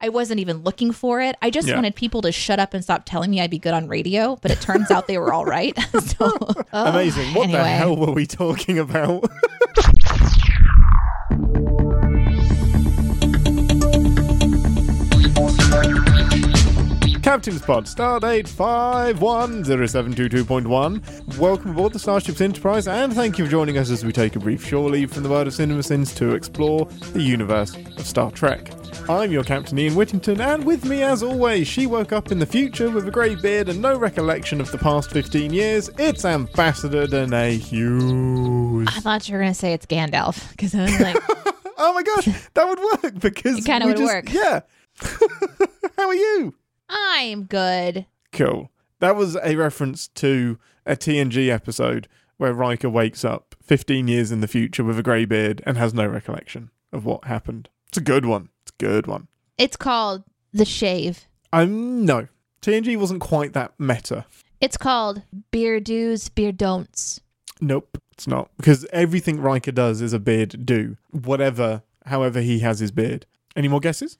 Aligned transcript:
I 0.00 0.10
wasn't 0.10 0.38
even 0.38 0.58
looking 0.58 0.92
for 0.92 1.20
it. 1.20 1.34
I 1.42 1.50
just 1.50 1.66
Yeah. 1.66 1.74
wanted 1.74 1.96
people 1.96 2.22
to 2.22 2.30
shut 2.30 2.60
up 2.60 2.72
and 2.72 2.84
stop 2.84 3.04
telling 3.04 3.30
me 3.32 3.40
I'd 3.40 3.50
be 3.50 3.58
good 3.58 3.74
on 3.74 3.88
radio, 3.88 4.36
but 4.42 4.52
it 4.52 4.60
turns 4.60 4.90
out 4.92 5.08
they 5.08 5.18
were 5.18 5.32
all 5.32 5.44
right. 5.44 5.76
so, 5.92 6.36
oh, 6.40 6.54
Amazing. 6.72 7.34
What 7.34 7.50
the 7.50 7.64
hell 7.64 7.96
were 7.96 8.12
we 8.12 8.24
talking 8.26 8.78
about? 8.78 9.28
Captain's 17.28 17.60
Pod, 17.60 17.84
Stardate 17.84 18.48
510722.1. 18.48 21.36
Welcome 21.36 21.72
aboard 21.72 21.92
the 21.92 21.98
Starship 21.98 22.36
Sinterprise, 22.36 22.90
and 22.90 23.12
thank 23.12 23.36
you 23.36 23.44
for 23.44 23.50
joining 23.50 23.76
us 23.76 23.90
as 23.90 24.02
we 24.02 24.12
take 24.12 24.34
a 24.34 24.38
brief 24.38 24.66
shore 24.66 24.88
leave 24.88 25.12
from 25.12 25.24
the 25.24 25.28
world 25.28 25.46
of 25.46 25.52
CinemaSins 25.52 26.16
to 26.16 26.32
explore 26.34 26.86
the 27.12 27.20
universe 27.20 27.76
of 27.76 28.06
Star 28.06 28.30
Trek. 28.30 28.72
I'm 29.10 29.30
your 29.30 29.44
Captain 29.44 29.78
Ian 29.78 29.94
Whittington, 29.94 30.40
and 30.40 30.64
with 30.64 30.86
me, 30.86 31.02
as 31.02 31.22
always, 31.22 31.68
she 31.68 31.84
woke 31.84 32.12
up 32.12 32.32
in 32.32 32.38
the 32.38 32.46
future 32.46 32.88
with 32.88 33.06
a 33.06 33.10
grey 33.10 33.34
beard 33.34 33.68
and 33.68 33.82
no 33.82 33.98
recollection 33.98 34.58
of 34.58 34.72
the 34.72 34.78
past 34.78 35.10
15 35.10 35.52
years. 35.52 35.90
It's 35.98 36.24
Ambassador 36.24 37.06
Deneé 37.06 37.58
Hughes. 37.58 38.88
I 38.90 39.00
thought 39.00 39.28
you 39.28 39.34
were 39.34 39.40
going 39.42 39.52
to 39.52 39.58
say 39.58 39.74
it's 39.74 39.84
Gandalf 39.84 40.50
because 40.52 40.74
I 40.74 40.84
was 40.84 40.98
like, 40.98 41.16
Oh 41.76 41.92
my 41.92 42.02
gosh, 42.02 42.26
that 42.54 42.66
would 42.66 42.80
work 42.80 43.20
because 43.20 43.58
It 43.58 43.66
kinda 43.66 43.86
would 43.86 43.98
just- 43.98 44.14
work. 44.14 44.32
Yeah. 44.32 44.60
How 45.98 46.08
are 46.08 46.14
you? 46.14 46.54
I'm 46.88 47.44
good. 47.44 48.06
Cool. 48.32 48.70
That 49.00 49.16
was 49.16 49.36
a 49.42 49.56
reference 49.56 50.08
to 50.08 50.58
a 50.86 50.96
TNG 50.96 51.48
episode 51.50 52.08
where 52.36 52.52
Riker 52.52 52.88
wakes 52.88 53.24
up 53.24 53.54
15 53.62 54.08
years 54.08 54.32
in 54.32 54.40
the 54.40 54.48
future 54.48 54.84
with 54.84 54.98
a 54.98 55.02
grey 55.02 55.24
beard 55.24 55.62
and 55.66 55.76
has 55.76 55.92
no 55.92 56.06
recollection 56.06 56.70
of 56.92 57.04
what 57.04 57.24
happened. 57.24 57.68
It's 57.88 57.98
a 57.98 58.02
good 58.02 58.24
one. 58.24 58.48
It's 58.62 58.72
a 58.78 58.84
good 58.84 59.06
one. 59.06 59.28
It's 59.56 59.76
called 59.76 60.24
The 60.52 60.64
Shave. 60.64 61.26
Um, 61.52 62.04
no. 62.04 62.28
TNG 62.62 62.96
wasn't 62.98 63.20
quite 63.20 63.52
that 63.52 63.72
meta. 63.78 64.26
It's 64.60 64.76
called 64.76 65.22
Beer 65.50 65.80
Do's, 65.80 66.28
Beer 66.28 66.52
Don'ts. 66.52 67.20
Nope, 67.60 67.98
it's 68.12 68.26
not. 68.26 68.50
Because 68.56 68.84
everything 68.92 69.40
Riker 69.40 69.72
does 69.72 70.00
is 70.00 70.12
a 70.12 70.18
beard 70.18 70.64
do. 70.66 70.96
Whatever, 71.10 71.82
however 72.06 72.40
he 72.40 72.60
has 72.60 72.80
his 72.80 72.90
beard. 72.90 73.26
Any 73.56 73.68
more 73.68 73.80
guesses? 73.80 74.18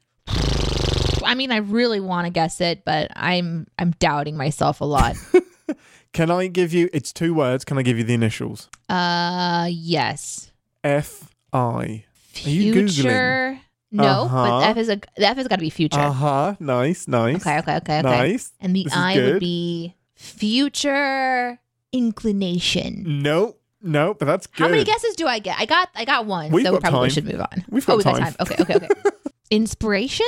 I 1.29 1.35
mean, 1.35 1.53
I 1.53 1.59
really 1.59 2.01
want 2.01 2.27
to 2.27 2.31
guess 2.33 2.61
it, 2.61 2.85
but 2.85 3.11
I'm 3.15 3.67
I'm 3.79 3.91
doubting 3.99 4.37
myself 4.37 4.81
a 4.81 4.85
lot. 4.85 5.17
Can 6.15 6.31
I 6.31 6.47
give 6.47 6.73
you, 6.73 6.89
it's 6.95 7.13
two 7.13 7.35
words. 7.35 7.65
Can 7.67 7.77
I 7.77 7.83
give 7.83 7.99
you 7.99 8.05
the 8.05 8.15
initials? 8.15 8.69
uh, 8.89 9.69
yes. 9.71 10.51
F 10.83 11.29
I. 11.53 12.05
Are 12.47 12.49
you 12.49 12.73
Googling? 12.73 12.95
Future. 12.95 13.61
No, 13.91 14.23
Uh-huh. 14.25 14.45
but 14.61 14.63
F 14.71 14.77
is 14.79 14.89
a 14.89 15.01
F 15.17 15.37
has 15.37 15.49
got 15.49 15.57
to 15.57 15.61
be 15.61 15.71
future. 15.71 15.99
Uh 16.01 16.13
huh. 16.13 16.55
Nice, 16.61 17.09
nice. 17.09 17.37
Okay, 17.37 17.59
okay, 17.59 17.77
okay, 17.77 17.99
okay. 17.99 18.03
Nice. 18.03 18.53
And 18.61 18.75
the 18.77 18.85
This 18.85 18.93
I 18.95 19.17
would 19.17 19.41
be 19.41 19.95
future 20.15 21.59
inclination. 21.93 23.23
No, 23.23 23.57
no, 23.83 24.15
but 24.15 24.27
that's 24.27 24.47
good. 24.47 24.63
How 24.65 24.69
many 24.69 24.85
guesses 24.85 25.15
do 25.17 25.27
I 25.27 25.39
get? 25.39 25.57
I 25.59 25.67
got 25.67 25.89
I 25.95 26.05
got 26.05 26.27
one, 26.27 26.51
We've 26.51 26.67
so 26.67 26.73
we 26.75 26.81
probably 26.81 27.09
time. 27.09 27.15
should 27.15 27.25
move 27.27 27.41
on. 27.41 27.65
We've 27.71 27.89
oh, 27.89 27.93
got 27.93 27.97
we 27.99 28.05
got 28.05 28.19
time. 28.19 28.33
time. 28.35 28.37
Okay, 28.41 28.57
okay, 28.63 28.75
okay. 28.87 29.11
Inspiration? 29.51 30.27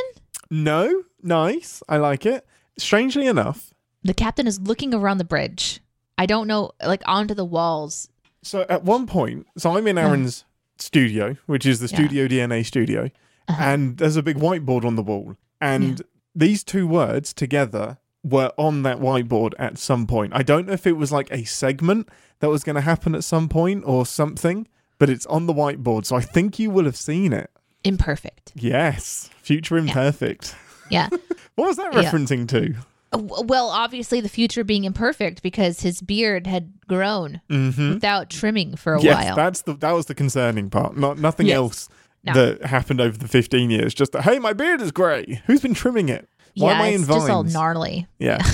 No, 0.50 1.04
nice. 1.22 1.82
I 1.88 1.96
like 1.98 2.26
it. 2.26 2.46
Strangely 2.78 3.26
enough, 3.26 3.72
The 4.02 4.14
captain 4.14 4.46
is 4.46 4.58
looking 4.60 4.94
around 4.94 5.18
the 5.18 5.24
bridge. 5.24 5.80
I 6.16 6.26
don't 6.26 6.46
know, 6.46 6.72
like 6.84 7.02
onto 7.06 7.34
the 7.34 7.44
walls. 7.44 8.08
so 8.42 8.64
at 8.70 8.82
one 8.84 9.06
point, 9.06 9.46
so 9.58 9.76
I'm 9.76 9.86
in 9.86 9.98
Aaron's 9.98 10.44
studio, 10.78 11.36
which 11.46 11.66
is 11.66 11.80
the 11.80 11.88
Yeah. 11.88 11.96
Studio 11.96 12.26
DNA 12.28 12.62
studio, 12.64 13.10
Uh-huh. 13.48 13.62
and 13.62 13.98
there's 13.98 14.16
a 14.16 14.22
big 14.22 14.38
whiteboard 14.38 14.84
on 14.86 14.96
the 14.96 15.02
wall, 15.02 15.36
and 15.60 16.00
these 16.34 16.64
two 16.64 16.86
words 16.86 17.34
together 17.34 17.98
were 18.24 18.52
on 18.56 18.82
that 18.82 18.98
whiteboard 18.98 19.52
at 19.58 19.76
some 19.78 20.06
point. 20.06 20.32
I 20.34 20.42
don't 20.42 20.66
know 20.66 20.72
if 20.72 20.86
it 20.86 20.96
was 20.96 21.12
like 21.12 21.30
a 21.30 21.44
segment 21.44 22.08
that 22.40 22.48
was 22.48 22.64
going 22.64 22.76
to 22.76 22.80
happen 22.82 23.14
at 23.14 23.24
some 23.24 23.48
point 23.48 23.82
or 23.86 24.06
something, 24.06 24.66
but 24.98 25.10
it's 25.10 25.26
on 25.26 25.46
the 25.46 25.52
whiteboard, 25.54 26.06
so 26.06 26.16
I 26.16 26.22
think 26.22 26.58
you 26.58 26.70
will 26.70 26.84
have 26.86 26.96
seen 26.96 27.32
it. 27.34 27.50
Imperfect. 27.84 28.52
Yes, 28.54 29.30
future 29.42 29.76
imperfect. 29.78 30.54
Yeah. 30.90 31.08
What 31.56 31.66
was 31.66 31.76
that 31.76 31.92
Yeah. 31.92 32.02
referencing 32.04 32.48
to? 32.48 32.74
Uh, 33.12 33.42
well, 33.44 33.68
obviously 33.68 34.20
the 34.22 34.28
future 34.30 34.64
being 34.64 34.84
imperfect 34.84 35.42
because 35.42 35.80
his 35.82 36.00
beard 36.00 36.46
had 36.46 36.72
grown 36.88 37.40
Mm-hmm. 37.50 37.94
without 37.94 38.30
trimming 38.30 38.76
for 38.76 38.94
a 38.94 38.96
while. 38.96 39.04
Yes, 39.04 39.24
while. 39.26 39.36
that's 39.36 39.62
the 39.62 39.74
that 39.74 39.92
was 39.92 40.06
the 40.06 40.14
concerning 40.14 40.70
part. 40.70 40.96
Not 40.96 41.18
nothing 41.18 41.48
Yes. 41.48 41.56
else 41.56 41.88
No. 42.24 42.32
that 42.34 42.64
happened 42.64 43.00
over 43.00 43.18
the 43.18 43.28
fifteen 43.28 43.68
years. 43.70 43.92
Just 43.92 44.12
that, 44.12 44.22
hey, 44.22 44.38
my 44.38 44.52
beard 44.54 44.80
is 44.80 44.90
grey. 44.92 45.42
Who's 45.46 45.60
been 45.60 45.74
trimming 45.74 46.08
it? 46.08 46.28
Why 46.56 46.70
yeah, 46.70 46.74
am 46.76 46.82
I 46.82 46.86
in 46.88 47.00
it's 47.00 47.08
just 47.08 47.28
all 47.30 47.42
vines? 47.42 47.52
gnarly. 47.52 48.06
Yeah. 48.18 48.38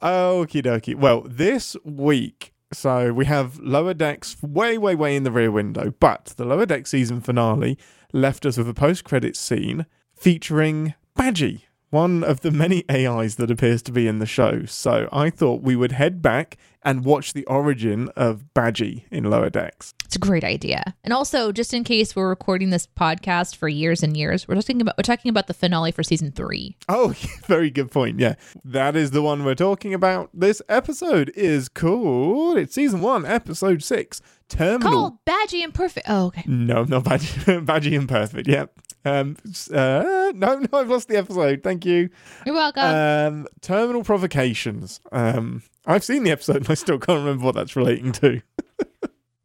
Okie 0.02 0.64
dokie. 0.64 0.96
Well, 0.96 1.22
this 1.26 1.76
week, 1.84 2.54
so 2.74 3.14
we 3.14 3.26
have 3.26 3.60
Lower 3.60 3.94
Decks 3.94 4.38
way, 4.42 4.78
way, 4.78 4.96
way 4.96 5.16
in 5.16 5.24
the 5.24 5.32
rear 5.32 5.52
window, 5.52 5.94
but 6.00 6.34
the 6.38 6.46
Lower 6.46 6.66
Deck 6.66 6.88
season 6.88 7.22
finale 7.22 7.78
left 8.14 8.46
us 8.46 8.58
with 8.58 8.70
a 8.70 8.74
post 8.74 9.04
credits 9.04 9.40
scene 9.40 9.86
featuring 10.16 10.94
Badgey, 11.18 11.64
one 11.90 12.24
of 12.24 12.42
the 12.42 12.52
many 12.52 12.84
AIs 12.90 13.36
that 13.36 13.52
appears 13.52 13.82
to 13.84 13.92
be 13.92 14.08
in 14.08 14.20
the 14.20 14.26
show. 14.26 14.66
So 14.66 15.10
I 15.12 15.30
thought 15.30 15.62
we 15.62 15.76
would 15.76 15.92
head 15.92 16.22
back 16.22 16.58
and 16.84 17.06
watch 17.06 17.34
the 17.34 17.46
origin 17.46 18.10
of 18.16 18.46
Badgey 18.56 19.04
in 19.12 19.26
Lower 19.26 19.50
Decks. 19.50 19.94
It's 20.06 20.16
a 20.16 20.20
great 20.20 20.44
idea. 20.44 20.96
And 21.04 21.14
also, 21.14 21.52
just 21.52 21.74
in 21.74 21.84
case 21.84 22.16
we're 22.16 22.28
recording 22.28 22.70
this 22.70 22.88
podcast 22.88 23.56
for 23.56 23.68
years 23.70 24.04
and 24.04 24.18
years, 24.18 24.48
we're 24.48 24.56
talking 24.56 24.82
about 24.82 24.98
we're 24.98 25.04
talking 25.04 25.30
about 25.30 25.48
the 25.48 25.54
finale 25.54 25.92
for 25.92 26.04
season 26.04 26.32
three. 26.32 26.76
Oh, 26.90 27.10
very 27.46 27.70
good 27.70 27.92
point. 27.92 28.20
Yeah, 28.20 28.36
that 28.66 28.96
is 28.96 29.12
the 29.12 29.22
one 29.22 29.46
we're 29.46 29.56
talking 29.56 29.94
about. 29.94 30.30
This 30.34 30.62
episode 30.68 31.32
is 31.36 31.70
called. 31.70 32.58
It's 32.58 32.76
season 32.76 33.02
one, 33.02 33.26
episode 33.26 33.84
six. 33.84 34.22
Terminal. 34.50 34.92
Called 34.92 35.26
Badgey 35.26 35.64
Imperfect. 35.64 36.08
Oh, 36.10 36.26
okay. 36.28 36.44
No, 36.46 36.84
not 36.84 37.06
Badgey. 37.06 37.66
Badgey 37.66 37.94
Imperfect. 37.94 38.50
Yep. 38.50 38.74
Um. 39.06 39.38
Uh. 39.74 40.32
No. 40.36 40.60
No. 40.72 40.80
I've 40.80 40.90
lost 40.90 41.08
the 41.08 41.16
episode. 41.18 41.62
Thank 41.64 41.86
you. 41.86 42.10
You're 42.46 42.56
welcome. 42.56 42.84
Um. 42.84 43.48
Terminal 43.62 44.04
provocations. 44.04 45.00
Um. 45.14 45.64
I've 45.86 46.04
seen 46.04 46.24
the 46.24 46.32
episode 46.32 46.58
and 46.58 46.70
I 46.70 46.74
still 46.76 47.00
can't 47.00 47.20
remember 47.20 47.46
what 47.46 47.56
that's 47.56 47.76
relating 47.76 48.12
to. 48.14 48.42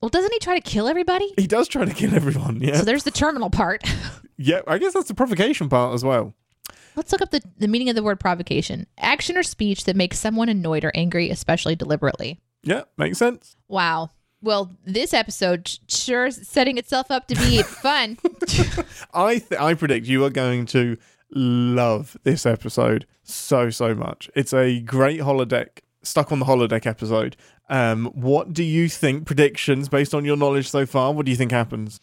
well, 0.01 0.09
doesn't 0.11 0.33
he 0.33 0.39
try 0.39 0.59
to 0.59 0.61
kill 0.61 0.89
everybody? 0.89 1.33
He 1.37 1.47
does 1.47 1.69
try 1.69 1.85
to 1.85 1.95
kill 1.95 2.15
everyone. 2.15 2.61
Yeah. 2.61 2.77
So 2.77 2.85
there's 2.85 3.05
the 3.05 3.11
terminal 3.11 3.51
part. 3.51 3.83
yeah. 4.37 4.61
I 4.67 4.79
guess 4.79 4.93
that's 4.95 5.09
the 5.09 5.15
provocation 5.15 5.69
part 5.69 5.95
as 5.95 6.05
well. 6.05 6.35
Let's 6.95 7.13
look 7.13 7.21
up 7.23 7.31
the, 7.31 7.43
the 7.59 7.69
meaning 7.69 7.89
of 7.91 7.95
the 7.95 8.03
word 8.03 8.21
provocation. 8.21 8.87
Action 8.99 9.37
or 9.37 9.43
speech 9.43 9.85
that 9.85 9.97
makes 9.97 10.19
someone 10.19 10.49
annoyed 10.49 10.85
or 10.85 10.93
angry, 10.95 11.31
especially 11.31 11.77
deliberately. 11.77 12.41
Yeah. 12.63 12.83
Makes 12.97 13.19
sense. 13.19 13.57
Wow. 13.69 14.11
Well, 14.43 14.77
this 14.85 15.15
episode 15.15 15.71
sure 15.89 16.27
is 16.27 16.47
setting 16.47 16.79
itself 16.79 17.11
up 17.11 17.27
to 17.29 17.35
be 17.35 17.63
fun. 17.63 18.19
I 19.15 19.39
th- 19.39 19.61
I 19.61 19.75
predict 19.75 20.07
you 20.07 20.25
are 20.25 20.31
going 20.31 20.67
to 20.67 20.99
love 21.31 22.17
this 22.23 22.47
episode 22.47 23.07
so 23.23 23.71
so 23.71 23.95
much. 23.95 24.31
It's 24.35 24.53
a 24.53 24.81
great 24.81 25.21
holodeck 25.21 25.81
stuck 26.07 26.33
on 26.33 26.39
the 26.39 26.47
holodeck 26.47 26.87
episode. 26.87 27.37
Um, 27.69 28.07
what 28.15 28.53
do 28.53 28.63
you 28.63 28.89
think? 28.89 29.27
Predictions 29.27 29.89
based 29.89 30.15
on 30.15 30.25
your 30.25 30.37
knowledge 30.37 30.69
so 30.71 30.87
far. 30.87 31.13
What 31.13 31.25
do 31.27 31.31
you 31.31 31.37
think 31.37 31.51
happens? 31.53 32.01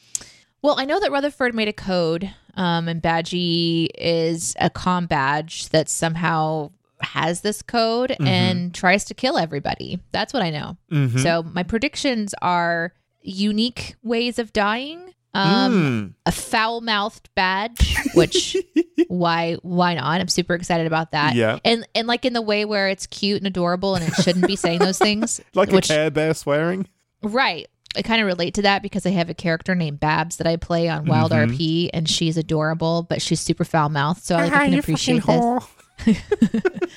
well, 0.62 0.80
I 0.80 0.86
know 0.86 0.98
that 1.02 1.12
Rutherford 1.12 1.54
made 1.54 1.68
a 1.68 1.74
code, 1.74 2.34
um, 2.56 2.88
and 2.88 3.02
Badgey 3.02 3.88
is 3.98 4.56
a 4.62 4.70
com 4.70 5.08
badge 5.08 5.68
that 5.70 5.90
somehow 5.90 6.72
has 7.02 7.42
this 7.42 7.62
code 7.62 8.16
and 8.22 8.74
tries 8.74 9.04
to 9.06 9.14
kill 9.14 9.38
everybody. 9.38 10.00
That's 10.14 10.32
what 10.34 10.42
I 10.42 10.50
know. 10.52 10.78
Mhm. 10.90 11.20
So 11.20 11.44
my 11.44 11.64
predictions 11.64 12.34
are 12.42 12.94
unique 13.22 13.96
ways 14.04 14.40
of 14.40 14.54
dying. 14.54 15.14
Um, 15.36 15.74
Mm. 15.74 16.14
a 16.28 16.32
foul 16.32 16.82
mouthed 16.82 17.28
badge, 17.36 17.96
which 18.14 18.56
why 19.08 19.56
why 19.64 19.96
not? 19.96 20.22
I'm 20.22 20.28
super 20.28 20.54
excited 20.54 20.86
about 20.88 21.12
that. 21.12 21.34
Yeah. 21.36 21.58
And 21.66 21.88
and 21.96 22.08
like 22.08 22.24
in 22.26 22.34
the 22.34 22.42
way 22.42 22.66
where 22.66 22.88
it's 22.90 23.08
cute 23.08 23.38
and 23.40 23.48
adorable 23.48 23.96
and 23.96 24.08
it 24.08 24.14
shouldn't 24.22 24.46
be 24.46 24.56
saying 24.56 24.80
those 24.80 25.00
things. 25.00 25.42
like 25.56 25.72
which 25.72 25.90
a 25.90 25.94
Care 25.94 26.12
Bear 26.12 26.34
swearing. 26.36 26.88
right. 27.24 27.68
I 27.96 28.02
kind 28.02 28.22
of 28.22 28.26
relate 28.28 28.56
to 28.56 28.64
that 28.64 28.82
because 28.82 29.06
I 29.06 29.12
have 29.12 29.30
a 29.30 29.36
character 29.36 29.76
named 29.76 30.00
Babs 30.00 30.38
that 30.38 30.48
I 30.48 30.56
play 30.56 30.90
on 30.90 31.06
Wild 31.06 31.32
Mhm. 31.32 31.50
RP 31.56 31.90
and 31.94 32.10
she's 32.10 32.38
adorable, 32.38 33.04
but 33.08 33.22
she's 33.22 33.40
super 33.40 33.64
foul 33.64 33.90
mouthed. 33.90 34.24
So 34.24 34.36
I, 34.36 34.46
like, 34.46 34.54
I 34.54 34.70
can 34.70 34.80
appreciate 34.80 35.24
this. 35.26 35.64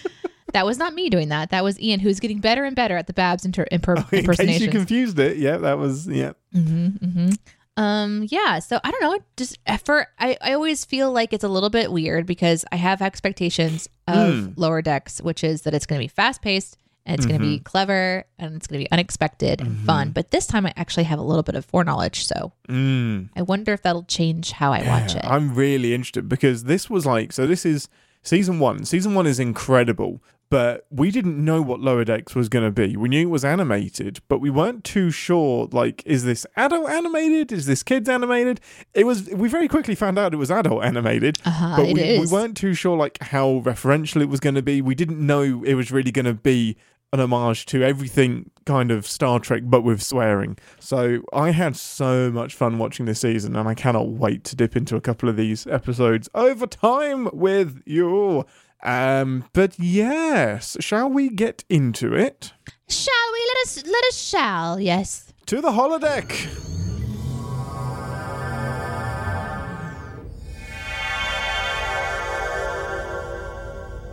That 0.52 0.64
was 0.64 0.78
not 0.78 0.94
me 0.94 1.10
doing 1.10 1.28
that. 1.28 1.50
That 1.50 1.64
was 1.64 1.78
Ian, 1.78 2.00
who's 2.00 2.18
getting 2.18 2.38
better 2.40 2.64
and 2.64 2.74
better 2.74 2.96
at 2.96 3.06
the 3.08 3.12
Babs 3.12 3.44
inter- 3.44 3.66
imper- 3.70 4.10
In 4.10 4.24
case 4.46 4.60
you 4.60 4.70
confused 4.70 5.18
it, 5.18 5.36
yeah, 5.36 5.58
that 5.58 5.76
was 5.76 6.08
yeah. 6.08 6.32
hmm 6.54 6.86
hmm 6.88 7.28
Um, 7.76 8.26
yeah. 8.30 8.58
So 8.60 8.80
I 8.82 8.90
don't 8.90 9.02
know. 9.02 9.18
Just 9.36 9.58
for 9.84 10.06
I, 10.18 10.36
I 10.40 10.52
always 10.54 10.84
feel 10.84 11.12
like 11.12 11.32
it's 11.32 11.44
a 11.44 11.48
little 11.48 11.70
bit 11.70 11.92
weird 11.92 12.26
because 12.26 12.64
I 12.72 12.76
have 12.76 13.02
expectations 13.02 13.88
of 14.08 14.16
Mm. 14.34 14.52
lower 14.56 14.82
decks, 14.82 15.20
which 15.20 15.44
is 15.44 15.62
that 15.62 15.74
it's 15.74 15.86
going 15.86 16.00
to 16.00 16.04
be 16.04 16.08
fast 16.08 16.40
paced 16.42 16.78
and 17.04 17.16
it's 17.18 17.26
going 17.26 17.38
to 17.38 17.44
Mm-hmm. 17.44 17.54
be 17.56 17.60
clever 17.60 18.24
and 18.38 18.56
it's 18.56 18.66
going 18.66 18.80
to 18.80 18.84
be 18.84 18.90
unexpected 18.90 19.60
and 19.60 19.78
fun. 19.80 20.10
But 20.10 20.30
this 20.30 20.46
time 20.46 20.64
I 20.66 20.72
actually 20.76 21.04
have 21.04 21.18
a 21.18 21.22
little 21.22 21.42
bit 21.42 21.54
of 21.54 21.64
foreknowledge, 21.64 22.24
so 22.26 22.52
Mm. 22.68 23.28
I 23.36 23.42
wonder 23.42 23.72
if 23.72 23.82
that'll 23.82 24.04
change 24.04 24.52
how 24.52 24.72
I 24.72 24.82
watch 24.86 25.14
it. 25.14 25.24
I'm 25.24 25.54
really 25.54 25.92
interested 25.94 26.28
because 26.28 26.64
this 26.64 26.88
was 26.90 27.04
like 27.06 27.32
so. 27.32 27.46
This 27.46 27.66
is 27.66 27.88
season 28.22 28.58
one. 28.58 28.84
Season 28.84 29.14
one 29.14 29.26
is 29.26 29.38
incredible, 29.38 30.20
but 30.48 30.86
we 30.90 31.10
didn't 31.10 31.42
know 31.44 31.60
what 31.62 31.80
Lower 31.80 32.04
Decks 32.04 32.34
was 32.34 32.48
going 32.48 32.64
to 32.64 32.70
be. 32.70 32.96
We 32.96 33.08
knew 33.08 33.22
it 33.22 33.30
was 33.30 33.44
animated, 33.44 34.20
but 34.28 34.38
we 34.40 34.50
weren't 34.50 34.84
too 34.84 35.10
sure. 35.10 35.68
Like, 35.72 36.02
is 36.06 36.24
this 36.24 36.46
adult 36.56 36.88
animated? 36.88 37.50
Is 37.52 37.66
this 37.66 37.82
kids 37.82 38.08
animated? 38.08 38.60
It 38.94 39.04
was. 39.04 39.28
We 39.30 39.48
very 39.48 39.68
quickly 39.68 39.94
found 39.94 40.18
out 40.18 40.32
it 40.32 40.36
was 40.36 40.50
adult 40.50 40.84
animated, 40.84 41.38
Uh-huh, 41.44 41.76
but 41.76 41.86
we, 41.86 42.20
we 42.20 42.26
weren't 42.26 42.56
too 42.56 42.74
sure 42.74 42.96
like 42.96 43.18
how 43.20 43.60
referential 43.64 44.20
it 44.22 44.28
was 44.28 44.40
going 44.40 44.54
to 44.54 44.62
be. 44.62 44.80
We 44.80 44.94
didn't 44.94 45.24
know 45.24 45.62
it 45.64 45.74
was 45.74 45.90
really 45.90 46.12
going 46.12 46.26
to 46.26 46.34
be 46.34 46.76
an 47.12 47.20
homage 47.20 47.66
to 47.66 47.82
everything 47.82 48.50
kind 48.66 48.90
of 48.90 49.06
Star 49.06 49.38
Trek, 49.38 49.62
but 49.64 49.82
with 49.82 50.02
swearing. 50.02 50.58
So 50.80 51.20
I 51.32 51.52
had 51.52 51.76
so 51.76 52.30
much 52.32 52.54
fun 52.54 52.78
watching 52.78 53.06
this 53.06 53.20
season, 53.20 53.54
and 53.56 53.68
I 53.68 53.74
cannot 53.74 54.08
wait 54.08 54.42
to 54.44 54.56
dip 54.56 54.76
into 54.76 54.96
a 54.96 55.00
couple 55.00 55.28
of 55.28 55.36
these 55.36 55.66
episodes 55.68 56.28
over 56.34 56.66
time 56.66 57.30
with 57.32 57.80
you. 57.86 58.44
Um, 58.82 59.44
but 59.52 59.78
yes, 59.78 60.76
shall 60.80 61.08
we 61.08 61.28
get 61.28 61.64
into 61.68 62.14
it? 62.14 62.52
Shall 62.88 63.32
we? 63.32 63.38
Let 63.48 63.66
us. 63.66 63.84
Let 63.86 64.04
us. 64.04 64.16
Shall 64.16 64.80
yes. 64.80 65.32
To 65.46 65.60
the 65.60 65.70
holodeck. 65.70 66.62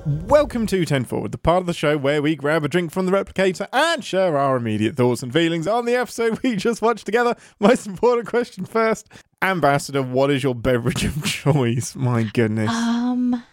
Welcome 0.05 0.67
to 0.67 0.83
10 0.83 1.05
Forward, 1.05 1.31
the 1.31 1.37
part 1.37 1.61
of 1.61 1.65
the 1.65 1.73
show 1.73 1.97
where 1.97 2.21
we 2.21 2.35
grab 2.35 2.65
a 2.65 2.67
drink 2.67 2.91
from 2.91 3.05
the 3.05 3.11
replicator 3.13 3.67
and 3.71 4.03
share 4.03 4.37
our 4.37 4.57
immediate 4.57 4.97
thoughts 4.97 5.23
and 5.23 5.31
feelings 5.31 5.65
on 5.65 5.85
the 5.85 5.95
episode 5.95 6.39
we 6.43 6.57
just 6.57 6.81
watched 6.81 7.05
together. 7.05 7.37
Most 7.61 7.87
important 7.87 8.27
question 8.27 8.65
first. 8.65 9.07
Ambassador, 9.41 10.01
what 10.01 10.29
is 10.29 10.43
your 10.43 10.55
beverage 10.55 11.05
of 11.05 11.23
choice? 11.25 11.95
My 11.95 12.23
goodness. 12.23 12.69
Um, 12.69 13.43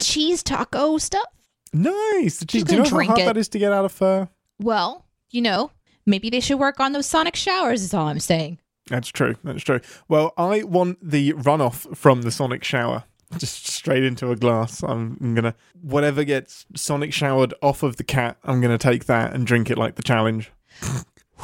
cheese 0.00 0.42
taco 0.42 0.98
stuff. 0.98 1.26
nice. 1.72 2.38
Do 2.40 2.58
you 2.58 2.64
know 2.64 2.84
how 2.84 3.04
hard 3.04 3.18
it. 3.20 3.24
that 3.26 3.36
is 3.36 3.48
to 3.50 3.58
get 3.58 3.72
out 3.72 3.84
of 3.84 3.92
fur? 3.92 4.28
Well, 4.58 5.04
you 5.30 5.40
know, 5.42 5.70
maybe 6.06 6.30
they 6.30 6.40
should 6.40 6.58
work 6.58 6.80
on 6.80 6.92
those 6.92 7.06
sonic 7.06 7.36
showers. 7.36 7.82
Is 7.82 7.94
all 7.94 8.06
I'm 8.08 8.20
saying. 8.20 8.58
That's 8.88 9.08
true. 9.08 9.36
That's 9.44 9.62
true. 9.62 9.80
Well, 10.08 10.32
I 10.38 10.62
want 10.62 10.98
the 11.02 11.34
runoff 11.34 11.94
from 11.96 12.22
the 12.22 12.30
sonic 12.30 12.64
shower. 12.64 13.04
Just 13.38 13.66
straight 13.66 14.02
into 14.04 14.30
a 14.30 14.36
glass. 14.36 14.82
I'm, 14.82 15.18
I'm 15.20 15.34
gonna 15.34 15.54
whatever 15.82 16.24
gets 16.24 16.64
sonic 16.74 17.12
showered 17.12 17.52
off 17.62 17.82
of 17.82 17.96
the 17.96 18.04
cat. 18.04 18.38
I'm 18.44 18.60
gonna 18.62 18.78
take 18.78 19.04
that 19.04 19.34
and 19.34 19.46
drink 19.46 19.70
it 19.70 19.76
like 19.76 19.96
the 19.96 20.02
challenge. 20.02 20.50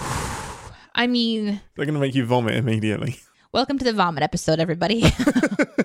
I 0.96 1.06
mean, 1.06 1.60
They're 1.76 1.86
gonna 1.86 1.98
make 1.98 2.14
you 2.14 2.24
vomit 2.24 2.54
immediately. 2.54 3.18
welcome 3.54 3.78
to 3.78 3.84
the 3.84 3.92
vomit 3.92 4.22
episode, 4.24 4.58
everybody. 4.58 5.04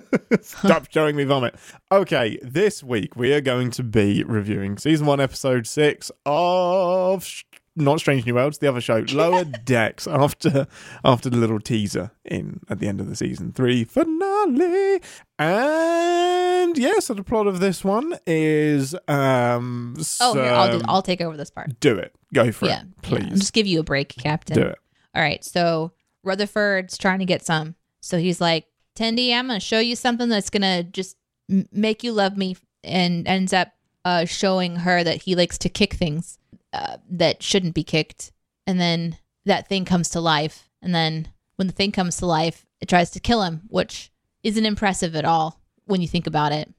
Stop 0.42 0.90
showing 0.90 1.14
me 1.16 1.22
vomit. 1.24 1.54
Okay, 1.92 2.36
this 2.42 2.82
week 2.82 3.14
we 3.16 3.32
are 3.32 3.40
going 3.40 3.70
to 3.70 3.82
be 3.84 4.24
reviewing 4.24 4.76
season 4.76 5.06
one, 5.06 5.20
episode 5.20 5.66
six 5.68 6.10
of 6.26 7.24
Sh- 7.24 7.44
not 7.76 8.00
Strange 8.00 8.26
New 8.26 8.34
Worlds, 8.34 8.58
the 8.58 8.66
other 8.68 8.80
show, 8.80 9.04
Lower 9.12 9.44
Decks. 9.44 10.08
After 10.08 10.66
after 11.04 11.30
the 11.30 11.36
little 11.36 11.60
teaser 11.60 12.10
in 12.24 12.58
at 12.68 12.80
the 12.80 12.88
end 12.88 13.00
of 13.00 13.08
the 13.08 13.14
season 13.16 13.52
three 13.52 13.84
finale, 13.84 15.00
and 15.38 16.76
yeah, 16.76 16.98
so 16.98 17.14
the 17.14 17.22
plot 17.22 17.46
of 17.46 17.60
this 17.60 17.84
one 17.84 18.16
is 18.26 18.94
um. 19.06 19.94
oh, 20.20 20.34
here, 20.34 20.42
I'll 20.44 20.78
do. 20.78 20.84
I'll 20.88 21.02
take 21.02 21.20
over 21.20 21.36
this 21.36 21.50
part. 21.50 21.78
do 21.78 21.96
it. 21.96 22.12
Go 22.34 22.50
for 22.52 22.66
Yeah, 22.66 22.80
it, 22.82 22.86
yeah. 23.04 23.14
I'll 23.14 23.20
please. 23.28 23.38
just 23.40 23.52
give 23.52 23.66
you 23.68 23.78
a 23.80 23.84
break, 23.84 24.08
Captain. 24.10 24.56
do 24.56 24.66
it. 24.66 24.78
All 25.14 25.22
right, 25.22 25.44
so 25.44 25.92
Rutherford's 26.22 26.98
trying 26.98 27.18
to 27.20 27.24
get 27.24 27.44
some. 27.44 27.74
So 28.00 28.18
he's 28.18 28.40
like, 28.40 28.66
Tendi, 28.96 29.32
I'm 29.32 29.46
going 29.48 29.60
to 29.60 29.64
show 29.64 29.78
you 29.78 29.96
something 29.96 30.28
that's 30.28 30.50
going 30.50 30.62
to 30.62 30.82
just 30.82 31.16
m- 31.50 31.68
make 31.72 32.02
you 32.02 32.12
love 32.12 32.36
me. 32.36 32.56
And 32.82 33.28
ends 33.28 33.52
up 33.52 33.72
uh, 34.06 34.24
showing 34.24 34.76
her 34.76 35.04
that 35.04 35.22
he 35.22 35.34
likes 35.34 35.58
to 35.58 35.68
kick 35.68 35.92
things 35.92 36.38
uh, 36.72 36.96
that 37.10 37.42
shouldn't 37.42 37.74
be 37.74 37.84
kicked. 37.84 38.32
And 38.66 38.80
then 38.80 39.18
that 39.44 39.68
thing 39.68 39.84
comes 39.84 40.08
to 40.10 40.20
life. 40.20 40.70
And 40.80 40.94
then 40.94 41.28
when 41.56 41.66
the 41.66 41.74
thing 41.74 41.92
comes 41.92 42.16
to 42.18 42.26
life, 42.26 42.64
it 42.80 42.88
tries 42.88 43.10
to 43.10 43.20
kill 43.20 43.42
him, 43.42 43.62
which 43.68 44.10
isn't 44.42 44.64
impressive 44.64 45.14
at 45.14 45.26
all 45.26 45.60
when 45.84 46.00
you 46.00 46.08
think 46.08 46.26
about 46.26 46.52
it. 46.52 46.72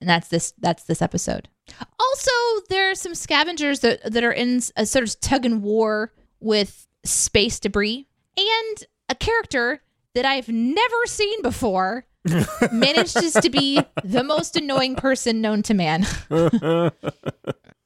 And 0.00 0.10
that's 0.10 0.28
this 0.28 0.52
that's 0.58 0.84
this 0.84 1.00
episode. 1.00 1.48
Also, 1.98 2.30
there 2.68 2.90
are 2.90 2.94
some 2.94 3.14
scavengers 3.14 3.80
that 3.80 4.12
that 4.12 4.24
are 4.24 4.32
in 4.32 4.60
a 4.76 4.84
sort 4.84 5.04
of 5.04 5.18
tug 5.20 5.46
and 5.46 5.62
war 5.62 6.12
with 6.40 6.86
space 7.04 7.60
debris 7.60 8.08
and 8.36 8.84
a 9.08 9.14
character 9.14 9.82
that 10.14 10.24
I've 10.24 10.48
never 10.48 11.06
seen 11.06 11.42
before 11.42 12.06
manages 12.72 13.32
to 13.34 13.50
be 13.50 13.80
the 14.04 14.22
most 14.22 14.56
annoying 14.56 14.94
person 14.96 15.40
known 15.40 15.62
to 15.62 15.74
man. 15.74 16.04
so 16.04 16.90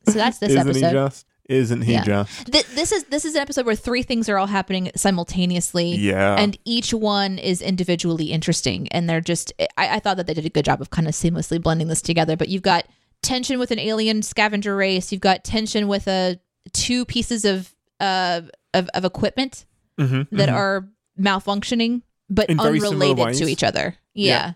that's 0.06 0.38
this 0.38 0.50
Isn't 0.50 0.58
episode. 0.68 0.86
he 0.86 0.92
just? 0.92 1.26
Isn't 1.48 1.82
he 1.82 1.92
Yeah. 1.92 2.02
just? 2.04 2.46
Th- 2.52 2.66
this 2.68 2.90
is 2.90 3.04
this 3.04 3.24
is 3.24 3.34
an 3.36 3.40
episode 3.42 3.66
where 3.66 3.76
three 3.76 4.02
things 4.02 4.28
are 4.28 4.36
all 4.36 4.48
happening 4.48 4.90
simultaneously. 4.96 5.94
Yeah. 5.94 6.34
And 6.36 6.58
each 6.64 6.92
one 6.92 7.38
is 7.38 7.62
individually 7.62 8.26
interesting. 8.32 8.88
And 8.88 9.08
they're 9.08 9.20
just, 9.20 9.52
I, 9.78 9.96
I 9.96 9.98
thought 10.00 10.16
that 10.16 10.26
they 10.26 10.34
did 10.34 10.44
a 10.44 10.50
good 10.50 10.64
job 10.64 10.80
of 10.80 10.90
kind 10.90 11.06
of 11.06 11.14
seamlessly 11.14 11.62
blending 11.62 11.86
this 11.86 12.02
together. 12.02 12.36
But 12.36 12.48
you've 12.48 12.62
got 12.62 12.86
tension 13.22 13.58
with 13.60 13.70
an 13.70 13.78
alien 13.78 14.22
scavenger 14.22 14.74
race. 14.76 15.12
You've 15.12 15.20
got 15.20 15.44
tension 15.44 15.86
with 15.86 16.08
a 16.08 16.40
two 16.72 17.04
pieces 17.04 17.44
of 17.44 17.72
uh 18.00 18.42
of, 18.74 18.88
of 18.92 19.04
equipment 19.04 19.64
Mhm, 19.98 20.28
that 20.32 20.48
mhm. 20.48 20.54
are 20.54 20.88
malfunctioning, 21.18 22.02
but 22.28 22.48
In 22.50 22.60
unrelated 22.60 23.34
to 23.34 23.48
each 23.48 23.62
other. 23.62 23.96
Yeah. 24.14 24.26
Yeah. 24.26 24.52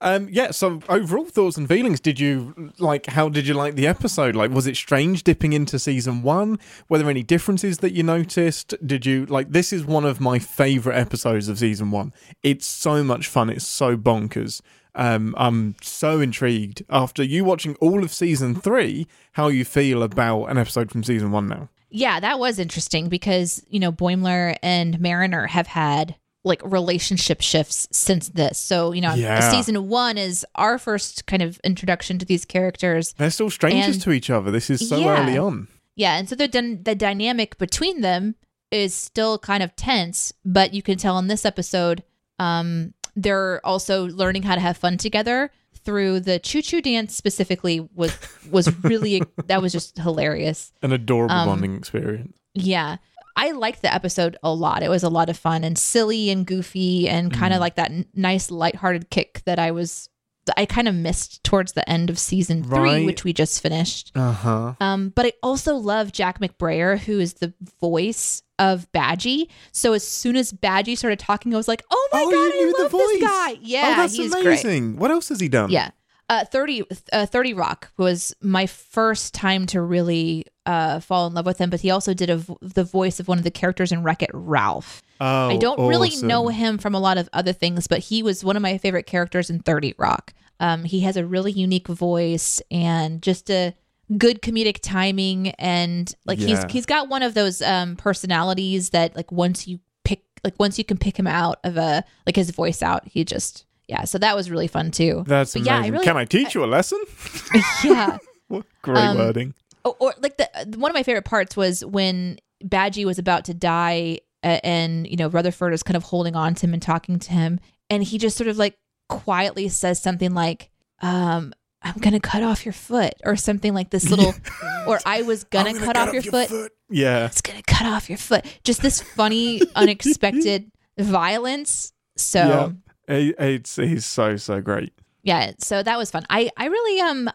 Um, 0.00 0.28
yeah. 0.30 0.50
So 0.50 0.80
overall 0.88 1.24
thoughts 1.24 1.56
and 1.56 1.66
feelings. 1.66 2.00
Did 2.00 2.20
you 2.20 2.72
like? 2.78 3.06
How 3.06 3.28
did 3.28 3.46
you 3.46 3.54
like 3.54 3.76
the 3.76 3.86
episode? 3.86 4.36
Like, 4.36 4.50
was 4.50 4.66
it 4.66 4.76
strange 4.76 5.24
dipping 5.24 5.52
into 5.52 5.78
season 5.78 6.22
one? 6.22 6.58
Were 6.88 6.98
there 6.98 7.08
any 7.08 7.22
differences 7.22 7.78
that 7.78 7.92
you 7.92 8.02
noticed? 8.02 8.74
Did 8.84 9.06
you 9.06 9.24
like? 9.26 9.50
This 9.50 9.72
is 9.72 9.84
one 9.84 10.04
of 10.04 10.20
my 10.20 10.38
favorite 10.38 10.96
episodes 10.96 11.48
of 11.48 11.58
season 11.58 11.90
one. 11.90 12.12
It's 12.42 12.66
so 12.66 13.02
much 13.02 13.26
fun. 13.26 13.48
It's 13.48 13.66
so 13.66 13.96
bonkers. 13.96 14.60
Um, 14.94 15.34
I'm 15.36 15.76
so 15.82 16.20
intrigued 16.20 16.82
after 16.88 17.22
you 17.22 17.44
watching 17.44 17.74
all 17.76 18.02
of 18.02 18.12
season 18.12 18.54
three. 18.54 19.06
How 19.32 19.48
you 19.48 19.64
feel 19.64 20.02
about 20.02 20.46
an 20.46 20.58
episode 20.58 20.90
from 20.90 21.04
season 21.04 21.30
one 21.30 21.48
now? 21.48 21.68
Yeah, 21.90 22.20
that 22.20 22.38
was 22.38 22.58
interesting 22.58 23.08
because, 23.08 23.62
you 23.68 23.78
know, 23.80 23.92
Boimler 23.92 24.56
and 24.62 24.98
Mariner 25.00 25.46
have 25.46 25.66
had 25.68 26.16
like 26.44 26.60
relationship 26.64 27.40
shifts 27.40 27.88
since 27.90 28.28
this. 28.28 28.58
So, 28.58 28.92
you 28.92 29.00
know, 29.00 29.14
Yeah. 29.14 29.50
season 29.50 29.88
one 29.88 30.16
is 30.16 30.46
our 30.54 30.78
first 30.78 31.26
kind 31.26 31.42
of 31.42 31.58
introduction 31.64 32.18
to 32.18 32.24
these 32.24 32.44
characters. 32.44 33.14
They're 33.18 33.30
still 33.30 33.50
strangers 33.50 33.96
And- 33.96 34.02
to 34.02 34.12
each 34.12 34.30
other. 34.30 34.50
This 34.52 34.70
is 34.70 34.88
so 34.88 34.96
Yeah. 34.98 35.20
early 35.22 35.36
on. 35.38 35.66
Yeah. 35.96 36.16
And 36.16 36.28
so 36.28 36.36
the, 36.36 36.46
the 36.82 36.94
dynamic 36.94 37.58
between 37.58 38.00
them 38.00 38.36
is 38.70 38.94
still 38.94 39.38
kind 39.38 39.62
of 39.62 39.74
tense, 39.76 40.32
but 40.44 40.72
you 40.74 40.82
can 40.82 40.98
tell 40.98 41.18
in 41.18 41.26
this 41.28 41.44
episode, 41.44 42.02
um, 42.38 42.94
they're 43.16 43.64
also 43.64 44.06
learning 44.08 44.42
how 44.44 44.54
to 44.54 44.60
have 44.60 44.76
fun 44.76 44.98
together 44.98 45.50
through 45.86 46.20
the 46.20 46.38
choo 46.38 46.60
choo 46.60 46.82
dance 46.82 47.16
specifically 47.16 47.88
was 47.94 48.12
was 48.50 48.68
really 48.84 49.22
that 49.46 49.62
was 49.62 49.72
just 49.72 49.96
hilarious. 49.96 50.72
An 50.82 50.92
adorable 50.92 51.34
Um, 51.34 51.48
bonding 51.48 51.74
experience. 51.76 52.36
Yeah. 52.52 52.96
I 53.38 53.52
liked 53.52 53.82
the 53.82 53.92
episode 53.94 54.36
a 54.42 54.52
lot. 54.52 54.82
It 54.82 54.88
was 54.88 55.02
a 55.02 55.10
lot 55.10 55.28
of 55.28 55.36
fun 55.38 55.62
and 55.62 55.76
silly 55.78 56.30
and 56.30 56.46
goofy 56.46 57.06
and 57.08 57.32
kind 57.32 57.52
Mm. 57.52 57.56
of 57.56 57.60
like 57.60 57.76
that 57.76 57.90
n- 57.90 58.06
nice 58.14 58.50
lighthearted 58.50 59.10
kick 59.10 59.42
that 59.46 59.58
I 59.58 59.70
was 59.70 60.08
I 60.56 60.64
kind 60.64 60.86
of 60.88 60.94
missed 60.94 61.42
towards 61.42 61.72
the 61.72 61.86
end 61.90 62.08
of 62.08 62.18
season 62.20 62.62
3 62.62 62.78
Right. 62.78 63.04
which 63.06 63.24
we 63.24 63.32
just 63.32 63.60
finished. 63.60 64.12
Uh 64.14 64.32
huh. 64.32 64.74
Um 64.80 65.10
but 65.14 65.26
I 65.26 65.32
also 65.42 65.74
love 65.76 66.12
Jack 66.12 66.40
McBrayer 66.40 66.98
who 66.98 67.18
is 67.20 67.34
the 67.34 67.52
voice 67.80 68.42
of 68.58 68.90
Badgey. 68.92 69.48
So 69.72 69.92
as 69.92 70.06
soon 70.06 70.36
as 70.36 70.52
Badgie 70.52 70.96
started 70.96 71.18
talking 71.18 71.54
I 71.54 71.56
was 71.56 71.68
like, 71.68 71.82
"Oh 71.90 72.08
my 72.12 72.22
oh, 72.22 72.30
god, 72.30 72.52
I 72.54 72.64
love 72.64 72.90
the 72.90 72.98
this 72.98 73.12
voice. 73.12 73.22
guy." 73.22 73.58
Yeah, 73.62 73.92
oh, 73.92 74.00
that's 74.02 74.16
he's 74.16 74.32
great. 74.32 74.46
amazing. 74.46 74.96
What 74.96 75.10
else 75.10 75.28
has 75.28 75.40
he 75.40 75.48
done? 75.48 75.70
Yeah. 75.70 75.90
Uh, 76.28 76.44
30, 76.44 76.82
uh, 77.12 77.24
30 77.24 77.54
Rock 77.54 77.92
was 77.98 78.34
my 78.42 78.66
first 78.66 79.32
time 79.32 79.64
to 79.66 79.80
really 79.80 80.44
uh, 80.66 80.98
fall 80.98 81.28
in 81.28 81.34
love 81.34 81.46
with 81.46 81.58
him, 81.58 81.70
but 81.70 81.80
he 81.80 81.90
also 81.90 82.14
did 82.14 82.30
a 82.30 82.38
v- 82.38 82.56
the 82.60 82.82
voice 82.82 83.20
of 83.20 83.28
one 83.28 83.38
of 83.38 83.44
the 83.44 83.50
characters 83.50 83.92
in 83.92 84.02
Wreck 84.02 84.24
It 84.24 84.30
Ralph. 84.34 85.02
Oh, 85.20 85.50
I 85.50 85.56
don't 85.56 85.86
really 85.86 86.16
know 86.22 86.48
him 86.48 86.78
from 86.78 86.96
a 86.96 86.98
lot 86.98 87.16
of 87.16 87.28
other 87.32 87.52
things, 87.52 87.86
but 87.86 88.00
he 88.00 88.24
was 88.24 88.42
one 88.42 88.56
of 88.56 88.62
my 88.62 88.76
favorite 88.76 89.06
characters 89.06 89.50
in 89.50 89.60
30 89.60 89.94
Rock. 89.98 90.34
Um, 90.58 90.82
he 90.82 91.00
has 91.00 91.16
a 91.16 91.24
really 91.24 91.52
unique 91.52 91.86
voice 91.86 92.60
and 92.72 93.22
just 93.22 93.48
a 93.48 93.74
good 94.18 94.40
comedic 94.42 94.78
timing 94.82 95.50
and 95.58 96.14
like 96.26 96.38
Yeah. 96.38 96.46
he's 96.62 96.72
he's 96.72 96.86
got 96.86 97.08
one 97.08 97.22
of 97.22 97.34
those 97.34 97.60
um 97.62 97.96
personalities 97.96 98.90
that 98.90 99.16
like 99.16 99.32
once 99.32 99.66
you 99.66 99.80
pick 100.04 100.22
like 100.44 100.54
once 100.58 100.78
you 100.78 100.84
can 100.84 100.96
pick 100.96 101.18
him 101.18 101.26
out 101.26 101.58
of 101.64 101.76
a 101.76 102.04
like 102.26 102.36
his 102.36 102.50
voice 102.50 102.82
out 102.82 103.06
he 103.08 103.24
just 103.24 103.64
yeah 103.88 104.04
so 104.04 104.18
that 104.18 104.36
was 104.36 104.48
really 104.50 104.68
fun 104.68 104.90
too 104.92 105.24
That's 105.26 105.54
But 105.54 105.62
amazing. 105.62 105.74
yeah, 105.74 105.80
I 105.82 105.88
really- 105.88 106.04
Can 106.04 106.16
I 106.16 106.24
teach 106.24 106.54
you 106.54 106.64
a 106.64 106.66
lesson? 106.66 107.00
yeah 107.84 108.18
What 108.48 108.64
great 108.82 108.98
Um, 108.98 109.18
wording. 109.18 109.54
or, 109.84 109.96
or 109.98 110.14
like 110.20 110.36
the 110.36 110.48
one 110.78 110.90
of 110.90 110.94
my 110.94 111.02
favorite 111.02 111.24
parts 111.24 111.56
was 111.56 111.84
when 111.84 112.38
Badgey 112.64 113.04
was 113.04 113.18
about 113.18 113.44
to 113.46 113.54
die, 113.54 114.20
uh, 114.44 114.60
and 114.62 115.06
you 115.08 115.16
know 115.16 115.28
Rutherford 115.28 115.74
is 115.74 115.82
kind 115.82 115.96
of 115.96 116.04
holding 116.04 116.36
on 116.36 116.54
to 116.54 116.66
him 116.66 116.72
and 116.74 116.80
talking 116.80 117.18
to 117.18 117.32
him, 117.32 117.58
and 117.90 118.04
he 118.04 118.18
just 118.18 118.36
sort 118.36 118.46
of 118.48 118.56
like 118.56 118.78
quietly 119.08 119.68
says 119.68 120.00
something 120.00 120.32
like, 120.32 120.70
um, 121.02 121.52
"I'm 121.94 122.00
gonna 122.00 122.20
cut 122.20 122.42
off 122.42 122.64
your 122.66 122.72
foot," 122.72 123.14
or 123.24 123.36
something 123.36 123.72
like 123.74 123.90
this 123.90 124.10
little, 124.10 124.34
or 124.86 124.98
"I 125.06 125.22
was 125.22 125.44
gonna, 125.44 125.70
I'm 125.70 125.78
cut, 125.78 125.96
off 125.96 126.12
your, 126.12 126.22
foot. 126.22 126.50
Yeah. 126.90 127.26
It's 127.26 127.40
gonna 127.40 127.62
cut 127.62 127.86
off 127.86 128.08
your 128.08 128.18
foot." 128.18 128.44
Just 128.64 128.82
this 128.82 129.00
funny, 129.00 129.62
unexpected 129.74 130.70
violence. 130.98 131.92
So 132.16 132.74
Yeah. 133.08 133.16
He- 133.16 133.34
It's 133.38 133.76
he's 133.76 134.04
so 134.04 134.36
so 134.36 134.60
great. 134.60 134.92
yeah 135.22 135.52
so 135.58 135.82
that 135.82 135.96
was 135.98 136.10
fun 136.10 136.24
i 136.30 136.50
i 136.56 136.66
really 136.66 137.00
um 137.00 137.28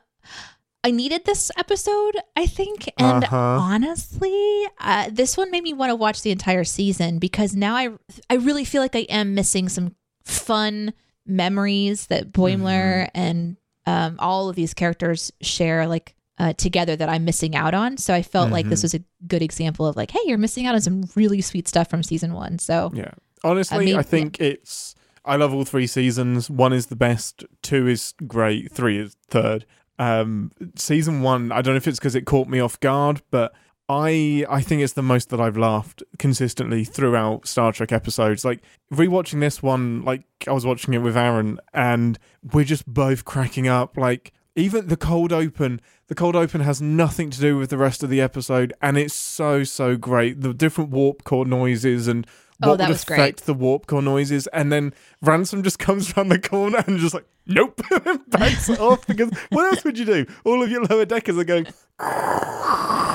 i 0.83 0.91
needed 0.91 1.23
this 1.25 1.49
episode 1.57 2.15
i 2.35 2.45
think 2.45 2.89
and 2.97 3.23
Uh-huh. 3.23 3.37
honestly 3.61 4.65
uh, 4.79 5.09
this 5.11 5.37
one 5.37 5.49
made 5.51 5.63
me 5.63 5.73
want 5.73 5.89
to 5.89 5.95
watch 5.95 6.23
the 6.23 6.31
entire 6.31 6.63
season 6.65 7.19
because 7.19 7.55
now 7.55 7.75
i 7.75 7.89
i 8.29 8.35
really 8.35 8.65
feel 8.65 8.81
like 8.81 8.95
i 8.95 9.05
am 9.09 9.33
missing 9.33 9.69
some 9.69 9.95
fun 10.25 10.93
memories 11.25 12.07
that 12.07 12.31
boimler 12.33 13.05
Mm-hmm. 13.07 13.17
and 13.21 13.57
um 13.85 14.15
all 14.19 14.49
of 14.49 14.55
these 14.55 14.73
characters 14.73 15.31
share 15.41 15.87
like 15.87 16.15
uh, 16.37 16.53
together 16.53 16.95
that 16.95 17.07
i'm 17.09 17.23
missing 17.25 17.55
out 17.55 17.73
on 17.73 17.97
so 17.97 18.13
i 18.13 18.21
felt 18.23 18.49
like 18.51 18.63
Mm-hmm. 18.65 18.69
this 18.71 18.83
was 18.83 18.93
a 18.95 19.03
good 19.27 19.41
example 19.43 19.85
of 19.85 19.95
like 19.95 20.09
hey 20.11 20.19
you're 20.25 20.37
missing 20.39 20.65
out 20.65 20.73
on 20.75 20.81
some 20.81 21.03
really 21.15 21.41
sweet 21.41 21.67
stuff 21.67 21.89
from 21.89 22.01
season 22.03 22.33
one 22.33 22.57
so 22.59 22.91
Yeah. 22.93 23.11
Honestly, 23.43 23.75
I, 23.77 23.81
I 23.81 23.85
mean, 23.97 24.03
think 24.03 24.39
it's. 24.39 24.93
I 25.25 25.35
love 25.35 25.51
all 25.51 25.65
three 25.65 25.87
seasons. 25.87 26.47
One 26.47 26.73
is 26.73 26.85
the 26.87 26.95
best. 26.95 27.43
Two 27.63 27.87
is 27.87 28.13
great. 28.27 28.71
Three 28.71 28.99
is 28.99 29.15
third. 29.29 29.65
Um, 29.97 30.51
season 30.75 31.23
one. 31.23 31.51
I 31.51 31.63
don't 31.63 31.73
know 31.73 31.77
if 31.77 31.87
it's 31.87 31.97
because 31.97 32.13
it 32.13 32.25
caught 32.27 32.47
me 32.47 32.59
off 32.59 32.79
guard, 32.79 33.23
but 33.31 33.51
I 33.91 34.45
I 34.49 34.61
think 34.61 34.81
it's 34.81 34.93
the 34.93 35.01
most 35.03 35.29
that 35.31 35.41
I've 35.41 35.57
laughed 35.57 36.01
consistently 36.17 36.85
throughout 36.85 37.45
Star 37.45 37.73
Trek 37.73 37.91
episodes. 37.91 38.45
Like 38.45 38.61
rewatching 38.93 39.41
this 39.41 39.61
one, 39.61 40.03
like 40.05 40.23
I 40.47 40.53
was 40.53 40.65
watching 40.65 40.93
it 40.93 40.99
with 40.99 41.17
Aaron, 41.17 41.59
and 41.73 42.17
we're 42.53 42.63
just 42.63 42.87
both 42.87 43.25
cracking 43.25 43.67
up. 43.67 43.97
Like 43.97 44.31
even 44.55 44.87
the 44.87 44.95
cold 44.95 45.33
open, 45.33 45.81
the 46.07 46.15
cold 46.15 46.37
open 46.37 46.61
has 46.61 46.81
nothing 46.81 47.29
to 47.31 47.41
do 47.41 47.57
with 47.57 47.69
the 47.69 47.77
rest 47.77 48.01
of 48.01 48.09
the 48.09 48.21
episode, 48.21 48.73
and 48.81 48.97
it's 48.97 49.13
so 49.13 49.65
so 49.65 49.97
great. 49.97 50.39
The 50.39 50.53
different 50.53 50.91
warp 50.91 51.25
core 51.25 51.45
noises 51.45 52.07
and 52.07 52.25
Oh, 52.63 52.69
what 52.69 52.77
that 52.77 52.89
would 52.89 52.93
was 52.93 53.03
great. 53.03 53.19
affect 53.19 53.45
the 53.47 53.55
warp 53.55 53.87
core 53.87 54.03
noises, 54.03 54.45
and 54.53 54.71
then 54.71 54.93
Ransom 55.21 55.63
just 55.63 55.79
comes 55.79 56.13
around 56.15 56.29
the 56.29 56.37
corner 56.39 56.83
and 56.85 56.99
just 56.99 57.15
like, 57.15 57.25
nope, 57.47 57.81
and 58.05 58.21
backs 58.29 58.69
off 58.69 59.05
because 59.07 59.31
what 59.49 59.65
else 59.73 59.83
would 59.83 59.97
you 59.97 60.05
do? 60.05 60.25
All 60.45 60.61
of 60.61 60.69
your 60.69 60.83
lower 60.85 61.05
deckers 61.05 61.37
are 61.39 61.43
going. 61.43 61.65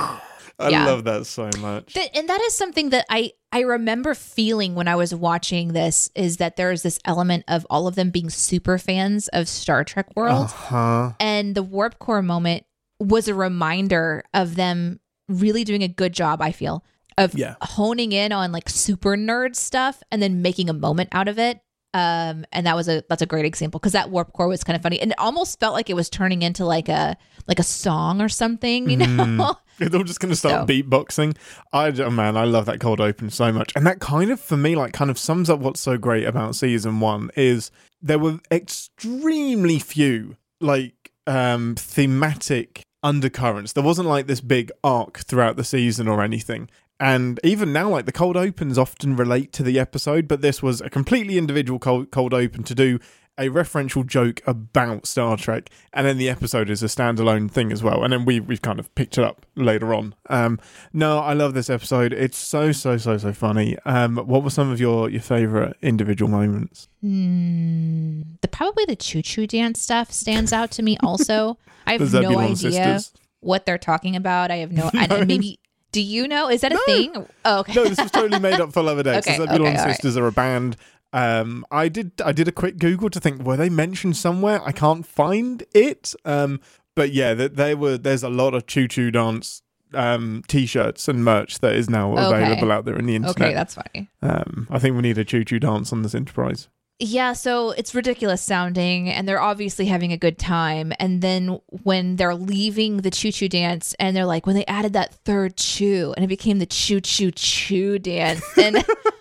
I 0.58 0.70
Yeah. 0.70 0.86
love 0.86 1.04
that 1.04 1.26
so 1.26 1.50
much. 1.60 1.92
Th- 1.94 2.10
and 2.14 2.28
that 2.28 2.40
is 2.42 2.54
something 2.56 2.90
that 2.90 3.04
I 3.10 3.32
I 3.52 3.60
remember 3.60 4.14
feeling 4.14 4.74
when 4.74 4.88
I 4.88 4.96
was 4.96 5.14
watching 5.14 5.72
this 5.72 6.10
is 6.14 6.36
that 6.38 6.56
there 6.56 6.70
is 6.72 6.82
this 6.82 6.98
element 7.04 7.44
of 7.48 7.66
all 7.70 7.86
of 7.86 7.94
them 7.94 8.10
being 8.10 8.28
super 8.30 8.76
fans 8.78 9.28
of 9.28 9.48
Star 9.48 9.84
Trek 9.84 10.14
World, 10.16 10.48
huh. 10.50 11.12
and 11.20 11.54
the 11.54 11.62
warp 11.62 11.98
core 11.98 12.22
moment 12.22 12.64
was 13.00 13.28
a 13.28 13.34
reminder 13.34 14.24
of 14.34 14.56
them 14.56 15.00
really 15.28 15.64
doing 15.64 15.82
a 15.82 15.88
good 15.88 16.12
job. 16.12 16.40
I 16.42 16.52
feel 16.52 16.84
of 17.18 17.34
Yeah. 17.34 17.54
honing 17.62 18.12
in 18.12 18.30
on 18.32 18.52
like 18.52 18.68
super 18.68 19.16
nerd 19.16 19.56
stuff 19.56 20.02
and 20.10 20.20
then 20.20 20.42
making 20.42 20.68
a 20.68 20.74
moment 20.74 21.08
out 21.12 21.28
of 21.28 21.38
it. 21.38 21.60
Um, 21.94 22.44
and 22.52 22.66
that 22.66 22.76
was 22.76 22.88
a 22.88 23.02
that's 23.08 23.22
a 23.22 23.26
great 23.26 23.46
example 23.46 23.78
because 23.80 23.92
that 23.92 24.10
warp 24.10 24.32
core 24.34 24.48
was 24.48 24.62
kind 24.62 24.76
of 24.76 24.82
funny 24.82 25.00
and 25.00 25.12
it 25.12 25.18
almost 25.18 25.58
felt 25.58 25.72
like 25.72 25.88
it 25.88 25.94
was 25.94 26.10
turning 26.10 26.42
into 26.42 26.64
like 26.66 26.90
a 26.90 27.16
like 27.46 27.58
a 27.58 27.62
song 27.62 28.20
or 28.20 28.28
something, 28.28 28.90
you 28.90 28.96
know. 28.98 29.06
Mm. 29.06 29.56
They're 29.78 29.94
all 29.98 30.04
just 30.04 30.20
going 30.20 30.30
to 30.30 30.36
start 30.36 30.66
So- 30.68 30.72
beatboxing. 30.74 31.36
I, 31.72 31.88
oh 31.88 32.10
man, 32.10 32.36
I 32.36 32.44
love 32.44 32.66
that 32.66 32.80
cold 32.80 33.00
open 33.00 33.30
so 33.30 33.52
much, 33.52 33.72
and 33.76 33.86
that 33.86 34.00
kind 34.00 34.30
of 34.30 34.40
for 34.40 34.56
me, 34.56 34.74
like, 34.74 34.92
kind 34.92 35.10
of 35.10 35.18
sums 35.18 35.48
up 35.50 35.60
what's 35.60 35.80
so 35.80 35.96
great 35.98 36.24
about 36.24 36.54
season 36.56 37.00
one 37.00 37.30
is 37.36 37.70
there 38.02 38.18
were 38.18 38.38
extremely 38.50 39.78
few 39.78 40.36
like 40.60 41.12
um 41.26 41.74
thematic 41.76 42.82
undercurrents. 43.02 43.72
There 43.72 43.84
wasn't 43.84 44.08
like 44.08 44.26
this 44.26 44.40
big 44.40 44.70
arc 44.82 45.18
throughout 45.20 45.56
the 45.56 45.64
season 45.64 46.08
or 46.08 46.22
anything. 46.22 46.68
And 46.98 47.38
even 47.44 47.72
now, 47.72 47.90
like 47.90 48.06
the 48.06 48.12
cold 48.12 48.36
opens 48.36 48.78
often 48.78 49.16
relate 49.16 49.52
to 49.54 49.62
the 49.62 49.78
episode, 49.78 50.26
but 50.26 50.40
this 50.40 50.62
was 50.62 50.80
a 50.80 50.88
completely 50.88 51.36
individual 51.36 51.78
cold, 51.78 52.10
cold 52.10 52.32
open 52.32 52.62
to 52.64 52.74
do 52.74 52.98
a 53.38 53.48
referential 53.48 54.06
joke 54.06 54.40
about 54.46 55.06
Star 55.06 55.36
Trek, 55.36 55.68
and 55.92 56.06
then 56.06 56.16
the 56.16 56.28
episode 56.30 56.70
is 56.70 56.82
a 56.82 56.86
standalone 56.86 57.50
thing 57.50 57.70
as 57.70 57.82
well. 57.82 58.02
And 58.02 58.12
then 58.12 58.24
we 58.24 58.40
we've 58.40 58.62
kind 58.62 58.78
of 58.78 58.94
picked 58.94 59.18
it 59.18 59.24
up 59.24 59.44
later 59.54 59.92
on. 59.92 60.14
Um, 60.30 60.58
no, 60.92 61.18
I 61.18 61.34
love 61.34 61.52
this 61.52 61.68
episode. 61.68 62.12
It's 62.14 62.38
so 62.38 62.72
so 62.72 62.96
so 62.96 63.18
so 63.18 63.32
funny. 63.34 63.76
Um, 63.84 64.16
what 64.16 64.42
were 64.42 64.50
some 64.50 64.70
of 64.70 64.80
your 64.80 65.10
your 65.10 65.20
favorite 65.20 65.76
individual 65.82 66.30
moments? 66.30 66.88
Hmm. 67.02 68.22
The 68.40 68.48
probably 68.48 68.86
the 68.86 68.96
choo 68.96 69.20
choo 69.20 69.46
dance 69.46 69.82
stuff 69.82 70.10
stands 70.12 70.52
out 70.52 70.70
to 70.72 70.82
me. 70.82 70.96
Also, 71.02 71.58
I 71.86 71.92
have 71.98 72.12
no 72.12 72.38
idea 72.38 72.54
sisters. 72.56 73.12
what 73.40 73.66
they're 73.66 73.76
talking 73.76 74.16
about. 74.16 74.50
I 74.50 74.56
have 74.56 74.72
no. 74.72 74.90
No. 74.94 75.00
and 75.16 75.28
maybe 75.28 75.58
do 75.96 76.02
you 76.02 76.28
know? 76.28 76.50
Is 76.50 76.60
that 76.60 76.72
a 76.72 76.74
No. 76.74 76.80
thing? 76.84 77.26
Oh, 77.46 77.58
okay. 77.60 77.72
No, 77.72 77.84
this 77.88 77.98
was 78.02 78.10
totally 78.10 78.38
made 78.38 78.60
up 78.60 78.70
for 78.74 78.82
Lower 78.82 79.02
Decks. 79.02 79.26
Okay, 79.26 79.38
the 79.38 79.44
Zebulon 79.46 79.68
okay, 79.72 79.78
all 79.80 79.86
right. 79.86 79.92
Sisters 79.94 80.16
are 80.18 80.26
a 80.26 80.32
band. 80.32 80.76
Um, 81.14 81.64
I 81.70 81.88
did 81.88 82.12
I 82.22 82.32
did 82.32 82.48
a 82.48 82.52
quick 82.52 82.76
Google 82.78 83.08
to 83.08 83.18
think 83.18 83.42
were 83.42 83.56
they 83.56 83.70
mentioned 83.70 84.16
somewhere? 84.18 84.60
I 84.62 84.72
can't 84.72 85.06
find 85.06 85.62
it. 85.72 86.14
Um, 86.26 86.60
but 86.94 87.12
yeah, 87.12 87.32
that 87.32 87.56
they 87.56 87.74
were. 87.74 87.96
There's 87.96 88.22
a 88.22 88.28
lot 88.28 88.52
of 88.52 88.66
choo 88.66 88.88
choo 88.88 89.10
dance 89.10 89.62
um 89.94 90.42
t-shirts 90.48 91.08
and 91.08 91.24
merch 91.24 91.60
that 91.60 91.74
is 91.74 91.88
now 91.88 92.12
Okay. 92.12 92.26
available 92.26 92.70
out 92.72 92.84
there 92.84 92.98
in 92.98 93.06
the 93.06 93.14
internet. 93.16 93.40
okay, 93.48 93.54
that's 93.54 93.74
funny. 93.76 94.10
um, 94.20 94.66
I 94.68 94.78
think 94.78 94.96
we 94.96 95.02
need 95.02 95.16
a 95.16 95.24
choo 95.24 95.44
choo 95.44 95.60
dance 95.60 95.92
on 95.94 96.02
this 96.02 96.14
Enterprise. 96.14 96.68
Yeah, 96.98 97.34
so 97.34 97.72
it's 97.72 97.94
ridiculous 97.94 98.40
sounding, 98.40 99.10
and 99.10 99.28
they're 99.28 99.40
obviously 99.40 99.84
having 99.84 100.12
a 100.12 100.16
good 100.16 100.38
time. 100.38 100.94
And 100.98 101.20
then 101.20 101.60
when 101.82 102.16
they're 102.16 102.34
leaving 102.34 102.98
the 102.98 103.10
choo 103.10 103.30
choo 103.30 103.50
dance, 103.50 103.94
and 103.98 104.16
they're 104.16 104.24
like, 104.24 104.46
when 104.46 104.56
they 104.56 104.64
added 104.64 104.94
that 104.94 105.12
third 105.12 105.58
chew, 105.58 106.14
and 106.16 106.24
it 106.24 106.28
became 106.28 106.58
the 106.58 106.64
choo 106.64 107.02
choo 107.02 107.30
choo 107.32 107.98
dance. 107.98 108.42
And 108.56 108.82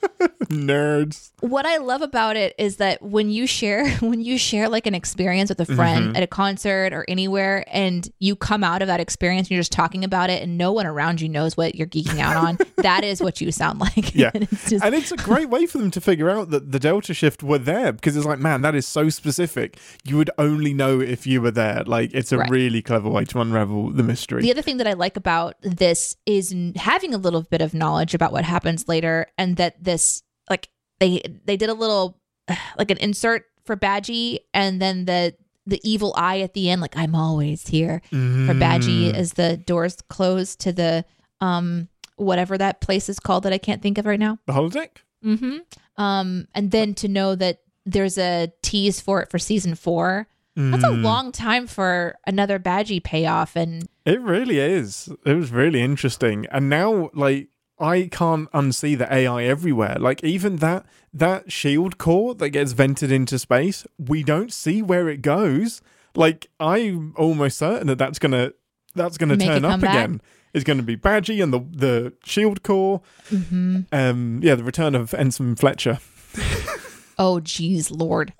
Nerds. 0.50 1.32
what 1.42 1.66
I 1.66 1.78
love 1.78 2.02
about 2.02 2.36
it 2.38 2.56
is 2.58 2.78
that 2.78 3.02
when 3.02 3.30
you 3.30 3.48
share 3.48 3.90
when 4.00 4.22
you 4.22 4.38
share 4.38 4.70
like 4.70 4.86
an 4.88 4.96
experience 4.96 5.50
with 5.50 5.60
a 5.60 5.66
friend 5.66 5.96
Mm-hmm. 6.08 6.16
at 6.18 6.24
a 6.24 6.28
concert 6.28 6.94
or 6.94 7.06
anywhere 7.08 7.64
and 7.72 8.10
you 8.20 8.36
come 8.36 8.64
out 8.64 8.82
of 8.82 8.88
that 8.88 9.00
experience 9.00 9.48
and 9.48 9.52
you're 9.52 9.60
just 9.62 9.72
talking 9.72 10.04
about 10.04 10.30
it 10.30 10.42
and 10.44 10.58
no 10.58 10.72
one 10.74 10.86
around 10.86 11.22
you 11.22 11.30
knows 11.30 11.56
what 11.56 11.76
you're 11.76 11.88
geeking 11.88 12.20
out 12.20 12.36
on, 12.36 12.58
that 12.78 13.04
is 13.04 13.22
what 13.22 13.40
you 13.42 13.52
sound 13.52 13.80
like. 13.80 14.14
Yeah. 14.16 14.32
And 14.36 14.44
it's 14.44 14.70
just 14.70 14.84
And 14.84 14.94
it's 14.96 15.12
a 15.12 15.18
great 15.18 15.50
way 15.50 15.66
for 15.66 15.78
them 15.78 15.92
to 15.92 16.02
figure 16.02 16.30
out 16.30 16.50
that 16.50 16.72
the 16.72 16.80
Delta 16.80 17.14
shift 17.14 17.44
were 17.44 17.58
there 17.58 17.92
because 17.94 18.18
it's 18.18 18.26
like, 18.26 18.40
man, 18.40 18.62
that 18.62 18.76
is 18.76 18.86
so 18.88 19.10
specific. 19.10 19.80
You 20.04 20.18
would 20.18 20.30
only 20.38 20.74
know 20.74 21.00
if 21.00 21.26
you 21.26 21.42
were 21.42 21.52
there. 21.52 21.84
Like, 21.86 22.14
it's 22.14 22.32
a 22.32 22.38
Right. 22.38 22.50
really 22.50 22.82
clever 22.82 23.10
way 23.10 23.26
to 23.26 23.40
unravel 23.40 23.92
the 23.92 24.04
mystery. 24.04 24.42
the 24.42 24.52
other 24.52 24.62
thing 24.62 24.78
that 24.78 24.88
I 24.88 24.94
like 24.94 25.16
about 25.18 25.56
this 25.62 26.18
is 26.26 26.54
having 26.76 27.14
a 27.14 27.18
little 27.18 27.44
bit 27.44 27.62
of 27.62 27.74
knowledge 27.74 28.14
about 28.14 28.32
what 28.32 28.44
happens 28.44 28.88
later 28.88 29.28
and 29.38 29.56
that 29.58 29.82
this 29.84 30.22
like 30.50 30.70
they 31.00 31.22
they 31.46 31.58
did 31.58 31.70
a 31.70 31.74
little 31.74 32.18
like 32.78 32.92
an 32.92 32.98
insert 32.98 33.46
for 33.66 33.76
Badgey 33.76 34.40
and 34.54 34.82
then 34.82 35.06
the 35.06 35.36
the 35.68 35.80
evil 35.84 36.14
eye 36.16 36.42
at 36.42 36.54
the 36.54 36.70
end 36.70 36.80
like 36.82 36.96
I'm 36.96 37.16
always 37.16 37.68
here. 37.68 38.02
for 38.12 38.16
Badgey 38.54 39.12
Mm. 39.12 39.14
as 39.16 39.34
the 39.34 39.58
doors 39.58 39.98
close 40.10 40.56
to 40.58 40.72
the 40.72 41.06
um 41.42 41.88
whatever 42.18 42.58
that 42.58 42.80
place 42.82 43.10
is 43.10 43.20
called 43.20 43.44
that 43.44 43.52
I 43.54 43.58
can't 43.58 43.82
think 43.82 43.98
of 43.98 44.06
right 44.06 44.20
now. 44.20 44.38
The 44.46 44.54
holodeck? 44.54 44.98
Mm-hmm. 45.26 45.58
Um, 46.02 46.48
and 46.54 46.72
then 46.72 46.94
to 46.96 47.08
know 47.08 47.36
that 47.36 47.60
there's 47.86 48.18
a 48.18 48.52
tease 48.62 49.00
for 49.02 49.22
it 49.22 49.30
for 49.32 49.40
season 49.40 49.76
four. 49.76 50.28
That's 50.56 50.86
a 50.86 50.88
Mm. 50.88 51.04
long 51.04 51.32
time 51.34 51.68
for 51.68 52.16
another 52.26 52.58
Badgey 52.60 53.04
payoff, 53.04 53.58
and 53.58 53.90
It 54.06 54.22
really 54.22 54.60
is. 54.60 55.10
It 55.26 55.34
was 55.34 55.52
really 55.52 55.82
interesting. 55.82 56.46
And 56.52 56.70
now, 56.70 57.10
like, 57.14 57.50
I 57.80 58.08
can't 58.12 58.50
unsee 58.52 58.98
the 58.98 59.12
AI 59.14 59.44
everywhere. 59.44 59.98
Like, 60.00 60.24
even 60.24 60.58
that 60.58 60.86
that 61.14 61.52
shield 61.52 61.98
core 61.98 62.34
that 62.36 62.50
gets 62.52 62.72
vented 62.74 63.12
into 63.12 63.38
space, 63.40 63.86
we 63.98 64.24
don't 64.24 64.52
see 64.54 64.82
where 64.82 65.10
it 65.10 65.22
goes. 65.22 65.82
Like, 66.16 66.48
I'm 66.60 67.14
almost 67.18 67.58
certain 67.58 67.88
that 67.88 67.98
that's 67.98 68.20
gonna 68.20 68.52
that's 68.94 69.18
gonna 69.18 69.36
Make 69.36 69.48
turn 69.48 69.66
up 69.66 69.82
back? 69.82 70.06
again. 70.06 70.22
It's 70.54 70.64
going 70.64 70.78
to 70.78 70.84
be 70.84 70.96
Badgey 70.96 71.44
and 71.44 71.52
the 71.54 71.60
the 71.60 72.14
shield 72.24 72.64
core. 72.64 73.02
mm-hmm. 73.30 73.82
Um, 73.92 74.40
yeah, 74.42 74.56
the 74.56 74.64
return 74.64 74.96
of 74.96 75.14
Ensign 75.14 75.58
Fletcher. 75.58 76.00
oh 77.18 77.42
geez, 77.42 77.92
Lord. 77.92 78.32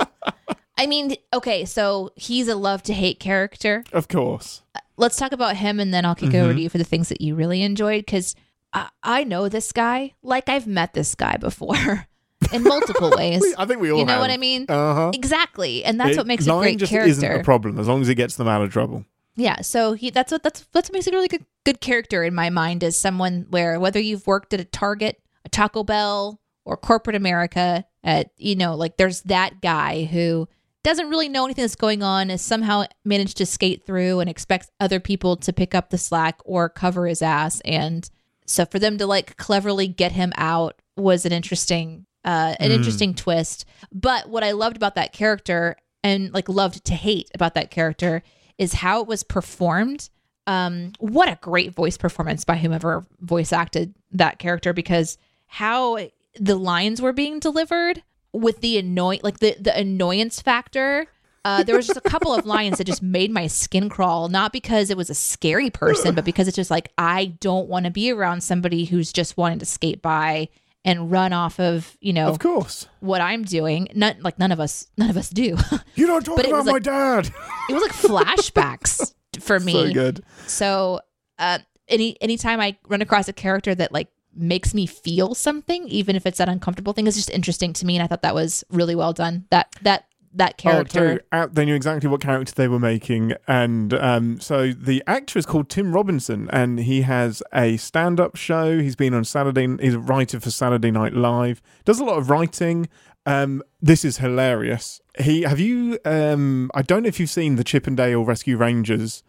I 0.78 0.88
mean, 0.88 1.16
okay, 1.34 1.66
so 1.66 2.12
he's 2.16 2.48
a 2.48 2.56
love 2.56 2.84
to 2.84 2.94
hate 2.94 3.20
character. 3.20 3.84
Of 3.92 4.08
course. 4.08 4.62
let's 4.96 5.18
talk 5.18 5.34
about 5.34 5.58
him 5.58 5.78
and 5.80 5.94
then 5.94 6.06
I'll 6.06 6.16
kick 6.16 6.34
it 6.34 6.38
over 6.38 6.54
to 6.54 6.60
you 6.62 6.70
for 6.70 6.78
the 6.78 6.86
things 6.86 7.10
that 7.10 7.20
you 7.20 7.36
really 7.36 7.62
enjoyed 7.62 8.06
because 8.06 8.34
I, 8.76 8.90
I 9.02 9.24
know 9.24 9.50
this 9.50 9.72
guy 9.72 10.14
like 10.22 10.50
I've 10.50 10.68
met 10.68 10.94
this 10.94 11.16
guy 11.16 11.38
before 11.38 12.06
in 12.54 12.64
multiple 12.64 13.12
ways. 13.18 13.44
I 13.58 13.66
think 13.66 13.82
we 13.82 13.90
all 13.92 14.00
You 14.00 14.06
know 14.06 14.14
have. 14.14 14.22
what 14.22 14.30
I 14.32 14.38
mean? 14.38 14.66
Uh 14.70 14.94
huh. 14.94 15.12
Exactly. 15.14 15.84
And 15.84 16.00
that's 16.00 16.18
what 16.18 16.28
makes 16.28 16.46
a 16.46 16.52
great 16.52 16.78
just 16.78 16.92
character. 16.92 17.10
isn't 17.10 17.42
a 17.42 17.44
problem 17.44 17.80
as 17.80 17.88
long 17.88 18.02
as 18.02 18.10
it 18.10 18.16
gets 18.16 18.36
them 18.36 18.48
out 18.48 18.62
of 18.62 18.72
trouble. 18.72 19.06
yeah 19.38 19.62
so 19.62 19.94
he 19.94 20.10
that's 20.12 20.32
what 20.32 20.44
that's 20.44 20.66
that's 20.74 20.92
makes 20.92 21.08
a 21.08 21.12
really 21.12 21.28
good 21.28 21.46
good 21.66 21.82
character 21.82 22.24
in 22.24 22.36
my 22.36 22.50
mind 22.50 22.84
is 22.84 22.98
someone 22.98 23.46
where 23.50 23.80
whether 23.80 24.00
you've 24.00 24.28
worked 24.28 24.54
at 24.54 24.60
a 24.60 24.66
target 24.66 25.20
a 25.46 25.50
taco 25.50 25.84
bell 25.84 26.40
or 26.64 26.78
corporate 26.78 27.16
america 27.16 27.84
at 28.04 28.30
you 28.38 28.56
know 28.56 28.76
like 28.76 28.98
there's 28.98 29.22
that 29.24 29.62
guy 29.62 30.06
who 30.06 30.48
doesn't 30.84 31.10
really 31.10 31.28
know 31.28 31.44
anything 31.46 31.64
that's 31.64 31.76
going 31.76 32.04
on 32.04 32.30
has 32.30 32.42
somehow 32.44 32.84
managed 33.04 33.38
to 33.38 33.46
skate 33.46 33.86
through 33.86 34.20
and 34.20 34.30
expects 34.30 34.70
other 34.80 35.00
people 35.00 35.36
to 35.36 35.52
pick 35.52 35.74
up 35.74 35.90
the 35.90 35.98
slack 35.98 36.40
or 36.46 36.70
cover 36.70 37.08
his 37.08 37.22
ass 37.24 37.60
and 37.66 38.10
so 38.46 38.66
for 38.66 38.80
them 38.80 38.98
to 38.98 39.06
like 39.06 39.38
cleverly 39.38 39.88
get 39.88 40.12
him 40.12 40.32
out 40.36 40.82
was 40.96 41.26
an 41.26 41.32
interesting 41.32 42.06
uh 42.24 42.56
an 42.60 42.70
Mm. 42.72 42.76
interesting 42.76 43.14
twist 43.14 43.66
but 43.92 44.30
what 44.30 44.44
i 44.44 44.52
loved 44.52 44.78
about 44.78 44.96
that 44.96 45.14
character 45.14 45.76
and 46.04 46.34
like 46.34 46.48
loved 46.50 46.86
to 46.86 46.94
hate 46.94 47.30
about 47.34 47.54
that 47.56 47.72
character 47.72 48.22
is 48.58 48.74
how 48.74 49.02
it 49.02 49.08
was 49.08 49.24
performed 49.24 50.10
um 50.48 50.92
what 51.00 51.28
a 51.30 51.38
great 51.42 51.74
voice 51.74 51.98
performance 51.98 52.44
by 52.46 52.56
whomever 52.58 53.06
voice 53.20 53.52
acted 53.52 53.94
that 54.12 54.40
character 54.40 54.74
because 54.74 55.18
how 55.48 55.98
the 56.40 56.56
lines 56.56 57.02
were 57.02 57.14
being 57.14 57.40
delivered 57.40 58.04
with 58.34 58.62
the 58.62 58.78
annoy 58.78 59.20
like 59.24 59.40
the 59.40 59.56
the 59.60 59.76
annoyance 59.78 60.42
factor 60.42 61.08
uh, 61.46 61.64
there 61.64 61.76
was 61.78 61.88
just 61.88 61.98
a 61.98 62.02
couple 62.10 62.34
of 62.34 62.46
lines 62.46 62.78
that 62.80 62.84
just 62.86 63.02
made 63.04 63.32
my 63.32 63.48
skin 63.48 63.88
crawl, 63.88 64.28
not 64.28 64.52
because 64.52 64.90
it 64.90 64.98
was 64.98 65.10
a 65.10 65.16
scary 65.16 65.70
person, 65.70 66.14
but 66.16 66.26
because 66.26 66.48
it's 66.50 66.56
just 66.56 66.72
like 66.72 66.92
I 66.98 67.26
don't 67.40 67.70
want 67.70 67.86
to 67.86 67.92
be 67.92 68.12
around 68.12 68.42
somebody 68.42 68.84
who's 68.86 69.14
just 69.14 69.38
wanting 69.38 69.60
to 69.60 69.66
skate 69.66 70.02
by 70.02 70.50
and 70.84 71.10
run 71.12 71.34
off 71.34 71.60
of 71.60 71.98
you 72.02 72.14
know 72.14 72.28
Of 72.28 72.40
course. 72.40 72.88
what 73.00 73.22
I'm 73.22 73.44
doing. 73.44 73.88
None 73.96 74.18
like 74.22 74.38
none 74.40 74.52
of 74.52 74.60
us 74.60 74.88
none 74.98 75.10
of 75.10 75.18
us 75.18 75.30
do. 75.30 75.56
You 75.96 76.08
don't 76.08 76.26
talk 76.26 76.40
about 76.46 76.66
my 76.66 76.72
like- 76.74 76.84
dad. 76.84 77.32
it 77.70 77.74
was 77.74 77.82
like 77.84 77.92
flashbacks 77.94 79.14
for 79.40 79.60
me. 79.60 79.74
so 79.74 79.94
good. 79.94 80.24
So 80.48 81.00
uh, 81.40 81.60
any 81.88 82.20
anytime 82.22 82.60
I 82.60 82.78
run 82.88 83.02
across 83.02 83.28
a 83.28 83.34
character 83.34 83.74
that 83.76 83.92
like 83.92 84.10
makes 84.36 84.74
me 84.74 84.86
feel 84.86 85.34
something, 85.34 85.88
even 85.88 86.16
if 86.16 86.26
it's 86.26 86.38
that 86.40 86.50
uncomfortable 86.50 86.94
thing, 86.94 87.08
is 87.08 87.16
just 87.16 87.30
interesting 87.30 87.72
to 87.74 87.86
me, 87.86 87.96
and 87.96 88.04
I 88.04 88.08
thought 88.08 88.22
that 88.24 88.36
was 88.36 88.64
really 88.70 88.96
well 88.96 89.14
done. 89.14 89.46
That 89.50 89.74
that 89.82 90.06
that 90.36 90.56
Oh, 90.60 90.62
character. 90.62 91.22
uh, 91.32 91.48
they 91.52 91.66
knew 91.66 91.76
exactly 91.76 92.10
what 92.10 92.22
character 92.22 92.54
they 92.56 92.68
were 92.68 92.80
making, 92.80 93.34
and 93.48 93.94
um, 93.94 94.40
so 94.40 94.72
the 94.72 95.04
actor 95.08 95.40
is 95.40 95.46
called 95.46 95.70
Tim 95.70 95.94
Robinson, 95.94 96.50
and 96.52 96.80
he 96.80 97.02
has 97.02 97.42
a 97.54 97.78
stand-up 97.78 98.36
show. 98.36 98.80
He's 98.80 98.96
been 98.96 99.14
on 99.14 99.24
Saturday. 99.24 99.68
He's 99.82 99.96
a 99.96 100.00
writer 100.00 100.40
for 100.40 100.52
Saturday 100.52 100.92
Night 100.92 101.14
Live. 101.14 101.62
Does 101.86 102.00
a 102.00 102.04
lot 102.06 102.18
of 102.18 102.30
writing. 102.30 102.88
Um, 103.26 103.64
this 103.82 104.06
is 104.06 104.18
hilarious. 104.18 105.02
He 105.20 105.42
have 105.44 105.60
you? 105.60 105.98
Um, 106.06 106.70
I 106.76 106.82
don't 106.84 107.04
know 107.04 107.08
if 107.10 107.20
you've 107.20 107.30
seen 107.30 107.56
the 107.56 107.64
Chip 107.64 107.88
'n 107.88 107.96
Dale 107.96 108.24
Rescue 108.24 108.56
Rangers. 108.58 109.24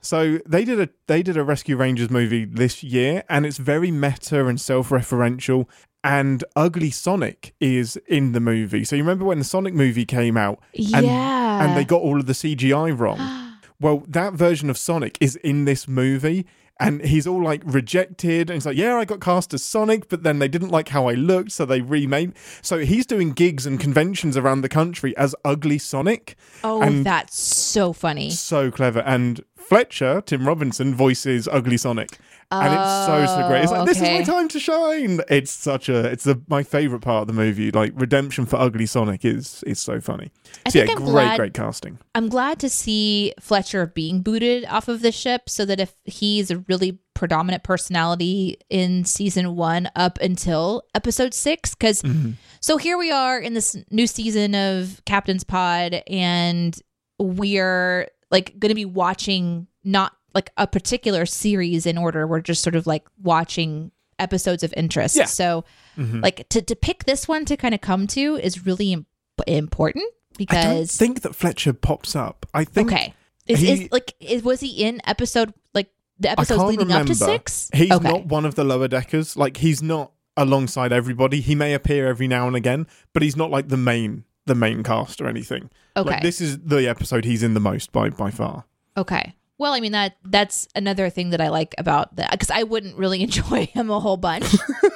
So 0.00 0.38
they 0.46 0.64
did 0.64 0.80
a 0.80 0.88
they 1.06 1.22
did 1.22 1.36
a 1.36 1.44
Rescue 1.44 1.76
Rangers 1.76 2.10
movie 2.10 2.44
this 2.44 2.82
year, 2.82 3.24
and 3.28 3.44
it's 3.46 3.58
very 3.58 3.90
meta 3.90 4.46
and 4.46 4.60
self-referential. 4.60 5.66
And 6.04 6.44
Ugly 6.54 6.90
Sonic 6.90 7.54
is 7.60 7.96
in 8.06 8.32
the 8.32 8.40
movie. 8.40 8.84
So 8.84 8.94
you 8.96 9.02
remember 9.02 9.24
when 9.24 9.38
the 9.38 9.44
Sonic 9.44 9.74
movie 9.74 10.04
came 10.04 10.36
out, 10.36 10.60
and, 10.74 11.04
Yeah. 11.04 11.64
and 11.64 11.76
they 11.76 11.84
got 11.84 12.00
all 12.02 12.20
of 12.20 12.26
the 12.26 12.34
CGI 12.34 12.96
wrong. 12.96 13.18
well, 13.80 14.04
that 14.08 14.32
version 14.34 14.70
of 14.70 14.78
Sonic 14.78 15.18
is 15.20 15.36
in 15.36 15.64
this 15.64 15.88
movie. 15.88 16.46
And 16.80 17.02
he's 17.04 17.26
all 17.26 17.42
like 17.42 17.60
rejected, 17.64 18.48
and 18.50 18.54
he's 18.54 18.64
like, 18.64 18.76
"Yeah, 18.76 18.94
I 18.98 19.04
got 19.04 19.20
cast 19.20 19.52
as 19.52 19.64
Sonic, 19.64 20.08
but 20.08 20.22
then 20.22 20.38
they 20.38 20.46
didn't 20.46 20.68
like 20.68 20.90
how 20.90 21.08
I 21.08 21.14
looked, 21.14 21.50
so 21.50 21.64
they 21.64 21.80
remade." 21.80 22.34
So 22.62 22.78
he's 22.78 23.04
doing 23.04 23.32
gigs 23.32 23.66
and 23.66 23.80
conventions 23.80 24.36
around 24.36 24.60
the 24.60 24.68
country 24.68 25.12
as 25.16 25.34
Ugly 25.44 25.78
Sonic, 25.78 26.36
Oh, 26.62 26.80
and- 26.80 27.04
that's 27.04 27.36
so 27.42 27.92
funny. 27.92 28.30
so 28.30 28.70
clever. 28.70 29.00
And 29.00 29.42
Fletcher, 29.58 30.22
Tim 30.24 30.46
Robinson, 30.46 30.94
voices 30.94 31.48
Ugly 31.50 31.76
Sonic. 31.76 32.18
And 32.50 32.72
it's 32.72 33.06
so 33.06 33.26
so 33.26 33.46
great. 33.46 33.62
It's 33.64 33.70
like 33.72 33.86
this 33.86 33.98
is 33.98 34.02
my 34.04 34.22
time 34.22 34.48
to 34.48 34.58
shine. 34.58 35.20
It's 35.28 35.50
such 35.50 35.90
a 35.90 36.06
it's 36.06 36.24
the, 36.24 36.40
my 36.48 36.62
favorite 36.62 37.00
part 37.00 37.20
of 37.22 37.26
the 37.26 37.34
movie. 37.34 37.70
Like 37.70 37.92
redemption 37.94 38.46
for 38.46 38.56
Ugly 38.56 38.86
Sonic 38.86 39.22
is 39.26 39.62
is 39.66 39.78
so 39.78 40.00
funny. 40.00 40.30
I 40.64 40.70
So 40.70 40.78
yeah, 40.78 40.86
I'm 40.88 40.96
great 40.96 41.04
glad- 41.10 41.36
great 41.38 41.52
casting. 41.54 41.98
I'm 42.14 42.30
glad 42.30 42.58
to 42.60 42.70
see 42.70 43.34
Fletcher 43.38 43.84
being 43.88 44.22
booted 44.22 44.64
off 44.64 44.88
of 44.88 45.02
the 45.02 45.12
ship 45.12 45.50
so 45.50 45.66
that 45.66 45.78
if 45.78 45.92
he's 46.04 46.50
a 46.50 46.58
really 46.68 46.98
predominant 47.12 47.64
personality 47.64 48.56
in 48.70 49.04
season 49.04 49.54
one 49.54 49.90
up 49.94 50.18
until 50.22 50.84
episode 50.94 51.34
six, 51.34 51.74
because 51.74 52.00
Mm-hmm. 52.00 52.30
so 52.60 52.78
here 52.78 52.96
we 52.96 53.10
are 53.10 53.38
in 53.38 53.52
this 53.52 53.76
new 53.90 54.06
season 54.06 54.54
of 54.54 55.02
Captain's 55.04 55.44
Pod, 55.44 56.02
and 56.06 56.80
we're 57.18 58.08
like 58.30 58.58
going 58.58 58.70
to 58.70 58.74
be 58.74 58.84
watching 58.84 59.66
not 59.84 60.12
like 60.34 60.50
a 60.56 60.66
particular 60.66 61.24
series 61.26 61.86
in 61.86 61.96
order. 61.98 62.26
We're 62.26 62.40
just 62.40 62.62
sort 62.62 62.74
of 62.76 62.86
like 62.86 63.06
watching 63.22 63.90
episodes 64.18 64.62
of 64.62 64.74
interest. 64.76 65.16
Yeah. 65.16 65.24
So, 65.24 65.64
Mhm. 65.96 66.22
like 66.22 66.48
to 66.50 66.60
to 66.62 66.76
pick 66.76 67.04
this 67.04 67.26
one 67.28 67.44
to 67.46 67.56
kind 67.56 67.74
of 67.74 67.80
come 67.80 68.06
to 68.08 68.36
is 68.36 68.66
really 68.66 68.92
im- 68.92 69.06
important 69.46 70.04
because 70.36 70.58
I 70.64 70.74
don't 70.74 70.90
think 70.90 71.22
that 71.22 71.34
Fletcher 71.34 71.72
pops 71.72 72.14
up. 72.16 72.46
I 72.54 72.64
think 72.64 72.88
okay 72.92 73.14
is, 73.46 73.60
he- 73.60 73.72
is 73.84 73.88
like 73.92 74.14
is 74.20 74.42
was 74.42 74.60
he 74.60 74.68
in 74.84 75.00
episode 75.06 75.54
like 75.74 75.88
the 76.18 76.30
episodes 76.30 76.62
leading 76.64 76.88
remember. 76.88 77.12
up 77.12 77.18
to 77.18 77.24
six 77.24 77.70
He's 77.72 77.90
okay 77.92 78.08
not 78.08 78.26
one 78.26 78.44
of 78.44 78.54
the 78.56 78.64
lower 78.64 78.88
deckers. 78.88 79.36
Like 79.36 79.56
he's 79.58 79.82
not 79.82 80.12
alongside 80.36 80.92
everybody. 80.92 81.40
He 81.40 81.54
may 81.54 81.74
appear 81.74 82.06
every 82.08 82.28
now 82.28 82.46
and 82.46 82.54
again, 82.56 82.86
but 83.12 83.22
he's 83.22 83.36
not 83.36 83.50
like 83.50 83.68
the 83.68 83.76
main 83.76 84.24
the 84.48 84.54
main 84.56 84.82
cast 84.82 85.20
or 85.20 85.28
anything. 85.28 85.70
okay 85.96 86.10
Like 86.10 86.22
this 86.22 86.40
is 86.40 86.58
the 86.58 86.88
episode 86.88 87.24
he's 87.24 87.42
in 87.42 87.54
the 87.54 87.60
most 87.60 87.92
by 87.92 88.08
by 88.10 88.30
far. 88.30 88.64
okay 88.96 89.34
well 89.58 89.72
i 89.72 89.80
mean 89.80 89.92
that 89.92 90.16
that's 90.24 90.66
another 90.74 91.10
thing 91.10 91.30
that 91.30 91.40
i 91.40 91.48
like 91.48 91.74
about 91.78 92.14
that 92.16 92.30
because 92.32 92.50
i 92.50 92.62
wouldn't 92.62 92.96
really 92.96 93.22
enjoy 93.28 93.66
him 93.66 93.90
a 93.90 94.00
whole 94.00 94.16
bunch 94.16 94.46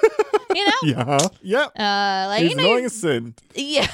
you 0.54 0.64
know 0.66 0.80
Yeah. 0.82 1.18
Yeah. 1.42 1.66
uh 1.78 2.28
like 2.28 2.42
He's 2.42 2.50
you 2.50 2.56
know, 2.56 2.64
annoying 2.64 2.84
as 2.86 2.94
sin. 2.94 3.34
yeah 3.54 3.86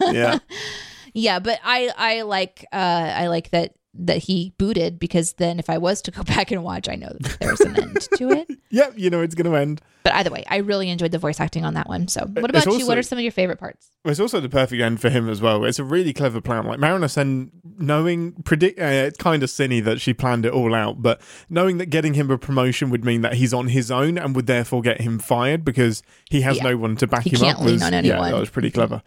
Yeah. 0.00 0.38
yeah 1.14 1.38
but 1.40 1.58
i 1.64 1.90
i 1.96 2.22
like 2.22 2.64
uh 2.72 3.10
i 3.22 3.26
like 3.28 3.50
that 3.50 3.74
that 3.94 4.18
he 4.18 4.54
booted 4.58 4.98
because 4.98 5.34
then 5.34 5.58
if 5.58 5.68
i 5.68 5.76
was 5.78 6.00
to 6.02 6.10
go 6.18 6.22
back 6.22 6.50
and 6.50 6.62
watch 6.64 6.88
i 6.88 6.94
know 6.94 7.12
that 7.20 7.36
there's 7.40 7.60
an 7.60 7.80
end 7.80 8.00
to 8.16 8.30
it 8.30 8.48
Yep, 8.70 8.94
you 8.96 9.10
know 9.10 9.20
it's 9.20 9.34
going 9.34 9.50
to 9.50 9.56
end. 9.58 9.82
but 10.02 10.14
either 10.14 10.30
way 10.30 10.44
i 10.48 10.56
really 10.58 10.88
enjoyed 10.88 11.12
the 11.12 11.18
voice 11.18 11.38
acting 11.40 11.64
on 11.64 11.74
that 11.74 11.88
one 11.88 12.08
so 12.08 12.24
what 12.26 12.48
about 12.48 12.66
you 12.78 12.86
what 12.86 12.96
are 12.96 13.02
some 13.02 13.18
of 13.18 13.22
your 13.22 13.32
favorite 13.32 13.58
parts 13.58 13.90
it's 14.04 14.18
also 14.18 14.40
the 14.40 14.48
perfect 14.48 14.82
end 14.82 15.00
for 15.00 15.10
him 15.10 15.28
as 15.28 15.40
well. 15.40 15.64
It's 15.64 15.78
a 15.78 15.84
really 15.84 16.12
clever 16.12 16.40
plan. 16.40 16.66
Like 16.66 16.80
Mariner 16.80 17.06
Sen 17.06 17.52
knowing, 17.78 18.32
predict, 18.42 18.80
uh, 18.80 18.82
it's 18.82 19.16
kind 19.16 19.44
of 19.44 19.48
cinny 19.48 19.80
that 19.84 20.00
she 20.00 20.12
planned 20.12 20.44
it 20.44 20.52
all 20.52 20.74
out, 20.74 21.00
but 21.02 21.20
knowing 21.48 21.78
that 21.78 21.86
getting 21.86 22.14
him 22.14 22.28
a 22.28 22.36
promotion 22.36 22.90
would 22.90 23.04
mean 23.04 23.20
that 23.20 23.34
he's 23.34 23.54
on 23.54 23.68
his 23.68 23.92
own 23.92 24.18
and 24.18 24.34
would 24.34 24.48
therefore 24.48 24.82
get 24.82 25.00
him 25.02 25.20
fired 25.20 25.64
because 25.64 26.02
he 26.28 26.40
has 26.40 26.56
Yeah. 26.56 26.64
no 26.70 26.76
one 26.78 26.96
to 26.96 27.06
back 27.06 27.22
He 27.22 27.30
him 27.30 27.36
can't 27.42 27.58
up. 27.60 27.64
lean 27.64 27.74
was, 27.74 27.82
on 27.84 27.92
Yeah, 28.04 28.20
that 28.30 28.40
was 28.40 28.50
pretty 28.50 28.72
clever. 28.72 29.02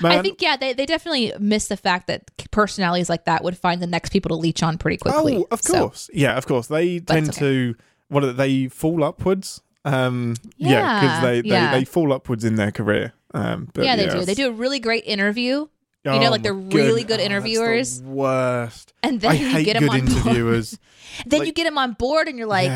Man, 0.00 0.12
I 0.12 0.22
think 0.22 0.40
yeah, 0.40 0.56
they, 0.56 0.72
they 0.72 0.86
definitely 0.86 1.34
miss 1.38 1.68
the 1.68 1.76
fact 1.76 2.06
that 2.06 2.34
personalities 2.62 3.08
like 3.08 3.24
that 3.26 3.44
would 3.44 3.56
find 3.56 3.80
the 3.80 3.86
next 3.86 4.10
people 4.10 4.30
to 4.30 4.34
leech 4.34 4.62
on 4.62 4.78
pretty 4.78 4.96
quickly. 4.96 5.36
Oh, 5.38 5.46
of 5.50 5.62
So, 5.62 5.78
course. 5.88 6.10
Yeah, 6.12 6.36
of 6.36 6.46
course. 6.46 6.66
They 6.66 6.98
tend 6.98 7.28
okay. 7.28 7.38
to 7.38 7.74
what 8.08 8.24
are 8.24 8.32
they, 8.32 8.62
they 8.64 8.68
fall 8.68 9.04
upwards. 9.04 9.60
Um, 9.84 10.34
yeah, 10.56 11.00
because 11.00 11.22
Yeah, 11.22 11.30
they, 11.30 11.40
they, 11.42 11.48
yeah. 11.48 11.72
they 11.72 11.84
fall 11.84 12.12
upwards 12.12 12.44
in 12.44 12.56
their 12.56 12.72
career. 12.72 13.12
Um, 13.32 13.68
but 13.74 13.84
yeah, 13.84 13.94
they 13.96 14.08
do. 14.08 14.24
They 14.24 14.34
do 14.34 14.48
a 14.48 14.52
really 14.52 14.80
great 14.80 15.04
interview, 15.06 15.68
you 16.04 16.10
know, 16.20 16.26
Oh 16.26 16.30
like 16.30 16.42
they're 16.42 16.52
really 16.52 17.04
good 17.04 17.20
Oh, 17.20 17.24
interviewers. 17.28 18.02
worst. 18.02 18.92
and 19.04 19.20
then 19.20 19.30
I 19.30 19.58
you 19.58 19.64
get 19.64 19.78
them 19.78 19.88
on 19.88 20.00
board. 20.04 20.10
interviewers. 20.10 20.78
Then 21.26 21.40
Like- 21.40 21.46
you 21.48 21.52
get 21.52 21.64
them 21.64 21.78
on 21.78 21.92
board, 21.92 22.28
and 22.28 22.38
you're 22.38 22.46
like. 22.58 22.70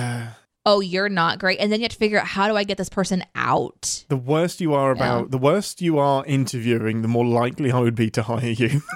"Oh, 0.64 0.81
you're 0.81 1.09
not 1.09 1.38
great." 1.38 1.59
And 1.61 1.70
then 1.72 1.81
you 1.81 1.85
have 1.85 1.92
to 1.92 1.98
figure 1.98 2.18
out 2.20 2.27
how 2.27 2.48
do 2.48 2.57
I 2.57 2.64
get 2.64 2.79
this 2.79 2.88
person 2.88 3.25
out. 3.35 4.05
The 4.09 4.16
worst 4.16 4.61
you 4.61 4.75
are 4.75 4.90
about 4.90 5.31
the 5.31 5.38
worst 5.38 5.81
you 5.83 5.98
are 5.98 6.25
interviewing, 6.27 7.03
the 7.03 7.09
more 7.09 7.27
likely 7.27 7.72
I 7.72 7.79
would 7.81 7.94
be 7.94 8.11
to 8.11 8.22
hire 8.22 8.46
you. 8.51 8.83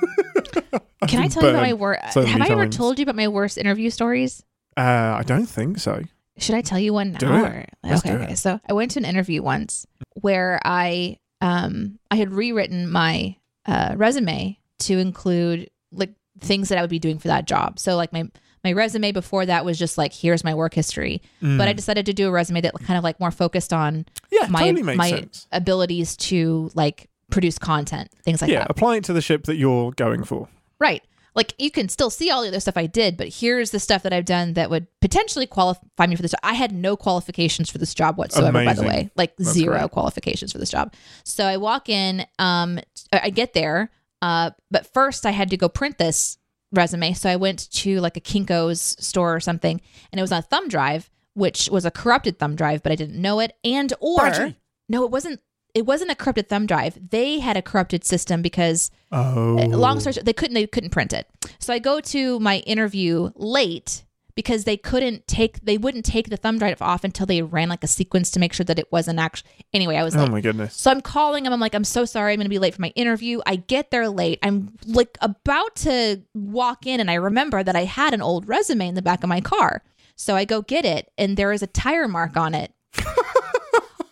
Can 1.09 1.23
I 1.23 1.29
tell 1.29 1.43
you 1.45 1.51
about 1.51 1.63
my 1.63 1.73
worst? 1.75 2.13
so 2.15 2.25
Have 2.25 2.41
I 2.41 2.49
ever 2.49 2.67
told 2.69 2.99
you 2.99 3.05
about 3.05 3.17
my 3.17 3.29
worst 3.29 3.59
interview 3.59 3.91
stories? 3.91 4.43
Uh, 4.77 5.17
I 5.19 5.23
don't 5.25 5.47
think 5.47 5.79
so. 5.79 6.03
Should 6.39 6.55
I 6.55 6.61
tell 6.63 6.79
you 6.79 6.93
one 6.93 7.13
now? 7.13 7.19
Do 7.19 7.33
it. 7.33 7.39
or- 7.45 7.65
Let's 7.85 8.05
okay, 8.05 8.15
okay. 8.15 8.35
So 8.35 8.61
I 8.69 8.73
went 8.73 8.91
to 8.93 8.99
an 8.99 9.05
interview 9.05 9.43
once 9.43 9.87
where 10.21 10.61
I 10.65 11.19
um 11.41 11.99
I 12.11 12.17
had 12.17 12.33
rewritten 12.33 12.91
my 12.91 13.37
uh, 13.67 13.95
resume 13.97 14.59
to 14.81 14.99
include 14.99 15.71
like 15.93 16.13
things 16.41 16.69
that 16.69 16.79
I 16.79 16.81
would 16.81 16.91
be 16.91 16.99
doing 16.99 17.19
for 17.19 17.29
that 17.29 17.47
job. 17.47 17.79
So 17.79 17.97
like 17.97 18.13
my 18.13 18.25
my 18.67 18.73
resume 18.73 19.13
before 19.13 19.47
that 19.47 19.65
was 19.65 19.79
just 19.79 19.97
like 19.97 20.13
here's 20.13 20.43
my 20.45 20.55
work 20.55 20.75
history, 20.75 21.23
but 21.41 21.69
I 21.69 21.73
decided 21.73 22.05
to 22.07 22.13
do 22.13 22.29
a 22.29 22.31
resume 22.31 22.61
that 22.63 22.75
kind 22.85 22.99
of 22.99 23.05
like 23.05 23.19
more 23.21 23.31
focused 23.31 23.73
on 23.73 24.05
Mm. 24.05 24.07
Yeah, 24.33 24.47
my 24.49 24.61
totally 24.61 24.83
makes 24.83 24.99
my 24.99 25.11
sense. 25.11 25.47
abilities 25.53 26.17
to 26.17 26.71
like 26.75 27.09
produce 27.31 27.59
content, 27.59 28.11
things 28.25 28.43
like 28.43 28.51
yeah, 28.51 28.61
that. 28.61 28.71
apply 28.71 28.97
it 28.97 29.05
to 29.05 29.13
the 29.13 29.21
ship 29.23 29.45
that 29.45 29.57
you're 29.57 29.93
going 29.93 30.25
for. 30.25 30.49
Right. 30.81 31.03
Like 31.35 31.53
you 31.59 31.71
can 31.71 31.89
still 31.89 32.09
see 32.11 32.31
all 32.31 32.43
the 32.43 32.49
other 32.49 32.61
stuff 32.61 32.77
I 32.77 32.87
did, 32.87 33.17
but 33.17 33.29
here's 33.29 33.71
the 33.71 33.79
stuff 33.79 34.03
that 34.05 34.13
I've 34.13 34.25
done 34.25 34.55
that 34.55 34.71
would 34.71 34.87
potentially 35.01 35.47
qualify 35.47 36.07
me 36.09 36.17
for 36.17 36.23
this. 36.23 36.35
I 36.43 36.55
had 36.55 36.73
no 36.73 36.97
qualifications 36.97 37.69
for 37.71 37.79
this 37.79 37.93
job 37.95 38.17
whatsoever, 38.19 38.65
by 38.65 38.73
the 38.75 38.83
way, 38.83 39.11
like 39.17 39.37
That's 39.37 39.51
zero 39.53 39.79
great. 39.81 39.91
qualifications 39.93 40.51
for 40.53 40.59
this 40.59 40.71
job. 40.71 40.95
So 41.25 41.45
I 41.45 41.59
walk 41.59 41.89
in, 41.89 42.25
um, 42.39 42.81
I 43.13 43.29
get 43.31 43.53
there, 43.53 43.91
uh, 44.23 44.51
but 44.71 44.93
first 44.95 45.25
I 45.27 45.31
had 45.31 45.51
to 45.51 45.57
go 45.59 45.69
print 45.69 45.99
this 45.99 46.39
resume. 46.73 47.13
So 47.13 47.31
I 47.31 47.37
went 47.37 47.71
to 47.73 48.01
like 48.01 48.17
a 48.17 48.21
Kinko's 48.21 48.81
store 48.99 49.35
or 49.35 49.41
something, 49.41 49.81
and 50.13 50.19
it 50.19 50.23
was 50.23 50.33
on 50.33 50.39
a 50.39 50.43
thumb 50.43 50.69
drive, 50.69 51.11
which 51.35 51.69
was 51.71 51.85
a 51.85 51.91
corrupted 51.91 52.39
thumb 52.39 52.57
drive, 52.57 52.83
but 52.83 52.93
I 52.93 52.97
didn't 52.97 53.21
know 53.21 53.41
it. 53.41 53.53
And 53.65 53.93
or 54.01 54.55
no, 54.89 55.05
it 55.05 55.11
wasn't. 55.11 55.41
It 55.75 55.85
wasn't 55.85 56.11
a 56.11 56.15
corrupted 56.15 56.49
thumb 56.49 56.65
drive. 56.65 56.99
They 57.11 57.39
had 57.39 57.59
a 57.59 57.63
corrupted 57.63 58.03
system 58.03 58.41
because 58.41 58.91
Oh. 59.13 59.57
long 59.57 60.01
story 60.01 60.13
oh. 60.13 60.15
short, 60.15 60.25
they 60.25 60.33
couldn't 60.33 60.55
they 60.55 60.67
couldn't 60.67 60.89
print 60.89 61.13
it. 61.13 61.29
So 61.59 61.75
I 61.75 61.79
go 61.79 62.01
to 62.01 62.41
my 62.41 62.59
interview 62.61 63.31
late 63.35 64.06
because 64.37 64.63
they 64.65 64.77
couldn't 64.77 65.27
take 65.27 65.65
they 65.65 65.77
wouldn't 65.79 66.05
take 66.05 66.29
the 66.31 66.37
thumb 66.37 66.59
drive 66.59 66.81
off 66.81 67.03
until 67.03 67.27
they 67.27 67.43
ran 67.43 67.69
like 67.69 67.83
a 67.83 67.89
sequence 67.89 68.31
to 68.31 68.39
make 68.39 68.53
sure 68.53 68.65
that 68.65 68.79
it 68.79 68.93
wasn't 68.93 69.19
actually 69.19 69.51
anyway, 69.73 69.97
I 69.97 70.05
was 70.05 70.15
Oh 70.15 70.21
like 70.23 70.31
my 70.31 70.41
goodness. 70.41 70.75
so 70.75 70.91
I'm 70.91 71.01
calling 71.01 71.45
him. 71.47 71.53
I'm 71.53 71.59
like, 71.61 71.75
I'm 71.75 71.83
so 71.85 72.05
sorry. 72.05 72.33
I'm 72.35 72.39
going 72.39 72.45
to 72.45 72.51
be 72.51 72.59
late 72.61 72.75
for 72.75 72.83
my 72.83 72.93
interview. 72.95 73.41
I 73.47 73.57
get 73.57 73.91
there 73.91 74.09
late. 74.09 74.39
I'm 74.43 74.73
like 74.87 75.19
about 75.21 75.75
to 75.77 76.23
walk 76.35 76.87
in, 76.87 77.01
and 77.01 77.11
I 77.11 77.15
remember 77.15 77.63
that 77.65 77.75
I 77.75 77.85
had 77.85 78.15
an 78.15 78.23
old 78.23 78.47
resume 78.47 78.87
in 78.89 78.95
the 78.95 79.03
back 79.03 79.23
of 79.25 79.29
my 79.29 79.41
car. 79.41 79.83
So 80.15 80.37
I 80.37 80.45
go 80.45 80.63
get 80.63 80.85
it, 80.85 81.11
and 81.19 81.37
there 81.37 81.51
is 81.53 81.63
a 81.63 81.67
tire 81.67 82.07
mark 82.09 82.37
on 82.37 82.55
it. 82.55 82.73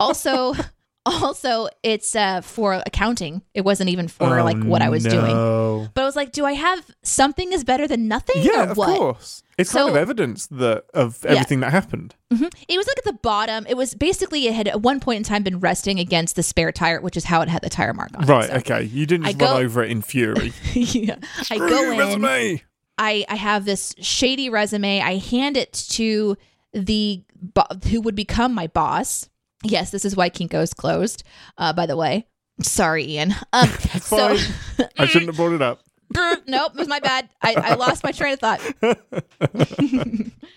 also, 0.01 0.55
also, 1.07 1.69
it's 1.83 2.17
uh, 2.17 2.41
for 2.41 2.75
accounting. 2.87 3.43
It 3.55 3.63
wasn't 3.65 3.91
even 3.91 4.09
for 4.09 4.39
Oh, 4.41 4.45
like 4.45 4.63
what 4.63 4.83
I 4.83 4.89
was 4.89 5.05
doing. 5.05 5.91
But 5.95 6.03
I 6.03 6.05
was 6.05 6.17
like, 6.17 6.33
do 6.33 6.45
I 6.45 6.53
have 6.53 6.85
something 7.03 7.53
is 7.53 7.65
better 7.65 7.87
than 7.87 8.09
nothing? 8.09 8.43
Yeah, 8.43 8.71
of 8.71 8.77
course. 8.77 9.43
It's 9.57 9.73
kind 9.73 9.89
of 9.89 9.97
evidence 9.97 10.47
that 10.49 10.85
of 10.95 11.25
everything 11.25 11.61
that 11.61 11.71
happened. 11.71 12.15
Mhm. 12.33 12.53
It 12.69 12.77
was 12.77 12.87
like 12.89 12.99
at 12.99 13.05
the 13.05 13.13
bottom. 13.13 13.67
It 13.69 13.77
was 13.77 13.95
basically 13.95 14.47
it 14.49 14.55
had 14.55 14.67
at 14.67 14.83
one 14.83 14.99
point 14.99 15.19
in 15.19 15.23
time 15.23 15.43
been 15.45 15.61
resting 15.61 16.01
against 16.01 16.35
the 16.35 16.43
spare 16.43 16.73
tire, 16.73 17.01
which 17.01 17.17
is 17.17 17.25
how 17.25 17.41
it 17.43 17.49
had 17.49 17.63
the 17.63 17.71
tire 17.71 17.95
mark 17.95 18.11
on 18.19 18.27
Right. 18.27 18.45
it. 18.45 18.51
So- 18.67 18.75
Okay. 18.75 18.83
You 18.85 19.07
didn't 19.07 19.27
I 19.27 19.31
just 19.31 19.39
go- 19.39 19.53
run 19.53 19.63
over 19.65 19.85
it 19.85 19.91
in 19.93 20.03
fury. 20.03 20.53
yeah. 20.75 21.17
I 21.51 21.59
go 21.59 21.67
you, 21.69 21.93
in. 21.93 21.99
resume. 21.99 22.63
I 22.99 23.25
I 23.29 23.37
have 23.37 23.65
this 23.65 23.95
shady 24.01 24.49
resume. 24.51 25.01
I 25.01 25.17
hand 25.19 25.57
it 25.57 25.73
to 25.91 26.37
the 26.73 27.23
bo- 27.41 27.63
who 27.91 28.01
would 28.01 28.17
become 28.17 28.55
my 28.55 28.67
boss. 28.67 29.29
Yes, 29.65 29.91
this 29.91 30.05
is 30.05 30.15
why 30.15 30.31
Kinko's 30.31 30.75
closed. 30.75 31.25
Uh, 31.59 31.73
by 31.73 31.87
the 31.87 31.97
way, 31.97 32.27
sorry, 32.63 33.05
Ian. 33.07 33.35
Um, 33.53 33.69
so 34.01 34.37
I 34.99 35.07
shouldn't 35.07 35.29
have 35.29 35.37
brought 35.37 35.53
it 35.53 35.63
up. 35.63 35.81
nope, 36.47 36.73
it 36.75 36.79
was 36.79 36.89
my 36.89 37.01
bad. 37.01 37.29
I, 37.43 37.55
I 37.55 37.75
lost 37.75 38.05
my 38.05 38.13
train 38.13 38.35
of 38.35 38.41
thought. 38.41 38.61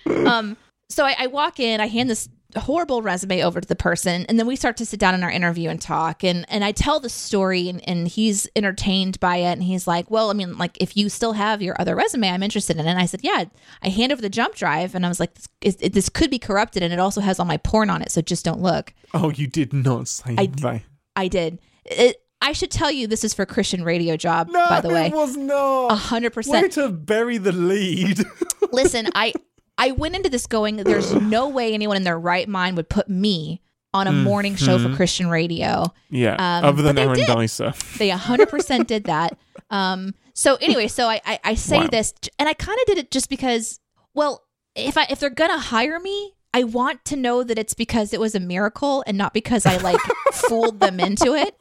um, 0.28 0.58
so 0.90 1.06
I, 1.06 1.16
I 1.18 1.28
walk 1.28 1.60
in, 1.60 1.80
I 1.80 1.88
hand 1.88 2.10
this 2.10 2.30
horrible 2.56 3.02
resume 3.02 3.44
over 3.44 3.60
to 3.60 3.68
the 3.68 3.76
person, 3.76 4.26
and 4.28 4.40
then 4.40 4.48
we 4.48 4.56
start 4.56 4.78
to 4.78 4.86
sit 4.86 5.00
down 5.00 5.14
in 5.14 5.24
our 5.24 5.30
interview 5.32 5.70
and 5.70 5.82
talk. 5.82 6.24
And 6.24 6.46
and 6.50 6.64
I 6.64 6.72
tell 6.72 7.00
the 7.00 7.10
story, 7.10 7.68
and, 7.70 7.88
and 7.88 8.08
he's 8.08 8.48
entertained 8.56 9.20
by 9.20 9.38
it, 9.38 9.52
and 9.54 9.64
he's 9.64 9.88
like, 9.88 10.10
"Well, 10.10 10.30
I 10.30 10.34
mean, 10.34 10.58
like 10.58 10.78
if 10.80 10.96
you 10.96 11.10
still 11.10 11.34
have 11.34 11.62
your 11.62 11.76
other 11.80 11.96
resume, 11.96 12.30
I'm 12.30 12.44
interested 12.44 12.78
in 12.78 12.86
it." 12.86 12.90
And 12.90 13.00
I 13.00 13.06
said, 13.06 13.22
"Yeah." 13.24 13.46
I 13.82 13.90
hand 13.90 14.12
over 14.12 14.22
the 14.22 14.30
jump 14.30 14.56
drive, 14.56 14.96
and 14.96 15.06
I 15.06 15.10
was 15.10 15.20
like, 15.20 15.34
"This, 15.36 15.48
is, 15.62 15.92
this 15.92 16.10
could 16.10 16.30
be 16.30 16.40
corrupted, 16.40 16.84
and 16.84 16.94
it 16.94 17.00
also 17.00 17.22
has 17.22 17.40
all 17.40 17.46
my 17.46 17.58
porn 17.58 17.90
on 17.90 18.02
it, 18.02 18.12
so 18.12 18.22
just 18.22 18.46
don't 18.46 18.62
look." 18.62 18.94
Oh, 19.14 19.30
you 19.32 19.48
did 19.48 19.74
not 19.74 20.08
say 20.08 20.36
I- 20.38 20.46
that. 20.48 20.82
I 21.16 21.28
did. 21.28 21.60
It, 21.86 22.18
I 22.40 22.52
should 22.52 22.70
tell 22.70 22.92
you, 22.92 23.08
this 23.08 23.24
is 23.24 23.34
for 23.34 23.48
Christian 23.48 23.84
radio 23.84 24.16
job, 24.16 24.50
No, 24.50 24.64
by 24.70 24.80
the 24.80 24.90
way. 24.90 25.08
it 25.08 25.14
was 25.14 25.36
not. 25.36 25.92
A 25.92 25.96
hundred 25.96 26.36
Way 26.36 26.68
to 26.70 26.90
bury 26.90 27.40
the 27.40 27.52
lead. 27.52 28.20
Listen, 28.72 29.08
I 29.16 29.34
I 29.78 29.92
went 29.92 30.16
into 30.16 30.30
this 30.30 30.48
going, 30.48 30.78
there's 30.78 31.14
no 31.22 31.48
way 31.50 31.74
anyone 31.74 31.98
in 31.98 32.04
their 32.04 32.20
right 32.20 32.48
mind 32.48 32.78
would 32.78 32.90
put 32.90 33.08
me 33.10 33.62
on 33.94 34.06
a 34.08 34.12
morning 34.12 34.56
show 34.56 34.78
for 34.78 34.90
Mhm. 34.90 34.96
Christian 34.96 35.28
radio. 35.30 35.92
yeah. 36.10 36.34
Um, 36.34 36.66
other 36.66 36.82
than 36.84 36.98
Aaron. 36.98 37.16
Dicer. 37.20 37.74
They 37.98 38.10
100% 38.10 38.86
did 38.86 39.06
that. 39.06 39.38
Um, 39.72 40.14
so 40.34 40.56
anyway, 40.62 40.88
so 40.88 41.08
I, 41.08 41.22
I, 41.26 41.40
I 41.44 41.54
say 41.56 41.80
Wow. 41.80 41.88
this, 41.88 42.14
and 42.38 42.48
I 42.50 42.54
kind 42.54 42.78
of 42.80 42.86
did 42.86 42.98
it 43.00 43.12
just 43.12 43.30
because, 43.30 43.80
well, 44.14 44.44
if 44.76 44.98
I 44.98 45.08
if 45.10 45.20
they're 45.20 45.32
gonna 45.32 45.58
hire 45.58 46.00
me, 46.00 46.34
I 46.54 46.64
want 46.64 47.04
to 47.06 47.16
know 47.16 47.44
that 47.44 47.58
it's 47.58 47.74
because 47.74 48.14
it 48.14 48.20
was 48.20 48.36
a 48.36 48.40
miracle 48.40 49.04
and 49.08 49.18
not 49.18 49.34
because 49.34 49.66
I 49.66 49.78
like 49.78 50.00
fooled 50.34 50.80
them 50.80 51.00
into 51.00 51.34
it. 51.34 51.56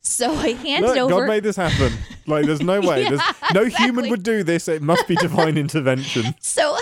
So 0.00 0.32
I 0.32 0.50
hand 0.52 0.84
Look, 0.86 0.96
over. 0.96 1.20
God 1.20 1.28
made 1.28 1.42
this 1.42 1.56
happen. 1.56 1.92
Like, 2.26 2.46
there's 2.46 2.62
no 2.62 2.80
way. 2.88 3.02
Yeah, 3.02 3.10
there's 3.10 3.20
no 3.54 3.62
exactly. 3.62 3.86
human 3.86 4.10
would 4.10 4.22
do 4.22 4.42
this. 4.42 4.68
It 4.68 4.80
must 4.82 5.06
be 5.08 5.16
divine 5.16 5.56
intervention. 5.58 6.34
So 6.40 6.78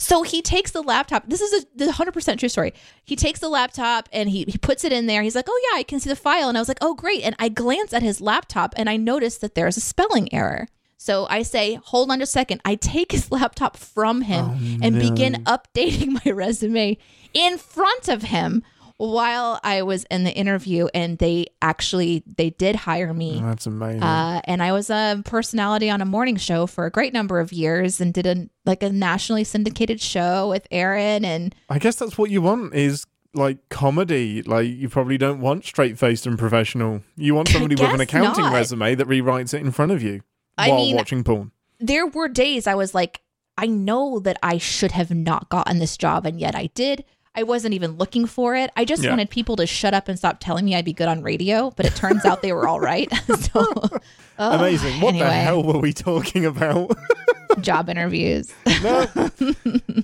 so 0.00 0.22
he 0.22 0.42
takes 0.42 0.70
the 0.70 0.82
laptop. 0.82 1.24
This 1.28 1.40
is 1.40 1.64
a 1.64 1.66
the 1.86 1.86
100% 1.92 2.38
true 2.38 2.48
story. 2.48 2.72
He 3.04 3.16
takes 3.16 3.40
the 3.40 3.48
laptop 3.48 4.08
and 4.12 4.28
he 4.30 4.44
he 4.46 4.56
puts 4.56 4.84
it 4.84 4.92
in 4.92 5.06
there. 5.06 5.22
He's 5.22 5.34
like, 5.34 5.46
"Oh 5.48 5.68
yeah, 5.72 5.78
I 5.78 5.82
can 5.82 5.98
see 5.98 6.08
the 6.08 6.16
file." 6.16 6.48
And 6.48 6.56
I 6.56 6.60
was 6.60 6.68
like, 6.68 6.78
"Oh 6.80 6.94
great." 6.94 7.22
And 7.24 7.34
I 7.38 7.48
glance 7.48 7.92
at 7.92 8.02
his 8.02 8.20
laptop 8.20 8.74
and 8.76 8.88
I 8.88 8.96
notice 8.96 9.38
that 9.38 9.54
there's 9.56 9.76
a 9.76 9.80
spelling 9.80 10.32
error. 10.32 10.68
So 10.98 11.26
I 11.28 11.42
say, 11.42 11.80
"Hold 11.86 12.10
on 12.12 12.20
just 12.20 12.30
a 12.30 12.32
second. 12.32 12.60
I 12.64 12.76
take 12.76 13.10
his 13.12 13.32
laptop 13.32 13.76
from 13.76 14.22
him 14.22 14.44
Oh, 14.50 14.78
and 14.82 14.98
begin 15.00 15.42
updating 15.44 16.08
my 16.24 16.30
resume 16.32 16.96
in 17.34 17.58
front 17.58 18.08
of 18.08 18.22
him 18.22 18.62
while 18.98 19.60
I 19.62 19.82
was 19.82 20.04
in 20.10 20.24
the 20.24 20.32
interview 20.32 20.88
and 20.92 21.18
they 21.18 21.46
actually 21.62 22.24
they 22.36 22.50
did 22.50 22.76
hire 22.76 23.14
me. 23.14 23.40
Oh, 23.42 23.46
that's 23.46 23.66
amazing. 23.66 24.02
Uh, 24.02 24.40
and 24.44 24.62
I 24.62 24.72
was 24.72 24.90
a 24.90 25.22
personality 25.24 25.88
on 25.88 26.00
a 26.02 26.04
morning 26.04 26.36
show 26.36 26.66
for 26.66 26.84
a 26.84 26.90
great 26.90 27.12
number 27.12 27.38
of 27.40 27.52
years 27.52 28.00
and 28.00 28.12
did 28.12 28.26
a 28.26 28.48
like 28.66 28.82
a 28.82 28.90
nationally 28.90 29.44
syndicated 29.44 30.00
show 30.00 30.48
with 30.50 30.66
Aaron 30.70 31.24
and 31.24 31.54
I 31.70 31.78
guess 31.78 31.96
that's 31.96 32.18
what 32.18 32.30
you 32.30 32.42
want 32.42 32.74
is 32.74 33.06
like 33.34 33.68
comedy. 33.68 34.42
Like 34.42 34.66
you 34.68 34.88
probably 34.88 35.16
don't 35.16 35.40
want 35.40 35.64
straight 35.64 35.96
faced 35.96 36.26
and 36.26 36.36
professional. 36.36 37.02
You 37.16 37.34
want 37.36 37.48
somebody 37.48 37.76
with 37.76 37.94
an 37.94 38.00
accounting 38.00 38.44
not. 38.44 38.52
resume 38.52 38.96
that 38.96 39.06
rewrites 39.06 39.54
it 39.54 39.60
in 39.60 39.70
front 39.70 39.92
of 39.92 40.02
you 40.02 40.22
I 40.58 40.68
while 40.70 40.78
mean- 40.78 40.96
watching 40.96 41.22
porn. 41.24 41.52
there 41.78 42.06
were 42.06 42.28
days 42.28 42.66
I 42.66 42.74
was 42.74 42.94
like 42.94 43.20
I 43.56 43.66
know 43.66 44.20
that 44.20 44.38
I 44.42 44.58
should 44.58 44.92
have 44.92 45.10
not 45.12 45.48
gotten 45.48 45.78
this 45.80 45.96
job 45.96 46.26
and 46.26 46.40
yet 46.40 46.54
I 46.56 46.66
did. 46.74 47.04
I 47.38 47.44
wasn't 47.44 47.72
even 47.74 47.92
looking 47.92 48.26
for 48.26 48.56
it. 48.56 48.70
I 48.76 48.84
just 48.84 49.04
Yeah. 49.04 49.10
wanted 49.10 49.30
people 49.30 49.54
to 49.56 49.66
shut 49.66 49.94
up 49.94 50.08
and 50.08 50.18
stop 50.18 50.38
telling 50.40 50.64
me 50.64 50.74
I'd 50.74 50.84
be 50.84 50.92
good 50.92 51.06
on 51.06 51.22
radio, 51.22 51.70
but 51.76 51.86
it 51.86 51.94
turns 51.94 52.24
out 52.24 52.42
they 52.42 52.52
were 52.52 52.66
all 52.66 52.80
right. 52.80 53.08
so 53.26 53.64
oh, 53.64 53.88
Amazing. 54.38 55.00
What 55.00 55.12
the 55.16 55.30
hell 55.30 55.62
were 55.62 55.78
we 55.78 55.92
talking 55.92 56.44
about? 56.44 56.96
Job 57.60 57.88
interviews. 57.90 58.52
no. 58.82 59.06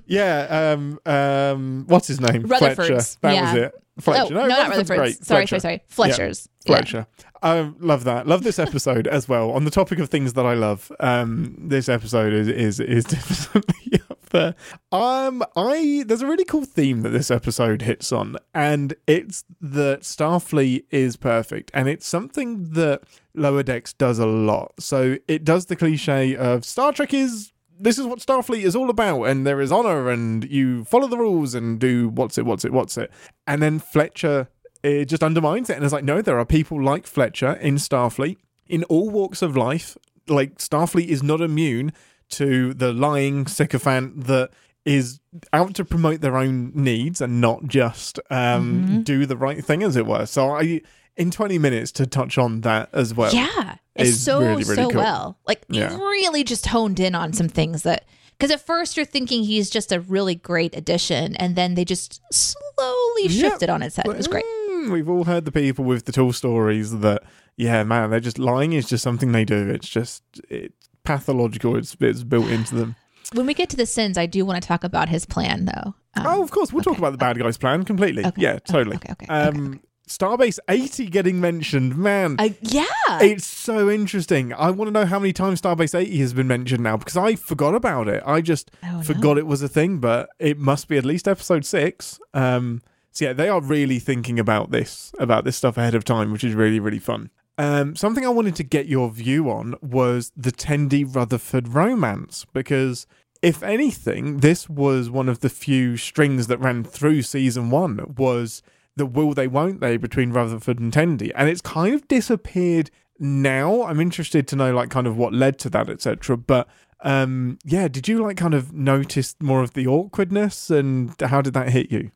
yeah. 0.06 0.74
Um. 0.76 1.00
Um. 1.06 1.84
What's 1.88 2.06
his 2.06 2.20
name? 2.20 2.46
Fletcher. 2.46 2.86
That 2.86 3.16
yeah. 3.34 3.42
was 3.52 3.62
it. 3.62 3.74
Fletcher. 4.00 4.34
no, 4.34 4.42
no, 4.42 4.46
not 4.48 4.68
Rutherford's 4.68 4.90
Rutherford's. 4.90 5.16
great. 5.18 5.26
Sorry, 5.26 5.46
Fletcher. 5.46 5.60
sorry, 5.60 5.60
sorry. 5.60 5.82
Fletcher's. 5.88 6.48
Yeah. 6.64 6.76
Fletcher. 6.76 7.06
Um, 7.42 7.76
love 7.80 8.04
that. 8.04 8.26
Love 8.26 8.42
this 8.44 8.58
episode 8.58 9.06
as 9.06 9.28
well. 9.28 9.50
On 9.50 9.64
the 9.64 9.70
topic 9.70 9.98
of 9.98 10.08
things 10.08 10.32
that 10.32 10.46
I 10.46 10.54
love, 10.54 10.90
um, 11.00 11.54
this 11.58 11.88
episode 11.88 12.32
is 12.32 12.48
is 12.48 12.80
is 12.80 13.04
definitely 13.04 14.00
there. 14.34 14.54
Um, 14.92 15.42
I 15.56 16.04
there's 16.06 16.20
a 16.20 16.26
really 16.26 16.44
cool 16.44 16.64
theme 16.64 17.00
that 17.02 17.10
this 17.10 17.30
episode 17.30 17.82
hits 17.82 18.12
on, 18.12 18.36
and 18.52 18.94
it's 19.06 19.44
that 19.60 20.02
Starfleet 20.02 20.84
is 20.90 21.16
perfect, 21.16 21.70
and 21.72 21.88
it's 21.88 22.06
something 22.06 22.72
that 22.72 23.04
Lower 23.34 23.62
Decks 23.62 23.94
does 23.94 24.18
a 24.18 24.26
lot. 24.26 24.74
So 24.78 25.16
it 25.26 25.44
does 25.44 25.66
the 25.66 25.76
cliche 25.76 26.36
of 26.36 26.64
Star 26.64 26.92
Trek 26.92 27.14
is 27.14 27.52
this 27.80 27.98
is 27.98 28.06
what 28.06 28.18
Starfleet 28.18 28.62
is 28.62 28.76
all 28.76 28.90
about, 28.90 29.24
and 29.24 29.46
there 29.46 29.60
is 29.60 29.72
honor, 29.72 30.10
and 30.10 30.44
you 30.44 30.84
follow 30.84 31.08
the 31.08 31.18
rules 31.18 31.54
and 31.54 31.78
do 31.78 32.10
what's 32.10 32.36
it, 32.36 32.44
what's 32.44 32.64
it, 32.64 32.72
what's 32.72 32.98
it. 32.98 33.10
And 33.46 33.62
then 33.62 33.78
Fletcher 33.78 34.48
it 34.82 35.06
just 35.06 35.22
undermines 35.22 35.70
it, 35.70 35.76
and 35.76 35.84
it's 35.84 35.94
like, 35.94 36.04
no, 36.04 36.20
there 36.20 36.38
are 36.38 36.44
people 36.44 36.82
like 36.82 37.06
Fletcher 37.06 37.54
in 37.54 37.76
Starfleet 37.76 38.36
in 38.66 38.84
all 38.84 39.08
walks 39.08 39.40
of 39.40 39.56
life. 39.56 39.96
Like 40.28 40.58
Starfleet 40.58 41.08
is 41.08 41.22
not 41.22 41.40
immune 41.40 41.92
to 42.30 42.74
the 42.74 42.92
lying 42.92 43.46
sycophant 43.46 44.26
that 44.26 44.50
is 44.84 45.20
out 45.52 45.74
to 45.74 45.84
promote 45.84 46.20
their 46.20 46.36
own 46.36 46.70
needs 46.74 47.20
and 47.20 47.40
not 47.40 47.64
just 47.66 48.18
um, 48.30 48.86
Mhm. 48.86 49.04
do 49.04 49.24
the 49.26 49.36
right 49.36 49.64
thing, 49.64 49.82
as 49.82 49.96
it 49.96 50.06
were. 50.06 50.26
So 50.26 50.50
I. 50.50 50.80
In 51.16 51.30
20 51.30 51.58
minutes 51.60 51.92
to 51.92 52.06
touch 52.06 52.38
on 52.38 52.62
that 52.62 52.88
as 52.92 53.14
well. 53.14 53.32
yeah, 53.32 53.76
it's 53.94 54.16
so 54.18 54.40
really, 54.40 54.64
really 54.64 54.74
so 54.74 54.90
cool. 54.90 55.00
well. 55.00 55.38
Like 55.46 55.62
Yeah. 55.68 55.96
really 55.96 56.42
just 56.42 56.66
honed 56.66 56.98
in 56.98 57.14
on 57.14 57.32
some 57.32 57.48
things 57.48 57.84
that 57.84 58.04
because 58.36 58.50
at 58.50 58.60
first 58.66 58.96
you're 58.96 59.06
thinking 59.06 59.44
he's 59.44 59.70
just 59.70 59.92
a 59.92 60.00
really 60.00 60.34
great 60.34 60.76
addition, 60.76 61.36
and 61.36 61.54
then 61.54 61.74
they 61.76 61.84
just 61.84 62.20
slowly 62.32 63.28
Yep. 63.28 63.30
shifted 63.30 63.70
on 63.70 63.80
its 63.82 63.94
head. 63.94 64.06
It 64.06 64.16
was 64.16 64.26
great. 64.26 64.44
Mm, 64.72 64.90
We've 64.90 65.08
all 65.08 65.22
heard 65.22 65.44
the 65.44 65.52
people 65.52 65.84
with 65.84 66.04
the 66.06 66.10
tall 66.10 66.32
stories 66.32 66.98
that, 66.98 67.22
yeah, 67.56 67.84
man, 67.84 68.10
they're 68.10 68.18
just 68.18 68.40
lying 68.40 68.72
is 68.72 68.88
just 68.88 69.04
something 69.04 69.30
they 69.30 69.44
do. 69.44 69.68
It's 69.68 69.88
just 69.88 70.24
it's 70.50 70.88
pathological. 71.04 71.76
It's 71.76 71.96
it's 72.00 72.22
built 72.24 72.48
into 72.48 72.74
them. 72.74 72.96
When 73.32 73.46
we 73.46 73.54
get 73.54 73.68
to 73.70 73.76
the 73.76 73.86
sins, 73.86 74.18
I 74.18 74.26
do 74.26 74.44
want 74.44 74.62
to 74.62 74.66
talk 74.68 74.84
about 74.84 75.08
his 75.08 75.24
plan, 75.26 75.64
though. 75.64 75.94
Um, 76.14 76.26
oh, 76.26 76.42
of 76.42 76.50
course, 76.50 76.72
we'll 76.72 76.82
talk 76.84 76.98
about 76.98 77.10
the 77.12 77.18
bad 77.18 77.38
guys 77.38 77.56
plan 77.56 77.84
completely. 77.84 78.24
Okay, 78.24 78.40
Yeah, 78.42 78.58
totally. 78.60 78.96
Okay, 78.96 79.12
okay. 79.12 79.24
okay, 79.26 79.34
Um, 79.48 79.80
Starbase 80.08 80.58
80 80.68 81.06
getting 81.06 81.40
mentioned, 81.40 81.96
man. 81.96 82.36
Uh, 82.38 82.50
yeah. 82.60 82.84
It's 83.20 83.46
so 83.46 83.88
interesting. 83.90 84.52
I 84.52 84.70
want 84.70 84.88
to 84.88 84.92
know 84.92 85.06
how 85.06 85.18
many 85.18 85.32
times 85.32 85.62
Starbase 85.62 85.98
80 85.98 86.18
has 86.18 86.34
been 86.34 86.46
mentioned 86.46 86.82
now 86.82 86.98
because 86.98 87.16
I 87.16 87.34
forgot 87.36 87.74
about 87.74 88.06
it. 88.08 88.22
I 88.26 88.42
just 88.42 88.70
Oh, 88.84 88.98
no. 88.98 89.02
forgot 89.02 89.38
it 89.38 89.46
was 89.46 89.62
a 89.62 89.68
thing, 89.68 89.98
but 89.98 90.28
it 90.38 90.58
must 90.58 90.88
be 90.88 90.98
at 90.98 91.04
least 91.06 91.26
episode 91.26 91.64
six. 91.64 92.20
Um, 92.34 92.82
so 93.12 93.24
yeah, 93.24 93.32
they 93.32 93.48
are 93.48 93.62
really 93.62 93.98
thinking 93.98 94.38
about 94.38 94.70
this, 94.70 95.12
about 95.18 95.44
this 95.44 95.56
stuff 95.56 95.78
ahead 95.78 95.94
of 95.94 96.04
time, 96.04 96.32
which 96.32 96.44
is 96.44 96.54
really, 96.54 96.78
really 96.80 96.98
fun. 96.98 97.30
Um, 97.56 97.94
something 97.94 98.26
I 98.26 98.30
wanted 98.30 98.56
to 98.56 98.64
get 98.64 98.86
your 98.86 99.10
view 99.10 99.48
on 99.50 99.76
was 99.80 100.32
the 100.36 100.50
Tendi 100.50 101.04
Rutherford 101.04 101.68
romance 101.68 102.46
because 102.52 103.06
if 103.42 103.62
anything, 103.62 104.38
this 104.38 104.68
was 104.68 105.10
one 105.10 105.28
of 105.28 105.40
the 105.40 105.48
few 105.48 105.96
strings 105.96 106.46
that 106.48 106.58
ran 106.58 106.82
through 106.82 107.22
season 107.22 107.70
one 107.70 108.14
was 108.16 108.62
the 108.96 109.06
will 109.06 109.34
they 109.34 109.46
won't 109.46 109.80
they 109.80 109.96
between 109.96 110.30
Rutherford 110.30 110.78
and 110.78 110.92
Tendi, 110.92 111.30
and 111.34 111.48
it's 111.48 111.60
kind 111.60 111.94
of 111.94 112.08
disappeared 112.08 112.90
now. 113.18 113.82
I'm 113.82 114.00
interested 114.00 114.48
to 114.48 114.56
know 114.56 114.72
like 114.74 114.90
kind 114.90 115.06
of 115.06 115.16
what 115.16 115.32
led 115.32 115.58
to 115.60 115.70
that, 115.70 115.90
etc. 115.90 116.36
But 116.36 116.68
um, 117.02 117.58
yeah, 117.64 117.88
did 117.88 118.08
you 118.08 118.22
like 118.22 118.36
kind 118.36 118.54
of 118.54 118.72
notice 118.72 119.36
more 119.40 119.62
of 119.62 119.74
the 119.74 119.86
awkwardness, 119.86 120.70
and 120.70 121.14
how 121.20 121.42
did 121.42 121.54
that 121.54 121.70
hit 121.70 121.92
you? 121.92 122.10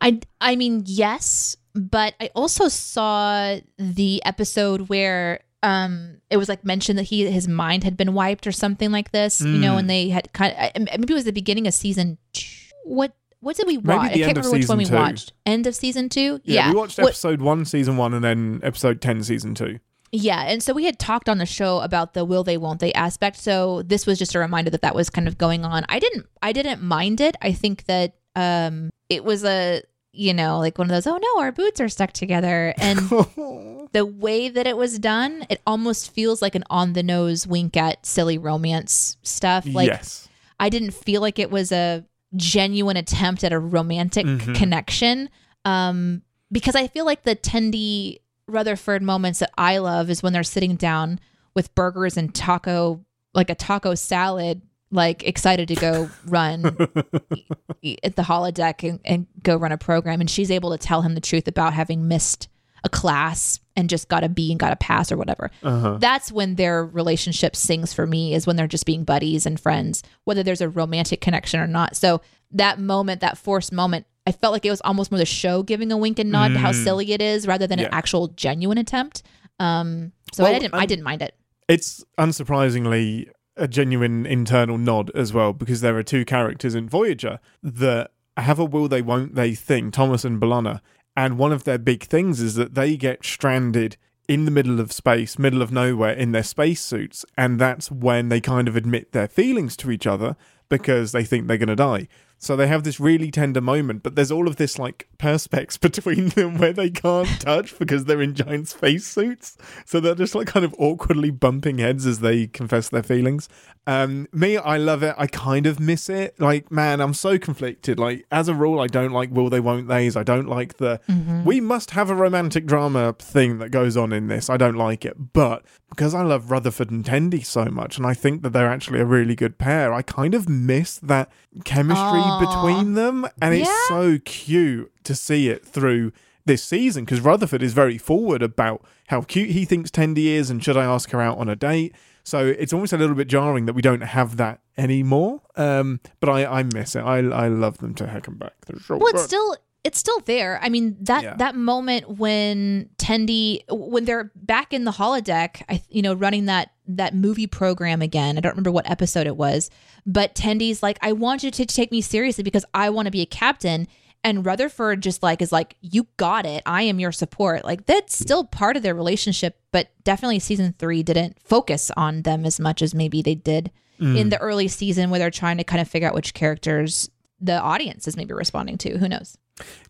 I 0.00 0.20
I 0.40 0.56
mean 0.56 0.82
yes, 0.86 1.56
but 1.74 2.14
I 2.20 2.30
also 2.34 2.68
saw 2.68 3.58
the 3.78 4.22
episode 4.24 4.88
where 4.88 5.40
um 5.62 6.18
it 6.30 6.36
was 6.36 6.48
like 6.48 6.64
mentioned 6.64 6.98
that 6.98 7.04
he 7.04 7.30
his 7.30 7.48
mind 7.48 7.84
had 7.84 7.96
been 7.96 8.12
wiped 8.14 8.46
or 8.46 8.52
something 8.52 8.90
like 8.92 9.12
this, 9.12 9.40
you 9.40 9.58
know, 9.58 9.74
Mm. 9.74 9.78
and 9.80 9.90
they 9.90 10.08
had 10.10 10.32
kind 10.32 10.54
of 10.76 10.82
maybe 11.00 11.12
it 11.12 11.14
was 11.14 11.24
the 11.24 11.32
beginning 11.32 11.66
of 11.66 11.74
season. 11.74 12.18
Two. 12.32 12.46
What 12.84 13.14
what 13.40 13.56
did 13.56 13.66
we 13.66 13.76
watch? 13.78 13.98
I 13.98 14.08
can't 14.08 14.20
end 14.28 14.38
of 14.38 14.44
remember 14.46 14.50
which 14.58 14.68
one 14.68 14.78
we 14.78 14.84
two. 14.86 14.94
watched. 14.94 15.32
End 15.44 15.66
of 15.66 15.74
season 15.74 16.08
two. 16.08 16.40
Yeah, 16.44 16.70
we 16.70 16.76
watched 16.76 16.98
What- 16.98 17.08
episode 17.08 17.40
one, 17.42 17.64
season 17.64 17.96
one, 17.96 18.14
and 18.14 18.24
then 18.24 18.60
episode 18.62 19.00
ten, 19.00 19.22
season 19.22 19.54
two. 19.54 19.80
Yeah, 20.12 20.42
and 20.42 20.62
so 20.62 20.72
we 20.72 20.84
had 20.84 20.98
talked 20.98 21.28
on 21.28 21.38
the 21.38 21.44
show 21.46 21.80
about 21.80 22.14
the 22.14 22.24
will 22.24 22.44
they 22.44 22.56
won't 22.56 22.78
they 22.80 22.92
aspect. 22.92 23.36
So 23.36 23.82
this 23.82 24.06
was 24.06 24.18
just 24.18 24.34
a 24.34 24.38
reminder 24.38 24.70
that 24.70 24.82
that 24.82 24.94
was 24.94 25.10
kind 25.10 25.26
of 25.26 25.36
going 25.38 25.64
on. 25.64 25.84
I 25.88 25.98
didn't 25.98 26.26
I 26.40 26.52
didn't 26.52 26.82
mind 26.82 27.20
it. 27.20 27.36
I 27.42 27.52
think 27.52 27.84
that 27.86 28.14
um 28.36 28.90
it 29.08 29.24
was 29.24 29.44
a 29.44 29.82
you 30.12 30.32
know 30.32 30.58
like 30.58 30.78
one 30.78 30.88
of 30.90 30.94
those 30.94 31.06
oh 31.06 31.16
no 31.18 31.40
our 31.40 31.52
boots 31.52 31.80
are 31.80 31.88
stuck 31.88 32.12
together 32.12 32.72
and 32.78 32.98
the 33.92 34.04
way 34.04 34.48
that 34.48 34.66
it 34.66 34.76
was 34.76 34.98
done 34.98 35.44
it 35.50 35.60
almost 35.66 36.10
feels 36.12 36.40
like 36.42 36.54
an 36.54 36.64
on 36.70 36.92
the 36.94 37.02
nose 37.02 37.46
wink 37.46 37.76
at 37.76 38.04
silly 38.06 38.38
romance 38.38 39.16
stuff. 39.22 39.64
Like 39.66 39.88
yes. 39.88 40.28
I 40.58 40.68
didn't 40.68 40.92
feel 40.92 41.20
like 41.20 41.38
it 41.38 41.50
was 41.50 41.72
a 41.72 42.04
genuine 42.36 42.96
attempt 42.96 43.44
at 43.44 43.52
a 43.52 43.58
romantic 43.58 44.26
Mhm. 44.26 44.54
connection. 44.56 45.30
Um, 45.64 46.22
because 46.50 46.74
I 46.76 46.86
feel 46.88 47.04
like 47.04 47.22
the 47.24 47.34
Tendi 47.36 48.18
Rutherford 48.46 49.02
moments 49.02 49.38
that 49.40 49.50
I 49.56 49.78
love 49.78 50.10
is 50.10 50.22
when 50.22 50.32
they're 50.32 50.42
sitting 50.42 50.76
down 50.76 51.18
with 51.54 51.74
burgers 51.74 52.16
and 52.16 52.34
taco, 52.34 53.04
like 53.32 53.50
a 53.50 53.54
taco 53.54 53.94
salad, 53.94 54.62
like 54.94 55.22
excited 55.24 55.68
to 55.68 55.74
go 55.74 56.08
run 56.26 56.76
e- 57.82 57.96
at 58.02 58.16
the 58.16 58.22
holodeck 58.22 58.88
and, 58.88 59.00
and 59.04 59.26
go 59.42 59.56
run 59.56 59.72
a 59.72 59.78
program. 59.78 60.20
And 60.20 60.30
she's 60.30 60.50
able 60.50 60.70
to 60.70 60.78
tell 60.78 61.02
him 61.02 61.14
the 61.14 61.20
truth 61.20 61.46
about 61.48 61.72
having 61.74 62.08
missed 62.08 62.48
a 62.84 62.88
class 62.88 63.60
and 63.76 63.88
just 63.90 64.08
got 64.08 64.22
a 64.24 64.28
B 64.28 64.50
and 64.50 64.60
got 64.60 64.72
a 64.72 64.76
pass 64.76 65.10
or 65.10 65.16
whatever 65.16 65.50
Uh-huh. 65.62 65.96
that's 65.98 66.30
when 66.30 66.56
their 66.56 66.84
relationship 66.84 67.56
sings 67.56 67.92
for 67.94 68.06
me 68.06 68.34
is 68.34 68.46
when 68.46 68.56
they're 68.56 68.66
just 68.66 68.84
being 68.84 69.04
buddies 69.04 69.46
and 69.46 69.58
friends 69.58 70.02
whether 70.24 70.42
there's 70.42 70.60
a 70.60 70.68
romantic 70.68 71.22
connection 71.22 71.58
or 71.60 71.66
not 71.66 71.96
so 71.96 72.20
that 72.52 72.78
moment 72.78 73.22
that 73.22 73.38
forced 73.38 73.72
moment 73.72 74.04
i 74.26 74.32
felt 74.32 74.52
like 74.52 74.66
it 74.66 74.70
was 74.70 74.82
almost 74.82 75.10
more 75.10 75.18
the 75.18 75.24
show 75.24 75.62
giving 75.62 75.90
a 75.92 75.96
wink 75.96 76.18
and 76.18 76.30
nod 76.30 76.48
to 76.48 76.58
how 76.58 76.72
Mm. 76.72 76.84
silly 76.84 77.12
it 77.12 77.22
is 77.22 77.46
rather 77.46 77.66
than 77.66 77.78
Yeah. 77.78 77.86
an 77.86 77.94
actual 77.94 78.28
genuine 78.28 78.76
attempt 78.76 79.22
um 79.58 80.12
so 80.34 80.42
Well, 80.44 80.54
i 80.54 80.58
didn't 80.58 80.74
i 80.74 80.80
um, 80.82 80.86
didn't 80.86 81.04
mind 81.04 81.22
it 81.22 81.34
It's 81.68 82.04
unsurprisingly 82.18 83.30
a 83.56 83.68
genuine 83.68 84.26
internal 84.26 84.78
nod 84.78 85.10
as 85.14 85.32
well, 85.32 85.52
because 85.52 85.80
there 85.80 85.96
are 85.96 86.02
two 86.02 86.24
characters 86.24 86.74
in 86.74 86.88
Voyager 86.88 87.38
that 87.62 88.10
have 88.36 88.58
a 88.58 88.64
will 88.64 88.88
they 88.88 89.02
won't 89.02 89.34
they 89.34 89.54
thing, 89.54 89.90
Thomas 89.90 90.24
and 90.24 90.40
B'Elanna. 90.40 90.80
And 91.16 91.38
one 91.38 91.52
of 91.52 91.64
their 91.64 91.78
big 91.78 92.04
things 92.04 92.40
is 92.40 92.56
that 92.56 92.74
they 92.74 92.96
get 92.96 93.24
stranded 93.24 93.96
in 94.26 94.44
the 94.44 94.50
middle 94.50 94.80
of 94.80 94.90
space, 94.90 95.38
middle 95.38 95.62
of 95.62 95.70
nowhere 95.70 96.12
in 96.12 96.32
their 96.32 96.42
spacesuits. 96.42 97.24
And 97.36 97.60
that's 97.60 97.90
when 97.90 98.28
they 98.28 98.40
kind 98.40 98.66
of 98.66 98.74
admit 98.74 99.12
their 99.12 99.28
feelings 99.28 99.76
to 99.78 99.90
each 99.90 100.06
other 100.06 100.36
because 100.68 101.12
they 101.12 101.24
think 101.24 101.46
they're 101.46 101.58
going 101.58 101.68
to 101.68 101.76
die. 101.76 102.08
So 102.38 102.56
they 102.56 102.66
have 102.66 102.84
this 102.84 103.00
really 103.00 103.30
tender 103.30 103.60
moment, 103.60 104.02
but 104.02 104.16
there's 104.16 104.30
all 104.30 104.48
of 104.48 104.56
this 104.56 104.78
like 104.78 105.08
perspex 105.18 105.80
between 105.80 106.28
them 106.30 106.58
where 106.58 106.72
they 106.72 106.90
can't 106.90 107.28
touch 107.40 107.78
because 107.78 108.04
they're 108.04 108.22
in 108.22 108.34
giant 108.34 108.68
space 108.68 109.06
suits. 109.06 109.56
So 109.86 110.00
they're 110.00 110.14
just 110.14 110.34
like 110.34 110.46
kind 110.46 110.64
of 110.64 110.74
awkwardly 110.78 111.30
bumping 111.30 111.78
heads 111.78 112.06
as 112.06 112.20
they 112.20 112.46
confess 112.46 112.88
their 112.88 113.02
feelings. 113.02 113.48
Um, 113.86 114.28
me, 114.32 114.56
I 114.56 114.78
love 114.78 115.02
it. 115.02 115.14
I 115.18 115.26
kind 115.26 115.66
of 115.66 115.78
miss 115.78 116.08
it. 116.08 116.38
Like, 116.40 116.70
man, 116.70 117.00
I'm 117.00 117.14
so 117.14 117.38
conflicted. 117.38 117.98
Like, 117.98 118.24
as 118.30 118.48
a 118.48 118.54
rule, 118.54 118.80
I 118.80 118.86
don't 118.86 119.12
like 119.12 119.30
will 119.30 119.50
they, 119.50 119.60
won't 119.60 119.88
they's. 119.88 120.16
I 120.16 120.22
don't 120.22 120.48
like 120.48 120.78
the 120.78 121.00
we 121.44 121.60
must 121.60 121.90
have 121.90 122.10
a 122.10 122.14
romantic 122.14 122.66
drama 122.66 123.14
thing 123.18 123.58
that 123.58 123.70
goes 123.70 123.96
on 123.96 124.12
in 124.12 124.28
this. 124.28 124.48
I 124.48 124.56
don't 124.56 124.76
like 124.76 125.04
it. 125.04 125.32
But 125.32 125.64
because 125.90 126.14
I 126.14 126.22
love 126.22 126.50
Rutherford 126.50 126.90
and 126.90 127.04
Tendi 127.04 127.44
so 127.44 127.66
much, 127.66 127.98
and 127.98 128.06
I 128.06 128.14
think 128.14 128.42
that 128.42 128.50
they're 128.50 128.70
actually 128.70 129.00
a 129.00 129.04
really 129.04 129.34
good 129.34 129.58
pair, 129.58 129.92
I 129.92 130.02
kind 130.02 130.34
of 130.34 130.48
miss 130.48 130.98
that 130.98 131.30
chemistry 131.64 132.20
Between 132.40 132.94
them. 132.94 133.26
And 133.40 133.54
it's 133.54 133.88
so 133.88 134.18
cute 134.24 134.92
to 135.04 135.14
see 135.14 135.48
it 135.48 135.64
through 135.64 136.12
this 136.46 136.62
season 136.62 137.04
because 137.04 137.20
Rutherford 137.20 137.62
is 137.62 137.72
very 137.72 137.98
forward 137.98 138.42
about 138.42 138.84
how 139.08 139.22
cute 139.22 139.50
he 139.50 139.64
thinks 139.64 139.90
Tendi 139.90 140.26
is 140.26 140.50
and 140.50 140.62
should 140.62 140.76
I 140.76 140.84
ask 140.84 141.10
her 141.10 141.20
out 141.20 141.38
on 141.38 141.48
a 141.48 141.56
date. 141.56 141.94
So 142.22 142.46
it's 142.46 142.72
almost 142.72 142.92
a 142.92 142.96
little 142.96 143.14
bit 143.14 143.28
jarring 143.28 143.66
that 143.66 143.74
we 143.74 143.82
don't 143.82 144.00
have 144.02 144.38
that 144.38 144.60
anymore. 144.78 145.42
Um, 145.56 146.00
but 146.20 146.30
I, 146.30 146.60
I 146.60 146.62
miss 146.62 146.96
it. 146.96 147.00
I 147.00 147.18
I 147.18 147.48
love 147.48 147.78
them 147.78 147.94
to 147.96 148.06
heck 148.06 148.28
and 148.28 148.38
back. 148.38 148.54
They're 148.66 148.80
so 148.80 148.96
well 148.96 149.08
it's 149.08 149.24
still 149.24 149.56
it's 149.84 149.98
still 149.98 150.18
there. 150.20 150.58
I 150.62 150.68
mean 150.70 150.96
that 151.02 151.22
Yeah. 151.22 151.34
that 151.36 151.54
moment 151.54 152.08
when 152.18 152.88
tendi 152.96 153.60
when 153.70 154.04
they're 154.06 154.30
back 154.34 154.72
in 154.72 154.84
the 154.84 154.90
holodeck 154.92 155.62
i 155.68 155.82
you 155.90 156.00
know 156.02 156.14
running 156.14 156.46
that 156.46 156.70
that 156.88 157.14
movie 157.14 157.46
program 157.46 158.00
again. 158.02 158.36
I 158.38 158.40
don't 158.40 158.52
remember 158.52 158.72
what 158.72 158.88
episode 158.90 159.26
it 159.26 159.36
was 159.36 159.70
but 160.06 160.34
tendi's 160.34 160.82
like 160.82 160.98
i 161.02 161.12
want 161.12 161.42
you 161.42 161.50
to 161.50 161.64
take 161.66 161.90
me 161.92 162.00
seriously 162.00 162.42
because 162.44 162.64
i 162.74 162.90
want 162.90 163.06
to 163.06 163.12
be 163.12 163.20
a 163.22 163.26
captain. 163.26 163.86
And 164.26 164.46
rutherford 164.46 165.02
just 165.02 165.22
like 165.22 165.42
is 165.42 165.52
like 165.52 165.76
you 165.82 166.06
got 166.16 166.46
it. 166.46 166.62
I 166.64 166.84
am 166.84 166.98
your 166.98 167.12
support. 167.12 167.62
Like 167.62 167.84
that's 167.84 168.18
still 168.18 168.42
part 168.44 168.78
of 168.78 168.82
their 168.82 168.94
relationship 168.94 169.58
but 169.70 169.90
definitely 170.02 170.38
season 170.38 170.74
three 170.78 171.02
didn't 171.02 171.38
focus 171.42 171.90
on 171.94 172.22
them 172.22 172.46
as 172.46 172.58
much 172.58 172.80
as 172.80 172.94
maybe 172.94 173.20
they 173.20 173.34
did 173.34 173.70
Mm. 174.00 174.18
in 174.18 174.28
the 174.30 174.38
early 174.38 174.66
season 174.66 175.10
where 175.10 175.20
they're 175.20 175.30
trying 175.30 175.58
to 175.58 175.62
kind 175.64 175.80
of 175.80 175.86
figure 175.86 176.08
out 176.08 176.14
which 176.16 176.34
characters 176.34 177.08
the 177.40 177.60
audience 177.60 178.08
is 178.08 178.16
maybe 178.16 178.32
responding 178.34 178.76
to. 178.78 178.98
Who 178.98 179.08
knows 179.08 179.36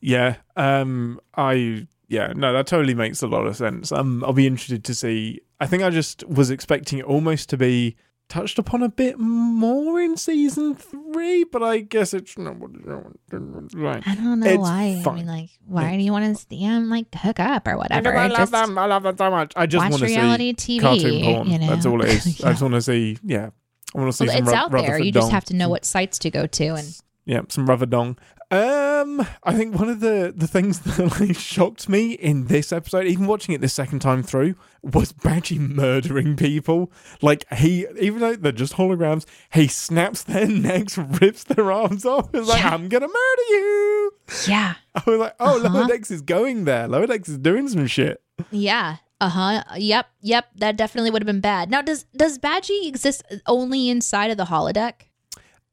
Yeah. 0.01 0.37
Um 0.57 1.21
I 1.37 1.87
yeah, 2.09 2.33
no, 2.37 2.53
that 2.53 2.67
totally 2.67 2.95
makes 2.95 3.23
a 3.23 3.27
lot 3.27 3.47
of 3.47 3.57
sense. 3.57 3.93
Um 3.93 4.23
I'll 4.25 4.33
be 4.33 4.47
interested 4.47 4.85
to 4.85 4.95
see 4.95 5.41
I 5.61 5.67
think 5.67 5.83
I 5.83 5.91
just 5.91 6.27
was 6.29 6.51
expecting 6.51 6.99
it 6.99 7.05
almost 7.05 7.49
to 7.51 7.57
be 7.57 7.97
touched 8.29 8.59
upon 8.59 8.83
a 8.83 8.89
bit 8.89 9.19
more 9.19 10.01
in 10.01 10.17
season 10.17 10.75
three, 10.75 11.45
but 11.45 11.63
I 11.63 11.79
guess 11.81 12.15
it's 12.15 12.37
not 12.39 12.57
what 12.57 12.71
right. 12.85 14.03
I 14.07 14.15
don't 14.15 14.41
know 14.41 14.47
It's 14.47 14.59
why. 14.59 14.97
I 14.99 15.03
fine. 15.03 15.15
mean, 15.17 15.27
like, 15.27 15.51
why 15.67 15.97
do 15.97 16.03
you 16.03 16.11
want 16.11 16.35
to 16.37 16.43
see 16.49 16.61
them 16.67 16.89
like 16.89 17.15
hook 17.15 17.39
up 17.39 17.69
or 17.69 17.77
whatever? 17.77 18.17
I 18.17 18.29
love 18.29 18.51
them. 18.51 18.79
I 18.79 18.87
love 18.87 19.03
them 19.03 19.17
so 19.17 19.31
much. 19.31 19.53
I 19.57 19.67
just 19.67 19.83
want 19.91 20.03
to 20.03 20.09
see 20.09 20.17
reality 20.17 20.55
TV. 20.55 20.81
cartoon 20.81 21.23
porn. 21.23 21.51
You 21.51 21.59
know? 21.59 21.67
That's 21.69 21.87
all 21.87 22.03
it 22.03 22.09
is. 22.09 22.27
I 22.27 22.31
Yeah. 22.47 22.51
just 22.53 22.63
want 22.63 22.75
to 22.75 22.83
see 22.83 23.19
yeah. 23.25 23.51
I 23.95 23.99
want 24.01 24.11
to 24.11 24.17
see 24.17 24.27
Well, 24.27 24.37
some 24.37 24.45
it's 24.45 24.53
Ru- 24.53 24.59
out 24.59 24.71
there. 24.71 24.81
Rutherford 24.81 25.05
You 25.05 25.13
just 25.13 25.25
dong. 25.27 25.31
have 25.31 25.45
to 25.47 25.55
know 25.55 25.69
what 25.69 25.85
sites 25.85 26.19
to 26.21 26.31
go 26.31 26.47
to, 26.47 26.65
and 26.75 27.01
Yeah, 27.27 27.43
some 27.49 27.67
rubber 27.67 27.87
dong. 27.87 28.19
Um, 28.55 29.27
I 29.43 29.55
think 29.55 29.75
one 29.79 29.89
of 29.89 30.01
the 30.01 30.33
the 30.37 30.47
things 30.47 30.81
that 30.97 31.21
like 31.21 31.37
shocked 31.37 31.89
me 31.89 32.13
in 32.13 32.47
this 32.47 32.73
episode, 32.73 33.07
even 33.07 33.27
watching 33.27 33.55
it 33.55 33.61
the 33.61 33.69
second 33.69 33.99
time 34.01 34.23
through, 34.23 34.55
was 34.83 35.13
Badgey 35.13 35.59
murdering 35.59 36.37
people. 36.37 36.93
Like 37.21 37.45
he, 37.55 37.87
even 38.01 38.21
though 38.21 38.37
they're 38.37 38.53
just 38.53 38.75
holograms, 38.75 39.25
he 39.53 39.67
snaps 39.69 40.23
their 40.23 40.47
necks, 40.49 40.97
rips 40.97 41.45
their 41.45 41.73
arms 41.73 42.05
off. 42.07 42.31
It's 42.35 42.49
like 42.49 42.63
Yeah. 42.63 42.71
I'm 42.75 42.89
gonna 42.89 43.09
murder 43.09 43.43
you. 43.51 44.13
yeah, 44.47 44.75
I 44.95 45.03
was 45.07 45.19
like, 45.19 45.35
oh, 45.41 45.59
Uh-huh. 45.65 45.69
Lower 45.79 45.87
Decks 45.89 46.11
is 46.11 46.23
going 46.23 46.65
there. 46.65 46.87
Lower 46.89 47.07
Decks 47.07 47.29
is 47.29 47.39
doing 47.39 47.69
some 47.69 47.87
shit. 47.87 48.23
yeah, 48.51 48.97
uh 49.21 49.29
huh, 49.29 49.65
yep, 49.77 50.07
yep. 50.21 50.47
That 50.57 50.77
definitely 50.77 51.11
would 51.11 51.23
have 51.23 51.27
been 51.27 51.41
bad. 51.41 51.71
Now, 51.71 51.83
does 51.83 52.05
does 52.17 52.39
Badgey 52.39 52.87
exist 52.87 53.23
only 53.47 53.89
inside 53.91 54.31
of 54.31 54.37
the 54.37 54.45
holodeck? 54.45 54.95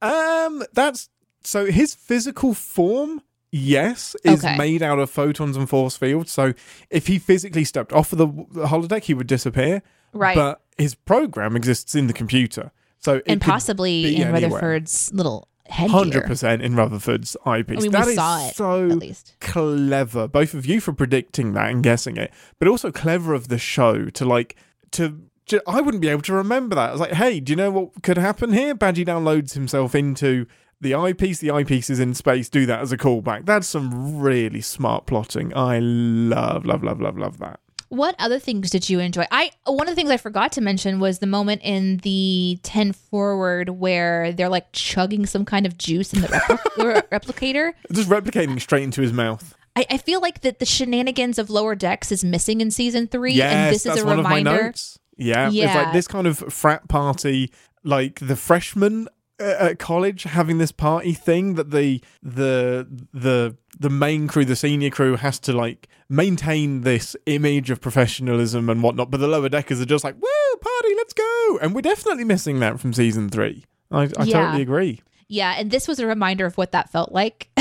Um, 0.03 0.63
that's 0.73 1.09
so 1.43 1.65
his 1.65 1.93
physical 1.95 2.53
form, 2.53 3.21
yes, 3.51 4.15
is 4.23 4.43
Okay. 4.43 4.57
made 4.57 4.81
out 4.81 4.99
of 4.99 5.09
photons 5.09 5.57
and 5.57 5.69
force 5.69 5.97
fields. 5.97 6.31
So 6.31 6.53
if 6.89 7.07
he 7.07 7.19
physically 7.19 7.63
stepped 7.63 7.91
off 7.93 8.11
of 8.11 8.17
the, 8.17 8.27
the 8.27 8.67
holodeck, 8.67 9.03
he 9.03 9.13
would 9.13 9.27
disappear. 9.27 9.81
Right, 10.13 10.35
But 10.35 10.61
his 10.77 10.93
program 10.95 11.55
exists 11.55 11.95
in 11.95 12.07
the 12.07 12.13
computer, 12.13 12.71
so 12.99 13.15
it 13.15 13.23
and 13.27 13.39
possibly 13.41 14.17
in 14.17 14.23
anywhere. 14.27 14.49
Rutherford's 14.61 15.11
little 15.13 15.47
hundred 15.69 16.25
percent 16.25 16.61
in 16.61 16.75
Rutherford's 16.75 17.37
eyepiece. 17.45 17.77
I 17.79 17.81
mean, 17.83 17.91
That 17.91 18.05
we 18.07 18.11
is 18.11 18.17
saw 18.17 18.45
it 18.45 18.55
so 18.55 18.89
at 18.89 18.97
least. 18.97 19.35
clever, 19.39 20.27
both 20.27 20.53
of 20.53 20.65
you 20.65 20.81
for 20.81 20.91
predicting 20.91 21.53
that 21.53 21.71
and 21.71 21.81
guessing 21.81 22.17
it, 22.17 22.31
but 22.59 22.67
also 22.67 22.91
clever 22.91 23.33
of 23.33 23.47
the 23.47 23.57
show 23.57 24.09
to 24.09 24.25
like 24.25 24.57
to. 24.91 25.21
I 25.67 25.79
wouldn't 25.81 26.01
be 26.01 26.07
able 26.09 26.21
to 26.23 26.33
remember 26.33 26.75
that. 26.75 26.89
I 26.89 26.91
was 26.91 26.99
like, 27.01 27.13
"Hey, 27.13 27.39
do 27.39 27.51
you 27.53 27.55
know 27.55 27.71
what 27.71 28.03
could 28.03 28.17
happen 28.17 28.51
here?" 28.53 28.75
Badgey 28.75 29.05
downloads 29.05 29.53
himself 29.53 29.95
into 29.95 30.45
the 30.81 30.93
eyepiece. 30.95 31.39
The 31.39 31.51
eyepiece 31.51 31.89
is 31.89 31.99
in 31.99 32.13
space. 32.13 32.49
Do 32.49 32.65
that 32.65 32.81
as 32.81 32.91
a 32.91 32.97
callback. 32.97 33.45
That's 33.45 33.67
some 33.67 34.19
really 34.19 34.61
smart 34.61 35.05
plotting. 35.05 35.55
I 35.55 35.79
love, 35.79 36.65
love, 36.65 36.83
love, 36.83 36.99
love, 36.99 37.17
love 37.17 37.37
that. 37.39 37.59
What 37.89 38.15
other 38.19 38.39
things 38.39 38.69
did 38.69 38.89
you 38.89 38.99
enjoy? 38.99 39.25
I 39.31 39.51
one 39.65 39.87
of 39.87 39.91
the 39.91 39.95
things 39.95 40.09
I 40.11 40.15
forgot 40.17 40.53
to 40.53 40.61
mention 40.61 41.01
was 41.01 41.19
the 41.19 41.27
moment 41.27 41.61
in 41.61 41.97
the 41.97 42.57
10 42.63 42.93
forward 42.93 43.67
where 43.69 44.31
they're 44.31 44.47
like 44.47 44.71
chugging 44.71 45.25
some 45.25 45.43
kind 45.43 45.65
of 45.65 45.77
juice 45.77 46.13
in 46.13 46.21
the 46.21 46.27
repli- 46.29 47.01
replicator. 47.11 47.73
Just 47.91 48.07
replicating 48.09 48.59
straight 48.61 48.83
into 48.83 49.01
his 49.01 49.11
mouth. 49.11 49.55
I, 49.75 49.85
I 49.89 49.97
feel 49.97 50.21
like 50.21 50.39
that 50.41 50.59
the 50.59 50.65
shenanigans 50.65 51.37
of 51.37 51.49
Lower 51.49 51.75
Decks 51.75 52.13
is 52.13 52.23
missing 52.23 52.61
in 52.61 52.71
season 52.71 53.07
three, 53.07 53.33
Yes, 53.33 53.53
and 53.53 53.75
this 53.75 53.85
is 53.85 54.01
a 54.01 54.05
one 54.05 54.19
of 54.19 54.23
my 54.23 54.37
reminder. 54.37 54.63
notes. 54.63 54.97
Yeah, 55.17 55.49
it's 55.51 55.75
like 55.75 55.91
this 55.93 56.07
kind 56.07 56.27
of 56.27 56.37
frat 56.37 56.87
party, 56.87 57.51
like 57.83 58.19
the 58.19 58.35
freshmen 58.37 59.07
at 59.41 59.79
college 59.79 60.23
having 60.23 60.57
this 60.57 60.71
party 60.71 61.13
thing 61.13 61.55
that 61.55 61.71
the 61.71 62.01
the 62.23 62.87
the 63.13 63.55
the 63.79 63.89
main 63.89 64.27
crew, 64.27 64.45
the 64.45 64.55
senior 64.55 64.89
crew, 64.89 65.15
has 65.17 65.39
to 65.39 65.53
like 65.53 65.87
maintain 66.09 66.81
this 66.81 67.15
image 67.25 67.69
of 67.71 67.81
professionalism 67.81 68.69
and 68.69 68.83
whatnot. 68.83 69.09
But 69.11 69.19
the 69.19 69.27
lower 69.27 69.49
deckers 69.49 69.81
are 69.81 69.85
just 69.85 70.03
like, 70.03 70.15
"Woo, 70.15 70.57
party, 70.61 70.95
let's 70.97 71.13
go!" 71.13 71.59
And 71.61 71.73
we're 71.75 71.81
definitely 71.81 72.23
missing 72.25 72.59
that 72.59 72.79
from 72.79 72.93
season 72.93 73.29
three. 73.29 73.65
I, 73.91 74.03
I 74.17 74.23
Yeah. 74.23 74.45
totally 74.45 74.61
agree. 74.61 75.01
Yeah, 75.27 75.55
and 75.57 75.71
this 75.71 75.87
was 75.87 75.99
a 75.99 76.05
reminder 76.05 76.45
of 76.45 76.57
what 76.57 76.71
that 76.73 76.91
felt 76.91 77.11
like. 77.11 77.49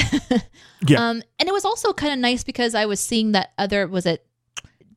Yeah. 0.87 1.11
Um, 1.11 1.23
and 1.39 1.47
it 1.47 1.53
was 1.53 1.67
also 1.67 1.93
kind 1.93 2.11
of 2.15 2.19
nice 2.19 2.43
because 2.43 2.75
I 2.75 2.87
was 2.87 3.01
seeing 3.01 3.33
that 3.33 3.51
other 3.59 3.87
was 3.87 4.07
it 4.07 4.25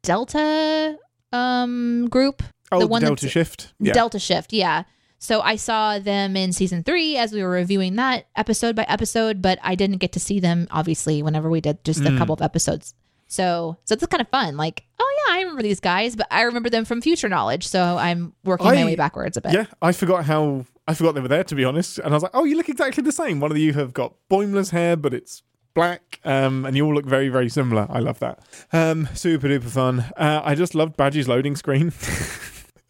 Delta 0.01 0.97
um 1.31 2.07
group 2.09 2.43
Oh, 2.71 2.79
The 2.79 2.85
the, 2.85 2.89
one 2.89 3.01
Delta 3.01 3.29
Shift. 3.29 3.73
Yeah. 3.79 3.93
Delta 3.93 4.17
Shift, 4.17 4.51
yeah. 4.53 4.83
So 5.23 5.39
I 5.39 5.55
saw 5.55 5.99
them 5.99 6.35
in 6.35 6.51
season 6.51 6.83
three 6.83 7.15
as 7.15 7.31
we 7.31 7.41
were 7.43 7.49
reviewing 7.49 7.95
that 7.95 8.27
episode 8.35 8.75
by 8.75 8.83
episode, 8.89 9.41
but 9.41 9.57
I 9.63 9.73
didn't 9.73 9.99
get 9.99 10.11
to 10.11 10.19
see 10.19 10.41
them 10.41 10.67
obviously 10.69 11.23
whenever 11.23 11.49
we 11.49 11.61
did 11.61 11.81
just 11.85 12.01
a 12.01 12.09
Mm. 12.09 12.17
couple 12.17 12.33
of 12.33 12.41
episodes. 12.41 12.93
So 13.27 13.77
so 13.85 13.93
it's 13.93 14.05
kind 14.07 14.19
of 14.19 14.27
fun. 14.27 14.57
Like, 14.57 14.83
oh 14.99 15.09
yeah, 15.29 15.35
I 15.35 15.39
remember 15.39 15.63
these 15.63 15.79
guys, 15.79 16.17
but 16.17 16.27
I 16.29 16.41
remember 16.41 16.69
them 16.69 16.83
from 16.83 16.99
future 17.01 17.29
knowledge. 17.29 17.65
So 17.65 17.81
I'm 17.97 18.33
working 18.43 18.67
my 18.67 18.83
way 18.83 18.97
backwards 18.97 19.37
a 19.37 19.41
bit. 19.41 19.53
Yeah, 19.53 19.67
I 19.81 19.93
forgot 19.93 20.25
how 20.25 20.65
I 20.89 20.93
forgot 20.93 21.15
they 21.15 21.21
were 21.21 21.29
there 21.29 21.45
to 21.45 21.55
be 21.55 21.63
honest, 21.63 21.99
and 21.99 22.09
I 22.13 22.15
was 22.17 22.23
like, 22.23 22.35
"Oh, 22.35 22.43
you 22.43 22.57
look 22.57 22.67
exactly 22.67 23.01
the 23.01 23.13
same." 23.13 23.39
One 23.39 23.49
of 23.49 23.57
you 23.57 23.71
have 23.73 23.93
got 23.93 24.13
Boimler's 24.29 24.71
hair, 24.71 24.97
but 24.97 25.13
it's 25.13 25.41
black, 25.73 26.19
um, 26.25 26.65
and 26.65 26.75
you 26.75 26.85
all 26.85 26.93
look 26.93 27.05
very, 27.05 27.29
very 27.29 27.47
similar. 27.47 27.87
I 27.89 27.99
love 27.99 28.19
that. 28.19 28.39
Um, 28.73 29.07
super 29.13 29.47
duper 29.47 29.69
fun. 29.69 30.01
Uh, 30.17 30.41
I 30.43 30.53
just 30.53 30.75
loved 30.75 30.97
Badgey's 30.97 31.29
loading 31.29 31.55
screen 31.55 31.91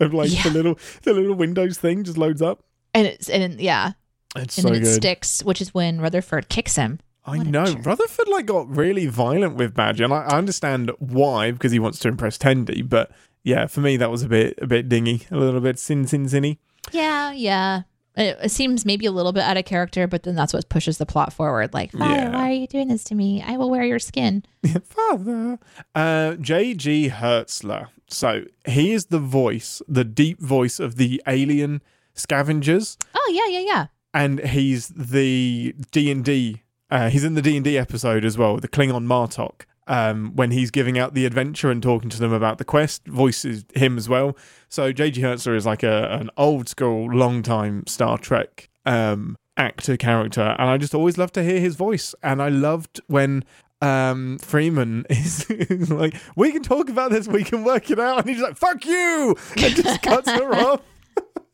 of 0.04 0.14
like 0.14 0.32
Yeah. 0.34 0.44
the 0.44 0.50
little 0.52 0.80
the 1.04 1.14
little 1.14 1.36
Windows 1.36 1.78
thing 1.78 2.04
just 2.04 2.18
loads 2.18 2.42
up. 2.42 2.64
And 2.94 3.08
it's 3.08 3.30
and 3.30 3.60
yeah, 3.60 3.94
It's 4.36 4.58
and 4.58 4.64
so 4.64 4.70
then 4.70 4.82
it 4.82 4.86
good. 4.86 4.94
sticks, 4.96 5.44
which 5.44 5.62
is 5.62 5.74
when 5.74 6.00
Rutherford 6.02 6.50
kicks 6.50 6.76
him. 6.76 7.00
I 7.26 7.38
What 7.38 7.48
know. 7.48 7.74
Rutherford 7.84 8.28
like 8.28 8.46
got 8.46 8.70
really 8.76 9.08
violent 9.08 9.56
with 9.56 9.74
Badgey, 9.74 10.04
and 10.04 10.14
I, 10.14 10.24
I 10.24 10.38
understand 10.38 10.92
why 11.00 11.52
because 11.52 11.72
he 11.72 11.80
wants 11.80 12.00
to 12.00 12.10
impress 12.10 12.38
Tendi. 12.38 12.88
But 12.88 13.12
yeah, 13.44 13.66
for 13.68 13.80
me 13.82 13.98
that 13.98 14.12
was 14.12 14.24
a 14.24 14.28
bit 14.28 14.60
a 14.62 14.68
bit 14.68 14.90
dingy, 14.90 15.26
a 15.32 15.38
little 15.38 15.62
bit 15.62 15.80
sin 15.80 16.06
sin 16.06 16.26
sinny. 16.28 16.60
Yeah, 16.92 17.32
yeah. 17.32 17.84
It, 18.16 18.38
it 18.44 18.50
seems 18.52 18.86
maybe 18.86 19.06
a 19.08 19.12
little 19.12 19.32
bit 19.32 19.44
out 19.44 19.58
of 19.58 19.66
character, 19.66 20.06
but 20.08 20.24
then 20.24 20.36
that's 20.36 20.54
what 20.54 20.70
pushes 20.70 20.98
the 21.00 21.06
plot 21.06 21.34
forward. 21.34 21.74
Like, 21.74 21.92
Father, 21.92 22.14
Yeah. 22.14 22.30
why 22.32 22.50
are 22.50 22.54
you 22.54 22.68
doing 22.68 22.88
this 22.88 23.04
to 23.06 23.16
me? 23.16 23.42
I 23.42 23.58
will 23.58 23.70
wear 23.72 23.84
your 23.84 24.00
skin. 24.00 24.44
Father. 24.84 25.58
Uh, 25.96 26.36
J.G. 26.36 27.10
Hertzler. 27.10 27.88
So 28.08 28.44
he 28.68 28.92
is 28.94 29.08
the 29.08 29.20
voice, 29.20 29.82
the 29.88 30.04
deep 30.04 30.40
voice 30.40 30.80
of 30.80 30.98
the 30.98 31.22
alien 31.28 31.82
scavengers, 32.14 32.98
Oh 33.16 33.32
yeah, 33.34 33.48
yeah, 33.60 33.66
yeah. 33.66 33.86
and 34.14 34.40
he's 34.40 34.90
the 34.90 35.74
D 35.92 36.12
and 36.12 36.24
D. 36.24 36.62
Uh, 36.92 37.10
he's 37.10 37.24
in 37.24 37.34
the 37.34 37.42
D 37.42 37.56
and 37.58 37.64
D 37.66 37.76
episode 37.78 38.24
as 38.24 38.38
well, 38.38 38.58
the 38.58 38.68
Klingon 38.68 39.06
Martok. 39.08 39.62
Um, 39.86 40.32
when 40.36 40.52
he's 40.52 40.72
giving 40.72 40.98
out 40.98 41.14
the 41.14 41.26
adventure 41.26 41.70
and 41.70 41.84
talking 41.84 42.10
to 42.10 42.20
them 42.20 42.32
about 42.32 42.58
the 42.58 42.64
quest, 42.64 43.06
voices 43.06 43.66
him 43.76 43.98
as 43.98 44.08
well. 44.08 44.38
So 44.70 44.94
J.G. 44.94 45.22
Hertzler 45.22 45.56
is 45.58 45.66
like 45.66 45.84
a 45.84 46.10
an 46.12 46.30
old 46.38 46.70
school, 46.70 47.12
long 47.12 47.44
time 47.44 47.86
Star 47.88 48.18
Trek 48.18 48.70
um, 48.86 49.36
actor 49.58 49.98
character, 49.98 50.56
and 50.58 50.70
I 50.70 50.78
just 50.78 50.96
always 50.96 51.18
loved 51.18 51.34
to 51.34 51.44
hear 51.44 51.60
his 51.60 51.76
voice. 51.76 52.16
And 52.24 52.42
I 52.42 52.50
loved 52.50 53.02
when 53.08 53.44
um, 53.82 54.38
Freeman 54.40 55.06
is, 55.10 55.46
is 55.50 55.92
like, 55.92 56.16
"We 56.36 56.52
can 56.52 56.64
talk 56.64 56.90
about 56.90 57.12
this, 57.12 57.28
we 57.28 57.44
can 57.44 57.64
work 57.64 57.92
it 57.92 58.00
out," 58.00 58.20
and 58.20 58.30
he's 58.30 58.42
like, 58.42 58.58
"Fuck 58.58 58.86
you," 58.86 59.36
and 59.58 59.76
just 59.76 60.02
cuts 60.02 60.30
her 60.30 60.56
off. 60.66 60.82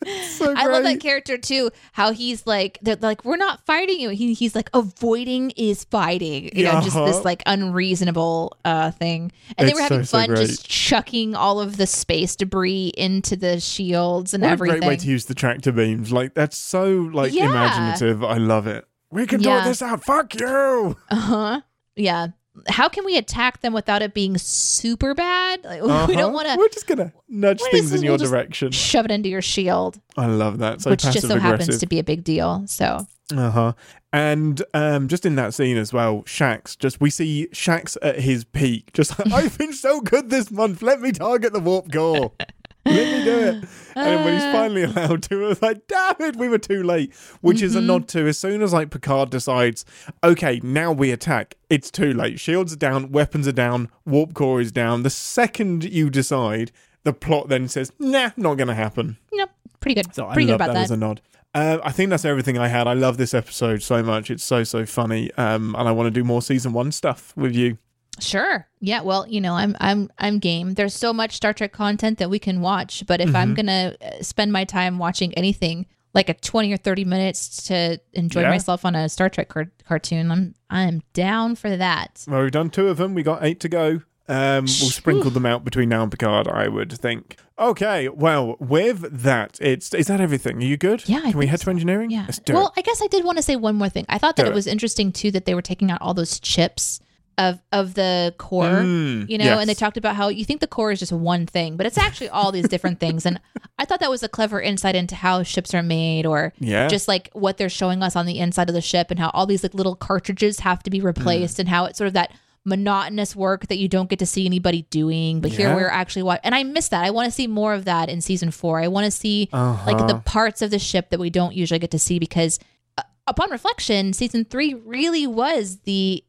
So 0.06 0.54
I 0.56 0.68
love 0.68 0.84
that 0.84 1.00
character 1.02 1.38
too. 1.38 1.72
How 1.92 2.12
he's 2.14 2.48
like, 2.48 2.80
they're 2.82 2.96
like, 2.96 3.26
we're 3.26 3.36
not 3.38 3.66
fighting 3.66 4.00
you. 4.00 4.10
He, 4.10 4.34
he's 4.34 4.56
like, 4.56 4.70
avoiding 4.74 5.52
is 5.52 5.84
fighting. 5.84 6.50
You 6.56 6.64
know, 6.66 6.80
just 6.82 6.96
this 6.96 7.26
like 7.26 7.44
unreasonable 7.46 8.58
uh 8.66 8.92
thing. 8.92 9.32
And 9.58 9.68
they 9.68 9.72
It's 9.72 9.80
were 9.80 9.84
having 9.84 10.04
so, 10.06 10.20
so 10.22 10.28
fun 10.28 10.36
just 10.38 10.68
chucking 10.70 11.36
all 11.36 11.60
of 11.60 11.78
the 11.78 11.88
space 11.88 12.36
debris 12.36 12.94
into 12.98 13.36
the 13.36 13.60
shields 13.60 14.34
and 14.34 14.42
What 14.44 14.52
everything. 14.52 14.78
a 14.78 14.80
great 14.82 14.88
way 14.88 14.96
to 14.98 15.08
use 15.08 15.26
the 15.26 15.36
tractor 15.36 15.72
beams. 15.72 16.12
Like 16.12 16.34
that's 16.34 16.58
so 16.58 16.90
like 17.14 17.34
Yeah. 17.34 17.50
imaginative. 17.50 18.24
I 18.24 18.38
love 18.38 18.68
it. 18.68 18.86
We 19.12 19.26
can 19.28 19.42
Yeah. 19.42 19.62
sort 19.64 19.70
this 19.70 19.82
out. 19.82 20.04
Fuck 20.04 20.40
you. 20.40 20.96
Uh 21.10 21.16
huh. 21.16 21.62
Yeah. 21.96 22.28
How 22.68 22.90
can 22.90 23.06
we 23.06 23.16
attack 23.18 23.62
them 23.62 23.74
without 23.74 24.02
it 24.02 24.14
being 24.14 24.38
super 24.38 25.14
bad? 25.14 25.64
Like, 25.64 25.82
We 25.84 25.90
Uh-huh. 25.90 26.08
don't 26.14 26.34
want 26.34 26.48
to 26.50 26.58
We're 26.58 26.68
just 26.70 26.88
gonna 26.88 27.14
nudge 27.28 27.62
things 27.72 27.94
in 27.94 28.02
your 28.04 28.18
We'll 28.18 28.28
direction. 28.30 28.72
shove 28.72 29.06
it 29.06 29.12
into 29.12 29.30
your 29.30 29.42
shield, 29.42 30.00
I 30.18 30.26
love 30.26 30.58
that. 30.60 30.82
So 30.82 30.90
which 30.90 31.04
just 31.04 31.28
so 31.28 31.40
happens 31.40 31.78
to 31.78 31.88
be 31.88 32.00
a 32.00 32.04
big 32.04 32.24
deal. 32.24 32.64
So 32.68 33.08
Uh 33.36 33.52
huh. 33.52 33.74
And 34.12 34.64
um, 34.74 35.08
just 35.08 35.24
in 35.26 35.36
that 35.36 35.54
scene 35.54 35.78
as 35.78 35.94
well, 35.94 36.24
Shax. 36.24 36.76
Just 36.78 37.00
we 37.00 37.12
see 37.12 37.48
Shax 37.54 37.96
at 38.02 38.20
his 38.20 38.44
peak. 38.44 38.92
Just 38.94 39.14
I've 39.32 39.56
been 39.58 39.72
so 39.74 40.02
good 40.02 40.32
this 40.32 40.50
month. 40.50 40.82
Let 40.82 41.00
me 41.00 41.12
target 41.12 41.54
the 41.54 41.60
warp 41.60 41.92
core. 41.94 42.32
Let 42.86 43.18
me 43.20 43.24
do 43.24 43.40
it. 43.40 43.54
And 43.96 44.06
then 44.08 44.24
when 44.24 44.34
he's 44.34 44.44
Uh. 44.44 44.52
finally 44.52 44.84
allowed 44.84 45.24
to, 45.24 45.44
it 45.44 45.48
was 45.48 45.62
like, 45.62 45.88
damn 45.88 46.16
it, 46.20 46.36
we 46.38 46.48
were 46.48 46.58
too 46.58 46.82
late. 46.82 47.14
Which 47.42 47.62
is 47.62 47.76
a 47.76 47.80
Mhm. 47.80 47.86
nod 47.86 48.08
to 48.10 48.28
as 48.28 48.38
soon 48.40 48.62
as 48.62 48.74
like 48.74 48.90
Picard 48.90 49.30
decides, 49.30 49.86
okay, 50.24 50.60
now 50.64 50.92
we 50.92 51.12
attack. 51.12 51.56
It's 51.70 51.92
too 51.92 52.14
late. 52.14 52.40
Shields 52.40 52.74
are 52.74 52.78
down, 52.78 53.12
weapons 53.12 53.48
are 53.48 53.52
down, 53.54 53.90
warp 54.06 54.34
core 54.34 54.62
is 54.62 54.72
down. 54.72 55.04
The 55.04 55.10
second 55.10 55.84
you 55.84 56.10
decide, 56.10 56.72
the 57.04 57.14
plot 57.14 57.50
then 57.50 57.68
says, 57.68 57.92
nah, 58.00 58.32
not 58.38 58.56
gonna 58.56 58.76
happen. 58.76 59.18
yep, 59.34 59.52
pretty 59.82 60.02
good. 60.02 60.14
So 60.16 60.28
I 60.28 60.34
pretty 60.34 60.46
good 60.48 60.52
love 60.54 60.62
about 60.62 60.68
that, 60.68 60.74
that. 60.76 60.84
as 60.86 60.92
a 60.92 60.98
nod. 60.98 61.22
Uh, 61.54 61.80
I 61.84 61.92
think 61.92 62.12
that's 62.12 62.26
everything 62.26 62.58
I 62.60 62.68
had. 62.68 62.88
I 62.88 62.94
love 62.94 63.18
this 63.18 63.34
episode 63.34 63.82
so 63.82 64.04
much. 64.04 64.30
It's 64.30 64.44
so 64.44 64.64
so 64.64 64.86
funny, 64.86 65.32
um, 65.36 65.76
and 65.78 65.88
I 65.88 65.92
want 65.92 66.08
to 66.08 66.12
do 66.12 66.24
more 66.24 66.42
season 66.44 66.74
one 66.74 66.92
stuff 66.92 67.34
with 67.36 67.56
you. 67.56 67.78
Sure. 68.20 68.68
Yeah. 68.80 69.02
Well, 69.02 69.28
you 69.28 69.42
know, 69.42 69.54
I'm 69.56 69.76
I'm 69.80 70.10
I'm 70.18 70.40
game. 70.40 70.74
There's 70.76 70.94
so 70.94 71.12
much 71.14 71.36
Star 71.36 71.54
Trek 71.54 71.72
content 71.74 72.20
that 72.20 72.30
we 72.30 72.40
can 72.40 72.62
watch, 72.62 73.04
but 73.08 73.20
if 73.22 73.28
Mm-hmm. 73.30 73.36
I'm 73.36 73.54
gonna 73.54 73.96
uh, 74.02 74.22
spend 74.24 74.52
my 74.54 74.64
time 74.66 74.98
watching 75.00 75.34
anything 75.34 75.86
like 76.14 76.28
a 76.28 76.34
20 76.34 76.74
or 76.74 76.78
30 76.78 77.06
minutes 77.06 77.68
to 77.68 78.00
enjoy 78.14 78.42
Yeah. 78.42 78.50
myself 78.50 78.84
on 78.84 78.96
a 78.96 79.08
Star 79.10 79.30
Trek 79.30 79.50
car- 79.50 79.72
cartoon, 79.88 80.32
I'm 80.32 80.56
I'm 80.70 81.02
down 81.14 81.56
for 81.56 81.76
that. 81.78 82.24
Well, 82.28 82.42
we've 82.42 82.52
done 82.52 82.70
two 82.70 82.88
of 82.88 82.98
them. 82.98 83.14
We 83.14 83.24
got 83.24 83.44
eight 83.44 83.60
to 83.62 83.70
go. 83.70 84.02
Um, 84.28 84.66
we'll 84.66 84.92
sprinkle 84.92 85.32
them 85.32 85.48
out 85.48 85.66
between 85.66 85.90
now 85.90 86.04
and 86.04 86.12
Picard, 86.12 86.48
I 86.48 86.68
would 86.68 86.92
think. 86.94 87.36
Okay, 87.58 88.08
well, 88.10 88.58
with 88.60 89.24
that, 89.24 89.58
it's 89.60 89.92
is 89.96 90.06
that 90.06 90.22
everything? 90.22 90.58
Are 90.58 90.66
you 90.66 90.78
good? 90.78 91.02
Yeah, 91.10 91.22
I 91.26 91.32
Can 91.32 91.40
we 91.40 91.48
head 91.48 91.60
so. 91.60 91.66
to 91.66 91.72
engineering? 91.72 92.12
Yeah. 92.12 92.26
Let's 92.28 92.38
do 92.38 92.54
well, 92.54 92.68
it. 92.68 92.74
I 92.78 92.82
guess 92.84 93.02
I 93.02 93.08
did 93.08 93.26
want 93.26 93.38
to 93.40 93.42
say 93.42 93.56
one 93.56 93.76
more 93.76 93.90
thing. 93.90 94.06
I 94.08 94.20
thought 94.20 94.36
that 94.36 94.46
it 94.46 94.50
it. 94.52 94.56
was 94.56 94.68
interesting 94.68 95.12
too 95.12 95.32
that 95.32 95.46
they 95.46 95.56
were 95.56 95.64
taking 95.64 95.90
out 95.90 96.00
all 96.02 96.14
those 96.14 96.40
chips 96.40 97.00
of 97.40 97.60
of 97.72 97.94
the 97.96 98.36
core. 98.38 98.66
Mm, 98.84 99.28
you 99.30 99.38
know, 99.40 99.58
and 99.58 99.68
they 99.68 99.74
talked 99.74 99.98
about 99.98 100.16
how 100.16 100.28
you 100.28 100.46
think 100.46 100.60
the 100.62 100.68
core 100.68 100.92
is 100.92 101.00
just 101.00 101.12
one 101.12 101.46
thing, 101.48 101.78
but 101.78 101.86
it's 101.88 101.98
actually 101.98 102.30
all 102.30 102.52
these 102.52 102.68
different 102.68 103.00
things. 103.04 103.26
And 103.26 103.40
I 103.80 103.86
thought 103.86 104.02
that 104.02 104.10
was 104.12 104.22
a 104.22 104.30
clever 104.30 104.62
insight 104.62 104.94
into 104.96 105.16
how 105.16 105.42
ships 105.44 105.74
are 105.74 105.82
made 105.82 106.26
or 106.28 106.54
Yeah. 106.60 106.88
just 106.88 107.08
like 107.08 107.30
what 107.34 107.58
they're 107.58 107.70
showing 107.70 108.04
us 108.04 108.16
on 108.16 108.26
the 108.28 108.38
inside 108.40 108.70
of 108.70 108.76
the 108.76 108.82
ship 108.82 109.10
and 109.10 109.20
how 109.20 109.30
all 109.34 109.46
these 109.48 109.64
like 109.64 109.74
little 109.74 109.96
cartridges 109.96 110.60
have 110.60 110.84
to 110.84 110.90
be 110.92 111.02
replaced 111.02 111.56
Mm. 111.58 111.60
and 111.62 111.70
how 111.70 111.86
it's 111.86 111.98
sort 111.98 112.10
of 112.10 112.14
that 112.14 112.32
monotonous 112.66 113.36
work 113.36 113.68
that 113.68 113.78
you 113.78 113.88
don't 113.88 114.10
get 114.10 114.20
to 114.20 114.26
see 114.26 114.46
anybody 114.46 114.84
doing 114.92 115.40
but 115.40 115.50
here 115.50 115.74
we're 115.74 115.88
actually 115.88 116.22
what 116.22 116.42
and 116.44 116.54
i 116.54 116.62
miss 116.62 116.90
that 116.90 117.04
i 117.06 117.10
want 117.10 117.26
to 117.26 117.32
see 117.32 117.48
more 117.48 117.74
of 117.74 117.86
that 117.86 118.10
in 118.10 118.20
season 118.22 118.52
four 118.52 118.80
i 118.80 118.88
want 118.88 119.06
to 119.06 119.12
see 119.12 119.50
Uh-huh. 119.54 119.92
like 119.92 120.08
the 120.08 120.20
parts 120.20 120.62
of 120.62 120.70
the 120.70 120.78
ship 120.78 121.10
that 121.10 121.20
we 121.22 121.30
don't 121.30 121.56
usually 121.56 121.80
get 121.80 121.90
to 121.92 121.98
see 121.98 122.20
because 122.20 122.60
uh, 122.98 123.02
upon 123.28 123.50
reflection 123.50 124.12
season 124.14 124.44
three 124.46 124.74
really 124.74 125.26
was 125.26 125.80
the 125.86 126.24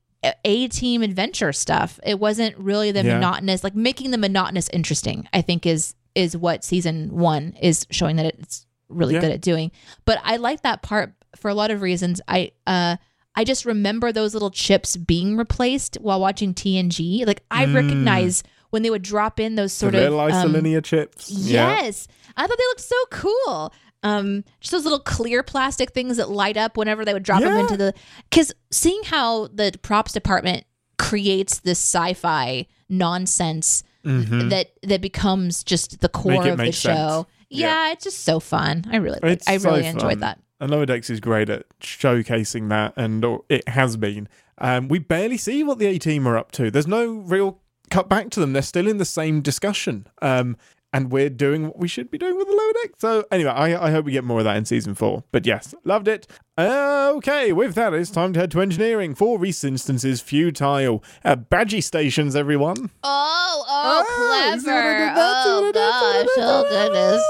a 0.44 0.68
team 0.68 1.02
adventure 1.02 1.52
stuff 1.52 1.98
it 2.04 2.18
wasn't 2.21 2.56
really 2.58 2.92
the 2.92 3.02
Yeah. 3.02 3.14
monotonous 3.14 3.64
like 3.64 3.75
making 3.75 4.10
the 4.10 4.18
monotonous 4.18 4.68
interesting 4.71 5.27
i 5.33 5.40
think 5.40 5.64
is 5.66 5.94
is 6.14 6.37
what 6.37 6.62
season 6.64 7.08
one 7.16 7.54
is 7.60 7.87
showing 7.90 8.16
that 8.16 8.27
it's 8.27 8.66
really 8.88 9.14
Yeah. 9.14 9.21
good 9.21 9.33
at 9.33 9.40
doing 9.40 9.71
but 10.04 10.18
i 10.23 10.37
like 10.37 10.62
that 10.62 10.83
part 10.83 11.14
for 11.37 11.48
a 11.48 11.54
lot 11.54 11.71
of 11.71 11.81
reasons 11.81 12.21
i 12.29 12.50
uh 12.66 12.96
i 13.35 13.44
just 13.44 13.64
remember 13.64 14.12
those 14.12 14.35
little 14.35 14.50
chips 14.50 14.96
being 14.96 15.37
replaced 15.38 15.96
while 16.02 16.21
watching 16.21 16.52
tng 16.52 17.25
like 17.27 17.42
i 17.50 17.64
Mm. 17.64 17.75
recognize 17.75 18.42
when 18.71 18.83
they 18.83 18.90
would 18.90 19.02
drop 19.02 19.40
in 19.40 19.54
those 19.56 19.73
the 19.73 19.79
sort 19.79 19.94
of 19.94 20.00
little 20.02 20.21
um, 20.21 20.31
isolinear 20.31 20.85
chips. 20.85 21.29
Yeah. 21.29 21.81
Yes. 21.81 22.06
I 22.37 22.46
thought 22.46 22.56
they 22.56 22.64
looked 22.68 22.81
so 22.81 22.94
cool. 23.10 23.73
Um, 24.03 24.44
just 24.61 24.73
those 24.73 24.85
little 24.85 24.98
clear 25.01 25.42
plastic 25.42 25.92
things 25.92 26.17
that 26.17 26.31
light 26.31 26.57
up 26.57 26.77
whenever 26.77 27.05
they 27.05 27.13
would 27.13 27.23
drop 27.23 27.40
them 27.42 27.57
into 27.57 27.77
the. 27.77 27.92
Because 28.31 28.53
seeing 28.71 29.03
how 29.05 29.48
the 29.48 29.73
props 29.83 30.13
department 30.13 30.65
creates 30.98 31.61
this 31.61 31.79
sci-fi 31.79 32.67
nonsense 32.88 33.83
Mhm. 34.05 34.48
that 34.51 34.71
that 34.83 35.01
becomes 35.03 35.63
just 35.63 36.01
the 36.01 36.09
core 36.09 36.46
of 36.48 36.57
the 36.59 36.73
show. 36.73 37.27
Yeah. 37.51 37.87
Yeah, 37.87 37.92
it's 37.92 38.05
just 38.05 38.21
so 38.25 38.38
fun. 38.40 38.85
I 38.90 38.96
really, 38.96 39.19
like, 39.23 39.42
I 39.46 39.59
so 39.59 39.71
really 39.71 39.83
fun. 39.83 39.92
enjoyed 39.92 40.21
that. 40.21 40.38
And 40.61 40.71
Lower 40.71 40.87
Decks 40.87 41.11
is 41.11 41.21
great 41.21 41.48
at 41.51 41.65
showcasing 41.81 42.69
that, 42.69 42.94
and 42.96 43.25
or 43.25 43.42
it 43.48 43.69
has 43.69 43.96
been. 43.96 44.29
Um, 44.59 44.88
we 44.88 44.98
barely 44.98 45.37
see 45.37 45.65
what 45.65 45.79
the 45.79 45.87
A 45.87 45.98
team 45.98 46.27
are 46.29 46.37
up 46.38 46.53
to. 46.53 46.71
There's 46.71 46.87
no 46.87 47.07
real 47.07 47.59
cut 47.90 48.09
back 48.09 48.31
to 48.31 48.40
them. 48.40 48.53
They're 48.53 48.63
still 48.63 48.87
in 48.87 48.98
the 48.98 49.05
same 49.05 49.40
discussion. 49.40 50.07
Um, 50.23 50.57
and 50.92 51.10
we're 51.12 51.30
doing 51.30 51.64
what 51.66 51.78
we 51.78 51.88
should 51.88 52.10
be 52.10 52.18
doing 52.18 52.36
with 52.36 52.46
the 52.48 52.54
Lower 52.54 52.72
Deck. 52.82 52.92
So, 52.98 53.24
anyway, 53.30 53.50
I, 53.50 53.86
I 53.86 53.90
hope 53.90 54.04
we 54.04 54.12
get 54.12 54.24
more 54.24 54.38
of 54.38 54.44
that 54.44 54.56
in 54.56 54.64
season 54.64 54.94
four. 54.94 55.24
But 55.32 55.46
yes, 55.46 55.74
loved 55.84 56.08
it. 56.08 56.26
Okay, 56.58 57.52
with 57.52 57.74
that, 57.74 57.94
it's 57.94 58.10
time 58.10 58.32
to 58.34 58.40
head 58.40 58.50
to 58.52 58.60
engineering. 58.60 59.14
For 59.14 59.38
ReSINstance 59.38 60.04
is, 60.04 60.20
futile. 60.20 61.02
Uh, 61.24 61.36
badgey 61.36 61.82
stations, 61.82 62.36
everyone. 62.36 62.90
Oh, 63.02 63.64
Ah, 63.72 64.04
oh, 64.06 64.50
you 64.54 64.60
see 64.60 64.66
what 64.66 64.74
I 64.74 64.82
clever! 64.82 64.98
did 64.98 65.14
there? 65.14 65.42
See 65.42 65.50
what 65.50 65.76
I 65.76 65.80
Oh 65.86 66.22
did? 66.22 66.30
See 66.30 66.40
what 66.40 66.48
I 66.48 66.86
gosh! 66.88 66.90
Oh 66.90 66.90
goodness! 66.92 67.24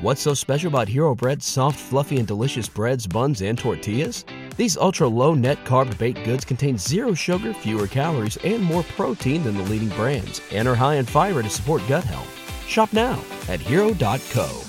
What's 0.00 0.20
so 0.20 0.34
special 0.34 0.68
about 0.68 0.88
Hero 0.88 1.14
Bread's 1.14 1.46
soft, 1.46 1.78
fluffy, 1.78 2.18
and 2.18 2.26
delicious 2.26 2.68
breads, 2.68 3.06
buns, 3.06 3.40
and 3.40 3.56
tortillas? 3.56 4.24
These 4.56 4.76
ultra 4.76 5.06
low 5.08 5.34
net 5.34 5.64
carb 5.64 5.96
baked 5.96 6.24
goods 6.24 6.44
contain 6.44 6.76
zero 6.76 7.14
sugar, 7.14 7.54
fewer 7.54 7.86
calories, 7.86 8.36
and 8.38 8.62
more 8.62 8.82
protein 8.82 9.44
than 9.44 9.56
the 9.56 9.62
leading 9.64 9.88
brands, 9.90 10.40
and 10.52 10.66
are 10.68 10.74
high 10.74 10.96
in 10.96 11.06
fiber 11.06 11.42
to 11.42 11.48
support 11.50 11.82
gut 11.88 12.04
health. 12.04 12.28
Shop 12.72 12.90
now 12.94 13.22
at 13.48 13.60
hero.co. 13.60 14.62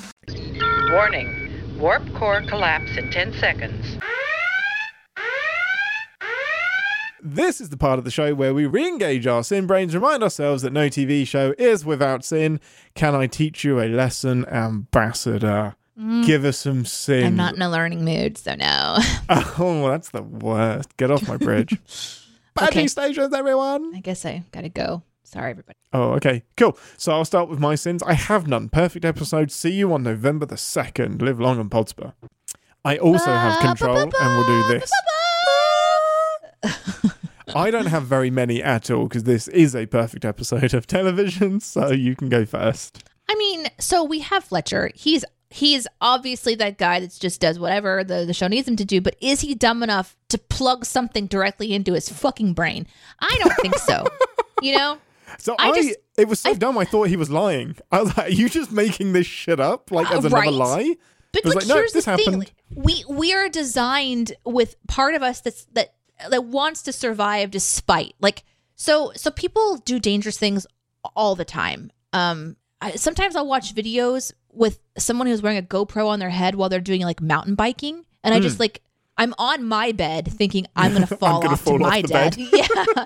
Warning. 0.91 1.79
Warp 1.79 2.03
core 2.15 2.41
collapse 2.41 2.97
in 2.97 3.09
10 3.09 3.33
seconds. 3.39 3.97
This 7.25 7.61
is 7.61 7.69
the 7.69 7.77
part 7.77 7.99
of 7.99 8.03
the 8.05 8.11
show 8.11 8.35
where 8.35 8.53
we 8.53 8.65
re 8.65 8.85
engage 8.85 9.25
our 9.25 9.41
sin 9.41 9.65
brains, 9.65 9.95
remind 9.95 10.21
ourselves 10.21 10.63
that 10.63 10.73
no 10.73 10.89
TV 10.89 11.25
show 11.25 11.55
is 11.57 11.85
without 11.85 12.25
sin. 12.25 12.59
Can 12.93 13.15
I 13.15 13.27
teach 13.27 13.63
you 13.63 13.79
a 13.79 13.87
lesson, 13.87 14.45
Ambassador? 14.49 15.75
Give 16.25 16.43
us 16.43 16.57
some 16.57 16.83
sin. 16.83 17.23
Mm. 17.23 17.27
I'm 17.27 17.35
not 17.37 17.55
in 17.55 17.61
a 17.61 17.69
learning 17.69 18.03
mood, 18.03 18.37
so 18.37 18.55
no. 18.55 18.97
Oh, 19.29 19.87
that's 19.89 20.09
the 20.09 20.23
worst. 20.23 20.97
Get 20.97 21.09
off 21.09 21.25
my 21.25 21.37
bridge. 21.37 21.69
Badgey 22.57 22.67
Okay. 22.67 22.87
stations, 22.87 23.33
everyone. 23.33 23.95
I 23.95 24.01
guess 24.01 24.25
I 24.25 24.43
gotta 24.51 24.69
go. 24.69 25.03
Sorry, 25.23 25.51
everybody. 25.51 25.77
Oh, 25.93 26.11
okay. 26.13 26.43
Cool. 26.57 26.77
So 26.97 27.11
I'll 27.13 27.25
start 27.25 27.49
with 27.49 27.59
my 27.59 27.75
sins. 27.75 28.03
I 28.03 28.13
have 28.13 28.47
none. 28.47 28.69
Perfect 28.69 29.05
episode. 29.05 29.51
See 29.51 29.71
you 29.71 29.93
on 29.93 30.03
November 30.03 30.45
the 30.45 30.55
2nd. 30.55 31.21
Live 31.21 31.39
long 31.39 31.59
and 31.59 31.71
prosper. 31.71 32.13
I 32.85 32.97
also 32.97 33.31
have 33.31 33.59
control 33.59 33.97
and 33.97 34.37
will 34.37 34.45
do 34.45 34.79
this. 34.79 34.91
I 37.55 37.71
don't 37.71 37.85
have 37.85 38.05
very 38.05 38.29
many 38.29 38.61
at 38.63 38.89
all 38.89 39.03
because 39.03 39.23
this 39.23 39.47
is 39.49 39.75
a 39.75 39.85
perfect 39.85 40.25
episode 40.25 40.73
of 40.73 40.87
television, 40.87 41.59
so 41.59 41.91
you 41.91 42.15
can 42.15 42.29
go 42.29 42.45
first. 42.45 43.03
I 43.29 43.35
mean, 43.35 43.67
so 43.79 44.03
we 44.03 44.19
have 44.19 44.43
Fletcher. 44.43 44.91
He's 44.95 45.23
he's 45.49 45.87
obviously 46.01 46.55
that 46.55 46.77
guy 46.77 46.99
that 46.99 47.15
just 47.19 47.39
does 47.39 47.59
whatever 47.59 48.03
the, 48.03 48.25
the 48.25 48.33
show 48.33 48.47
needs 48.47 48.67
him 48.67 48.75
to 48.77 48.85
do, 48.85 48.99
but 49.01 49.15
is 49.21 49.41
he 49.41 49.53
dumb 49.53 49.83
enough 49.83 50.17
to 50.29 50.37
plug 50.37 50.83
something 50.83 51.27
directly 51.27 51.73
into 51.73 51.93
his 51.93 52.09
fucking 52.09 52.53
brain? 52.53 52.87
I 53.19 53.37
don't 53.39 53.55
think 53.57 53.77
so. 53.77 54.05
you 54.61 54.75
know? 54.75 54.97
So 55.39 55.55
I 55.59 55.69
I, 55.69 55.75
just- 55.75 55.99
it 56.17 56.27
was 56.27 56.39
so 56.39 56.51
I- 56.51 56.53
dumb. 56.53 56.77
I 56.77 56.85
thought 56.85 57.07
he 57.07 57.15
was 57.17 57.29
lying. 57.29 57.75
I 57.91 58.01
was 58.01 58.15
like, 58.17 58.27
"Are 58.27 58.31
you 58.31 58.49
just 58.49 58.71
making 58.71 59.13
this 59.13 59.27
shit 59.27 59.59
up, 59.59 59.91
like 59.91 60.09
as 60.11 60.25
another 60.25 60.35
right. 60.35 60.51
lie?" 60.51 60.95
But 61.31 61.45
like, 61.45 61.67
no, 61.67 61.75
here's 61.75 61.93
this 61.93 62.05
the 62.05 62.15
thing: 62.17 62.25
happened. 62.41 62.51
we 62.75 63.03
we 63.09 63.33
are 63.33 63.49
designed 63.49 64.33
with 64.45 64.75
part 64.87 65.15
of 65.15 65.23
us 65.23 65.41
that's 65.41 65.65
that 65.73 65.95
that 66.29 66.45
wants 66.45 66.83
to 66.83 66.93
survive 66.93 67.49
despite 67.51 68.13
like 68.21 68.43
so 68.75 69.11
so 69.15 69.31
people 69.31 69.77
do 69.77 69.99
dangerous 69.99 70.37
things 70.37 70.67
all 71.15 71.35
the 71.35 71.45
time. 71.45 71.91
Um, 72.13 72.55
I, 72.79 72.91
sometimes 72.91 73.35
I'll 73.35 73.47
watch 73.47 73.73
videos 73.73 74.31
with 74.51 74.79
someone 74.97 75.25
who's 75.27 75.41
wearing 75.41 75.57
a 75.57 75.63
GoPro 75.63 76.07
on 76.07 76.19
their 76.19 76.29
head 76.29 76.53
while 76.55 76.69
they're 76.69 76.79
doing 76.79 77.01
like 77.01 77.21
mountain 77.21 77.55
biking, 77.55 78.05
and 78.23 78.33
I 78.35 78.39
just 78.39 78.59
like. 78.59 78.81
I'm 79.23 79.33
on 79.37 79.65
my 79.65 79.91
bed 79.91 80.31
thinking 80.31 80.67
I'm 80.75 80.93
gonna 80.93 81.07
fall 81.21 81.41
gonna 81.41 81.53
off 81.53 81.61
fall 81.61 81.79
to 81.79 81.85
off 81.85 81.89
my 81.91 82.01
death. 82.01 82.37
bed. 82.37 82.47
Yeah. 82.53 83.03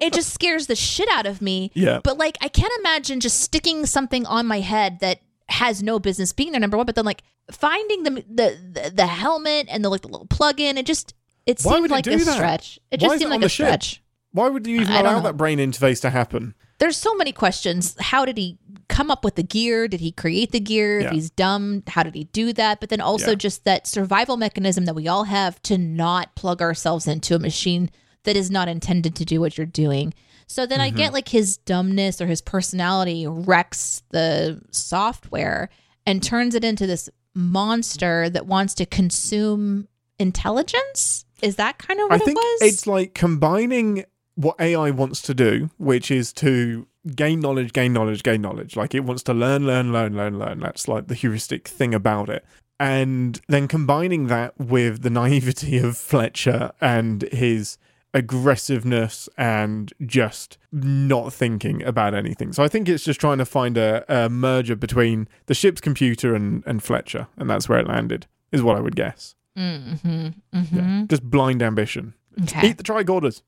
it 0.00 0.12
just 0.12 0.32
scares 0.32 0.66
the 0.66 0.74
shit 0.76 1.08
out 1.12 1.26
of 1.26 1.42
me. 1.42 1.70
Yeah. 1.74 2.00
But 2.02 2.18
like 2.18 2.38
I 2.40 2.48
can't 2.48 2.72
imagine 2.80 3.20
just 3.20 3.40
sticking 3.40 3.86
something 3.86 4.24
on 4.26 4.46
my 4.46 4.60
head 4.60 5.00
that 5.00 5.20
has 5.48 5.82
no 5.82 5.98
business 5.98 6.32
being 6.32 6.52
there, 6.52 6.60
number 6.60 6.76
one. 6.76 6.86
But 6.86 6.94
then 6.94 7.04
like 7.04 7.22
finding 7.50 8.04
the 8.04 8.10
the 8.10 8.58
the, 8.82 8.90
the 8.94 9.06
helmet 9.06 9.66
and 9.70 9.84
the 9.84 9.88
like 9.88 10.02
the 10.02 10.08
little 10.08 10.26
plug 10.26 10.60
in, 10.60 10.78
it 10.78 10.86
just 10.86 11.14
it 11.46 11.60
Why 11.62 11.74
seemed 11.74 11.86
it 11.86 11.90
like 11.90 12.06
a 12.06 12.16
that? 12.16 12.34
stretch. 12.34 12.78
It 12.90 13.00
Why 13.02 13.08
just 13.08 13.18
seemed 13.18 13.32
it 13.32 13.36
like 13.36 13.44
a 13.44 13.48
ship? 13.48 13.66
stretch. 13.66 14.02
Why 14.32 14.48
would 14.48 14.66
you 14.66 14.80
even 14.80 14.94
allow 14.94 15.20
that 15.20 15.36
brain 15.36 15.58
interface 15.58 16.00
to 16.02 16.10
happen? 16.10 16.54
There's 16.78 16.96
so 16.96 17.14
many 17.14 17.32
questions. 17.32 17.94
How 18.00 18.24
did 18.24 18.38
he 18.38 18.58
come 18.92 19.10
up 19.10 19.24
with 19.24 19.34
the 19.34 19.42
gear? 19.42 19.88
Did 19.88 20.00
he 20.00 20.12
create 20.12 20.52
the 20.52 20.60
gear? 20.60 21.00
Yeah. 21.00 21.06
If 21.06 21.12
he's 21.12 21.30
dumb, 21.30 21.82
how 21.88 22.02
did 22.04 22.14
he 22.14 22.24
do 22.24 22.52
that? 22.52 22.78
But 22.80 22.88
then 22.90 23.00
also 23.00 23.30
Yeah. 23.30 23.34
just 23.36 23.64
that 23.64 23.86
survival 23.86 24.36
mechanism 24.36 24.84
that 24.84 24.94
we 24.94 25.08
all 25.08 25.24
have 25.24 25.60
to 25.62 25.76
not 25.78 26.34
plug 26.36 26.60
ourselves 26.62 27.08
into 27.08 27.34
a 27.34 27.38
machine 27.38 27.90
that 28.24 28.36
is 28.36 28.50
not 28.50 28.68
intended 28.68 29.16
to 29.16 29.24
do 29.24 29.40
what 29.40 29.56
you're 29.58 29.66
doing. 29.66 30.14
So 30.46 30.66
then 30.66 30.80
I 30.80 30.88
Mm-hmm. 30.88 30.96
get 30.98 31.12
like 31.12 31.28
his 31.28 31.56
dumbness 31.56 32.20
or 32.20 32.26
his 32.26 32.40
personality 32.42 33.26
wrecks 33.26 34.02
the 34.10 34.60
software 34.70 35.70
and 36.06 36.22
turns 36.22 36.54
it 36.54 36.62
into 36.64 36.86
this 36.86 37.08
monster 37.34 38.28
that 38.30 38.46
wants 38.46 38.74
to 38.74 38.84
consume 38.86 39.88
intelligence. 40.18 41.24
Is 41.42 41.56
that 41.56 41.78
kind 41.78 41.98
of 42.00 42.08
what 42.10 42.20
I 42.20 42.24
think 42.24 42.38
it 42.38 42.60
was? 42.62 42.72
it's 42.72 42.86
like 42.86 43.14
combining 43.14 44.04
what 44.34 44.56
AI 44.60 44.90
wants 44.90 45.22
to 45.22 45.34
do, 45.34 45.70
which 45.78 46.10
is 46.10 46.32
to 46.34 46.86
gain 47.14 47.40
knowledge, 47.40 47.72
gain 47.72 47.92
knowledge, 47.92 48.22
gain 48.22 48.42
knowledge. 48.42 48.76
Like 48.76 48.94
it 48.94 49.04
wants 49.04 49.22
to 49.24 49.34
learn, 49.34 49.66
learn, 49.66 49.92
learn, 49.92 50.16
learn, 50.16 50.38
learn. 50.38 50.60
That's 50.60 50.88
like 50.88 51.08
the 51.08 51.14
heuristic 51.14 51.68
thing 51.68 51.94
about 51.94 52.28
it. 52.28 52.44
And 52.78 53.40
then 53.48 53.68
combining 53.68 54.26
that 54.26 54.58
with 54.58 55.02
the 55.02 55.10
naivety 55.10 55.78
of 55.84 55.96
Fletcher 55.96 56.72
and 56.80 57.22
his 57.32 57.78
aggressiveness 58.14 59.28
and 59.38 59.92
just 60.04 60.58
not 60.70 61.32
thinking 61.32 61.82
about 61.82 62.14
anything. 62.14 62.52
So 62.52 62.62
I 62.62 62.68
think 62.68 62.88
it's 62.88 63.04
just 63.04 63.20
trying 63.20 63.38
to 63.38 63.44
find 63.44 63.78
a, 63.78 64.04
a 64.08 64.28
merger 64.28 64.76
between 64.76 65.28
the 65.46 65.54
ship's 65.54 65.80
computer 65.80 66.34
and, 66.34 66.62
and 66.66 66.82
Fletcher, 66.82 67.28
and 67.36 67.48
that's 67.48 67.68
where 67.68 67.78
it 67.78 67.86
landed, 67.86 68.26
is 68.50 68.62
what 68.62 68.76
I 68.76 68.80
would 68.80 68.96
guess. 68.96 69.34
mm-hmm, 69.56 70.28
mm-hmm. 70.54 71.06
Just 71.06 71.22
blind 71.22 71.62
ambition. 71.62 72.14
Okay. 72.42 72.68
Eat 72.68 72.78
the 72.78 72.82
tricorders. 72.82 73.42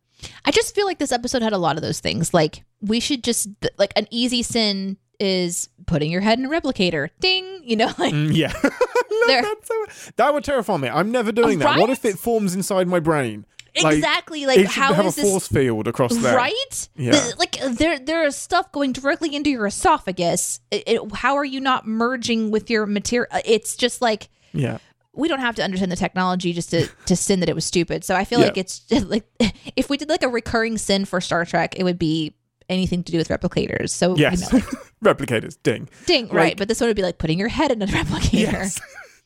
I 0.45 0.51
just 0.51 0.75
feel 0.75 0.87
like 0.87 0.99
this 0.99 1.13
episode 1.13 1.43
had 1.43 1.53
a 1.53 1.59
lot 1.59 1.77
of 1.77 1.83
those 1.83 2.01
things. 2.01 2.33
Like 2.35 2.65
we 2.81 3.01
should 3.01 3.23
just 3.25 3.49
like 3.79 3.93
an 3.97 4.07
easy 4.11 4.43
sin 4.43 4.97
is 5.21 5.69
putting 5.87 6.11
your 6.11 6.21
head 6.21 6.39
in 6.39 6.45
a 6.45 6.49
replicator. 6.49 7.11
Ding, 7.21 7.61
you 7.63 7.77
know, 7.77 7.87
like 7.99 8.15
Mm, 8.15 8.35
yeah. 8.35 8.53
So- 9.63 10.11
that 10.17 10.35
would 10.35 10.45
terrify 10.45 10.77
me. 10.77 10.89
I'm 10.89 11.11
never 11.11 11.33
doing 11.33 11.59
that. 11.61 11.79
What 11.79 11.89
if 11.91 12.05
it 12.05 12.19
forms 12.19 12.55
inside 12.55 12.87
my 12.89 13.01
brain? 13.01 13.47
Like, 13.83 13.95
exactly 13.97 14.47
like 14.47 14.67
how 14.67 14.93
have 14.93 15.07
is 15.07 15.19
a 15.19 15.21
this 15.23 15.31
force 15.31 15.49
field 15.49 15.89
across 15.89 16.15
there. 16.17 16.37
right? 16.37 16.89
Yeah. 16.95 17.13
The- 17.13 17.35
like 17.39 17.59
there 17.79 17.99
there 17.99 18.25
is 18.25 18.37
stuff 18.37 18.71
going 18.71 18.93
directly 18.93 19.35
into 19.35 19.51
your 19.51 19.67
esophagus. 19.67 20.61
It, 20.71 20.85
it- 20.87 21.15
how 21.15 21.37
are 21.37 21.45
you 21.45 21.61
not 21.61 21.87
merging 21.87 22.51
with 22.51 22.71
your 22.71 22.87
material? 22.87 23.29
It's 23.45 23.77
just 23.77 24.01
like 24.03 24.29
Yeah. 24.53 24.79
We 25.17 25.29
don't 25.29 25.41
have 25.41 25.55
to 25.57 25.63
understand 25.63 25.93
the 25.93 25.97
technology 25.97 26.53
just 26.53 26.71
to 26.71 26.87
to 27.07 27.17
sin 27.17 27.41
that 27.41 27.49
it 27.49 27.55
was 27.55 27.65
stupid. 27.65 28.05
So 28.05 28.15
I 28.15 28.25
feel 28.25 28.41
Yeah. 28.41 28.47
like 28.47 28.59
it's 28.59 28.83
like 29.07 29.25
if 29.77 29.89
we 29.91 29.97
did 29.97 30.09
like 30.09 30.23
a 30.23 30.29
recurring 30.29 30.79
sin 30.79 31.05
for 31.05 31.21
Star 31.21 31.45
Trek, 31.45 31.79
it 31.79 31.85
would 31.85 31.99
be 31.99 32.35
anything 32.69 33.03
to 33.05 33.13
do 33.13 33.19
with 33.19 33.29
replicators. 33.29 33.91
So 33.91 34.17
Yes. 34.17 34.53
you 34.53 34.59
know, 34.59 34.65
Replicators. 35.05 35.59
Ding. 35.63 35.89
ding, 36.07 36.25
Like- 36.29 36.33
right? 36.35 36.57
But 36.57 36.69
this 36.69 36.81
one 36.81 36.89
would 36.89 36.97
be 36.97 37.03
like 37.03 37.19
putting 37.19 37.39
your 37.39 37.49
head 37.49 37.71
in 37.71 37.83
a 37.83 37.87
replicator. 37.87 38.33
Yes. 38.33 38.81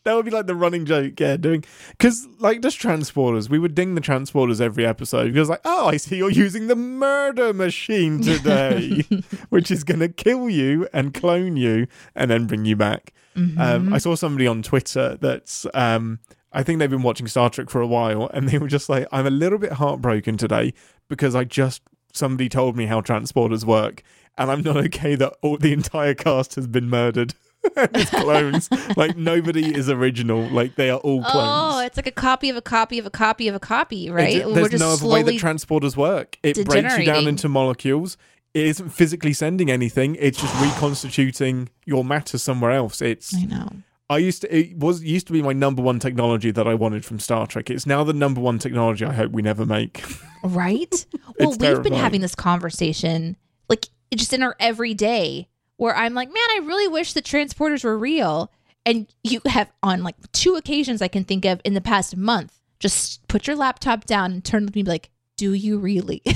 That 0.09 0.15
would 0.15 0.25
be 0.25 0.31
like 0.31 0.47
the 0.47 0.55
running 0.55 0.87
joke. 0.87 1.21
Yeah. 1.21 1.37
Doing. 1.37 1.65
Because, 1.91 2.27
like, 2.39 2.63
just 2.63 2.81
transporters. 2.81 3.51
We 3.51 3.59
would 3.59 3.75
ding 3.75 3.95
the 3.95 4.01
transporters 4.01 4.61
every 4.61 4.87
episode 4.87 5.33
because, 5.33 5.51
like, 5.51 5.61
oh, 5.67 5.89
I 5.89 5.99
see 5.99 6.17
you're 6.17 6.31
using 6.31 6.67
the 6.67 6.77
murder 6.77 7.53
machine 7.53 8.23
today, 8.23 9.05
which 9.51 9.71
is 9.71 9.85
going 9.85 10.01
to 10.01 10.09
kill 10.09 10.49
you 10.49 10.89
and 10.95 11.13
clone 11.13 11.57
you 11.57 11.87
and 12.15 12.31
then 12.31 12.47
bring 12.47 12.65
you 12.65 12.75
back. 12.75 13.13
Mm-hmm. 13.37 13.61
Um, 13.61 13.93
I 13.93 13.99
saw 13.99 14.15
somebody 14.15 14.47
on 14.47 14.63
Twitter 14.63 15.17
that's. 15.21 15.67
Um, 15.75 16.21
I 16.51 16.63
think 16.63 16.79
they've 16.79 16.89
been 16.89 17.03
watching 17.03 17.27
Star 17.27 17.51
Trek 17.51 17.69
for 17.69 17.83
a 17.83 17.87
while, 17.87 18.31
and 18.33 18.49
they 18.49 18.57
were 18.57 18.69
just 18.69 18.89
like, 18.89 19.07
"I'm 19.13 19.27
a 19.27 19.31
little 19.31 19.59
bit 19.59 19.73
heartbroken 19.73 20.39
today 20.39 20.73
because 21.09 21.35
I 21.35 21.45
just 21.45 21.83
somebody 22.13 22.49
told 22.49 22.75
me 22.75 22.87
how 22.87 23.03
transporters 23.03 23.65
work, 23.65 24.03
and 24.39 24.51
I'm 24.51 24.63
not 24.63 24.79
okay 24.87 25.15
that 25.17 25.35
all 25.43 25.59
the 25.59 25.75
entire 25.75 26.15
cast 26.15 26.55
has 26.55 26.67
been 26.67 26.89
murdered." 26.89 27.35
it's 27.77 28.11
clones. 28.11 28.69
like 28.97 29.17
nobody 29.17 29.75
is 29.75 29.89
original. 29.91 30.49
Like 30.49 30.77
they 30.77 30.91
are 30.91 30.99
all 30.99 31.23
clones. 31.23 31.77
Oh, 31.77 31.81
it's 31.81 31.97
like 31.97 32.07
a 32.07 32.13
copy 32.13 32.49
of 32.51 32.57
a 32.57 32.63
copy 32.63 32.99
of 32.99 33.07
a 33.07 33.11
copy 33.11 33.49
of 33.49 33.55
a 33.55 33.61
copy, 33.61 34.11
right? 34.11 34.43
ju- 34.43 34.55
there's 34.55 34.79
no 34.79 34.91
other 34.93 35.07
way 35.07 35.23
that 35.23 35.35
transporters 35.35 35.97
work. 35.97 36.39
It 36.43 36.65
breaks 36.67 36.99
you 36.99 37.05
down 37.05 37.27
into 37.27 37.49
molecules. 37.49 38.17
It 38.55 38.67
isn't 38.67 38.91
physically 38.91 39.33
sending 39.33 39.71
anything. 39.71 40.17
It's 40.17 40.41
just 40.41 40.55
reconstituting 40.63 41.69
your 41.85 42.05
matter 42.05 42.39
somewhere 42.39 42.71
else. 42.71 43.03
It's 43.03 43.35
I 43.35 43.45
know. 43.45 43.69
I 44.11 44.19
used 44.19 44.43
to 44.43 44.57
it 44.57 44.77
was 44.77 45.03
used 45.03 45.27
to 45.27 45.33
be 45.33 45.43
my 45.43 45.53
number 45.53 45.83
one 45.83 45.99
technology 45.99 46.51
that 46.51 46.67
I 46.67 46.75
wanted 46.75 47.05
from 47.05 47.19
Star 47.19 47.47
Trek. 47.47 47.69
It's 47.69 47.87
now 47.87 48.05
the 48.05 48.15
number 48.15 48.41
one 48.41 48.59
technology 48.59 49.05
I 49.05 49.13
hope 49.13 49.33
we 49.33 49.43
never 49.43 49.67
make. 49.67 50.03
Right? 50.45 51.05
well, 51.41 51.51
we've 51.59 51.83
been 51.83 51.93
having 51.93 52.21
this 52.21 52.37
conversation. 52.37 53.37
Like 53.69 53.87
just 54.15 54.33
in 54.33 54.45
our 54.45 54.55
everyday 54.61 55.49
where 55.79 55.97
I'm 55.97 56.13
like, 56.13 56.29
man, 56.29 56.37
I 56.37 56.61
really 56.65 56.89
wish 56.89 57.15
the 57.15 57.23
transporters 57.23 57.83
were 57.83 57.99
real. 57.99 58.53
And 58.85 59.07
you 59.25 59.41
have 59.47 59.71
on 59.83 60.03
like 60.03 60.17
two 60.33 60.55
occasions 60.57 61.01
I 61.01 61.09
can 61.09 61.25
think 61.25 61.45
of 61.45 61.61
in 61.65 61.75
the 61.75 61.81
past 61.81 62.17
month, 62.17 62.59
just 62.79 63.27
put 63.29 63.47
your 63.47 63.57
laptop 63.57 64.05
down 64.05 64.33
and 64.33 64.45
turn 64.45 64.67
to 64.67 64.73
me 64.73 64.81
and 64.81 64.87
be 64.87 64.91
like, 64.91 65.11
do 65.37 65.53
you 65.55 65.79
really? 65.79 66.23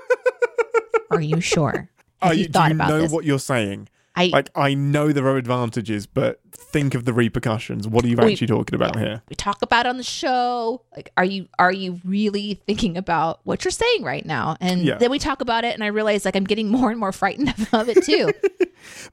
Are 1.10 1.20
you 1.20 1.40
sure? 1.40 1.90
Have 2.20 2.30
Are 2.30 2.34
you, 2.34 2.40
you, 2.42 2.46
do 2.46 2.52
thought 2.52 2.70
you 2.70 2.76
about 2.76 2.88
know 2.88 3.00
this? 3.02 3.12
what 3.12 3.24
you're 3.24 3.38
saying? 3.38 3.88
I 4.18 4.26
Like, 4.32 4.50
I 4.54 4.74
know 4.74 5.12
there 5.12 5.26
are 5.26 5.36
advantages, 5.36 6.06
but 6.06 6.40
think 6.52 6.94
of 6.94 7.04
the 7.04 7.12
repercussions. 7.12 7.86
What 7.88 8.04
are 8.04 8.08
you 8.08 8.16
We- 8.16 8.32
actually 8.32 8.48
talking 8.48 8.74
about 8.74 8.96
here? 8.98 9.22
we 9.28 9.36
talk 9.36 9.62
about 9.62 9.86
on 9.86 9.96
the 9.96 10.02
show. 10.02 10.82
Like, 10.94 11.10
are 11.16 11.24
you 11.24 11.46
are 11.58 11.72
you 11.72 12.00
really 12.04 12.60
thinking 12.66 12.96
about 12.96 13.40
what 13.44 13.64
you're 13.64 13.72
saying 13.72 14.02
right 14.02 14.26
now? 14.26 14.56
And 14.60 14.82
Yeah. 14.82 14.96
then 14.98 15.10
we 15.10 15.18
talk 15.18 15.40
about 15.40 15.64
it, 15.64 15.74
and 15.74 15.82
I 15.84 15.88
realize 15.88 16.24
like 16.24 16.36
I'm 16.36 16.44
getting 16.44 16.68
more 16.68 16.90
and 16.90 16.98
more 16.98 17.12
frightened 17.12 17.54
of 17.72 17.88
it 17.88 18.04
too. 18.04 18.32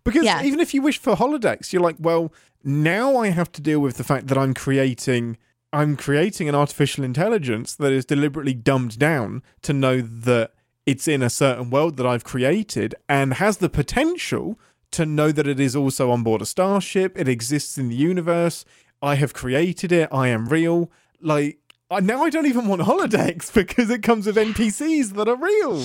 Because 0.04 0.24
Yeah. 0.26 0.44
even 0.44 0.60
if 0.60 0.74
you 0.74 0.82
wish 0.82 1.00
for 1.00 1.16
holodecks, 1.16 1.74
you're 1.74 1.82
like, 1.82 1.96
well, 2.00 2.32
now 2.64 3.18
I 3.18 3.30
have 3.30 3.52
to 3.54 3.62
deal 3.62 3.80
with 3.80 3.98
the 3.98 4.04
fact 4.04 4.28
that 4.28 4.38
I'm 4.38 4.54
creating 4.54 5.38
I'm 5.74 5.98
creating 5.98 6.48
an 6.48 6.56
artificial 6.56 7.04
intelligence 7.04 7.76
that 7.76 7.92
is 7.92 8.06
deliberately 8.06 8.54
dumbed 8.54 8.98
down 8.98 9.44
to 9.64 9.74
know 9.74 10.00
that 10.02 10.52
it's 10.86 11.06
in 11.08 11.22
a 11.22 11.30
certain 11.30 11.70
world 11.70 11.98
that 11.98 12.06
I've 12.06 12.24
created 12.24 12.96
and 13.10 13.34
has 13.34 13.58
the 13.58 13.68
potential 13.70 14.58
to 14.96 15.06
know 15.06 15.32
that 15.32 15.48
it 15.48 15.60
is 15.60 15.76
also 15.76 16.12
on 16.12 16.24
board 16.24 16.42
a 16.42 16.46
starship, 16.46 17.18
it 17.18 17.28
exists 17.28 17.78
in 17.78 17.90
the 17.90 17.96
universe, 17.96 18.66
I 19.02 19.16
have 19.16 19.34
created 19.34 19.92
it, 19.92 20.10
I 20.12 20.28
am 20.30 20.48
real. 20.48 20.92
Like 21.22 21.60
I, 21.92 22.00
now 22.00 22.24
I 22.24 22.30
don't 22.30 22.46
even 22.48 22.68
want 22.68 22.82
holodecks 22.82 23.54
because 23.62 23.90
it 23.90 24.04
comes 24.04 24.26
with 24.26 24.36
NPCs 24.36 25.14
that 25.14 25.28
are 25.28 25.36
real. 25.36 25.82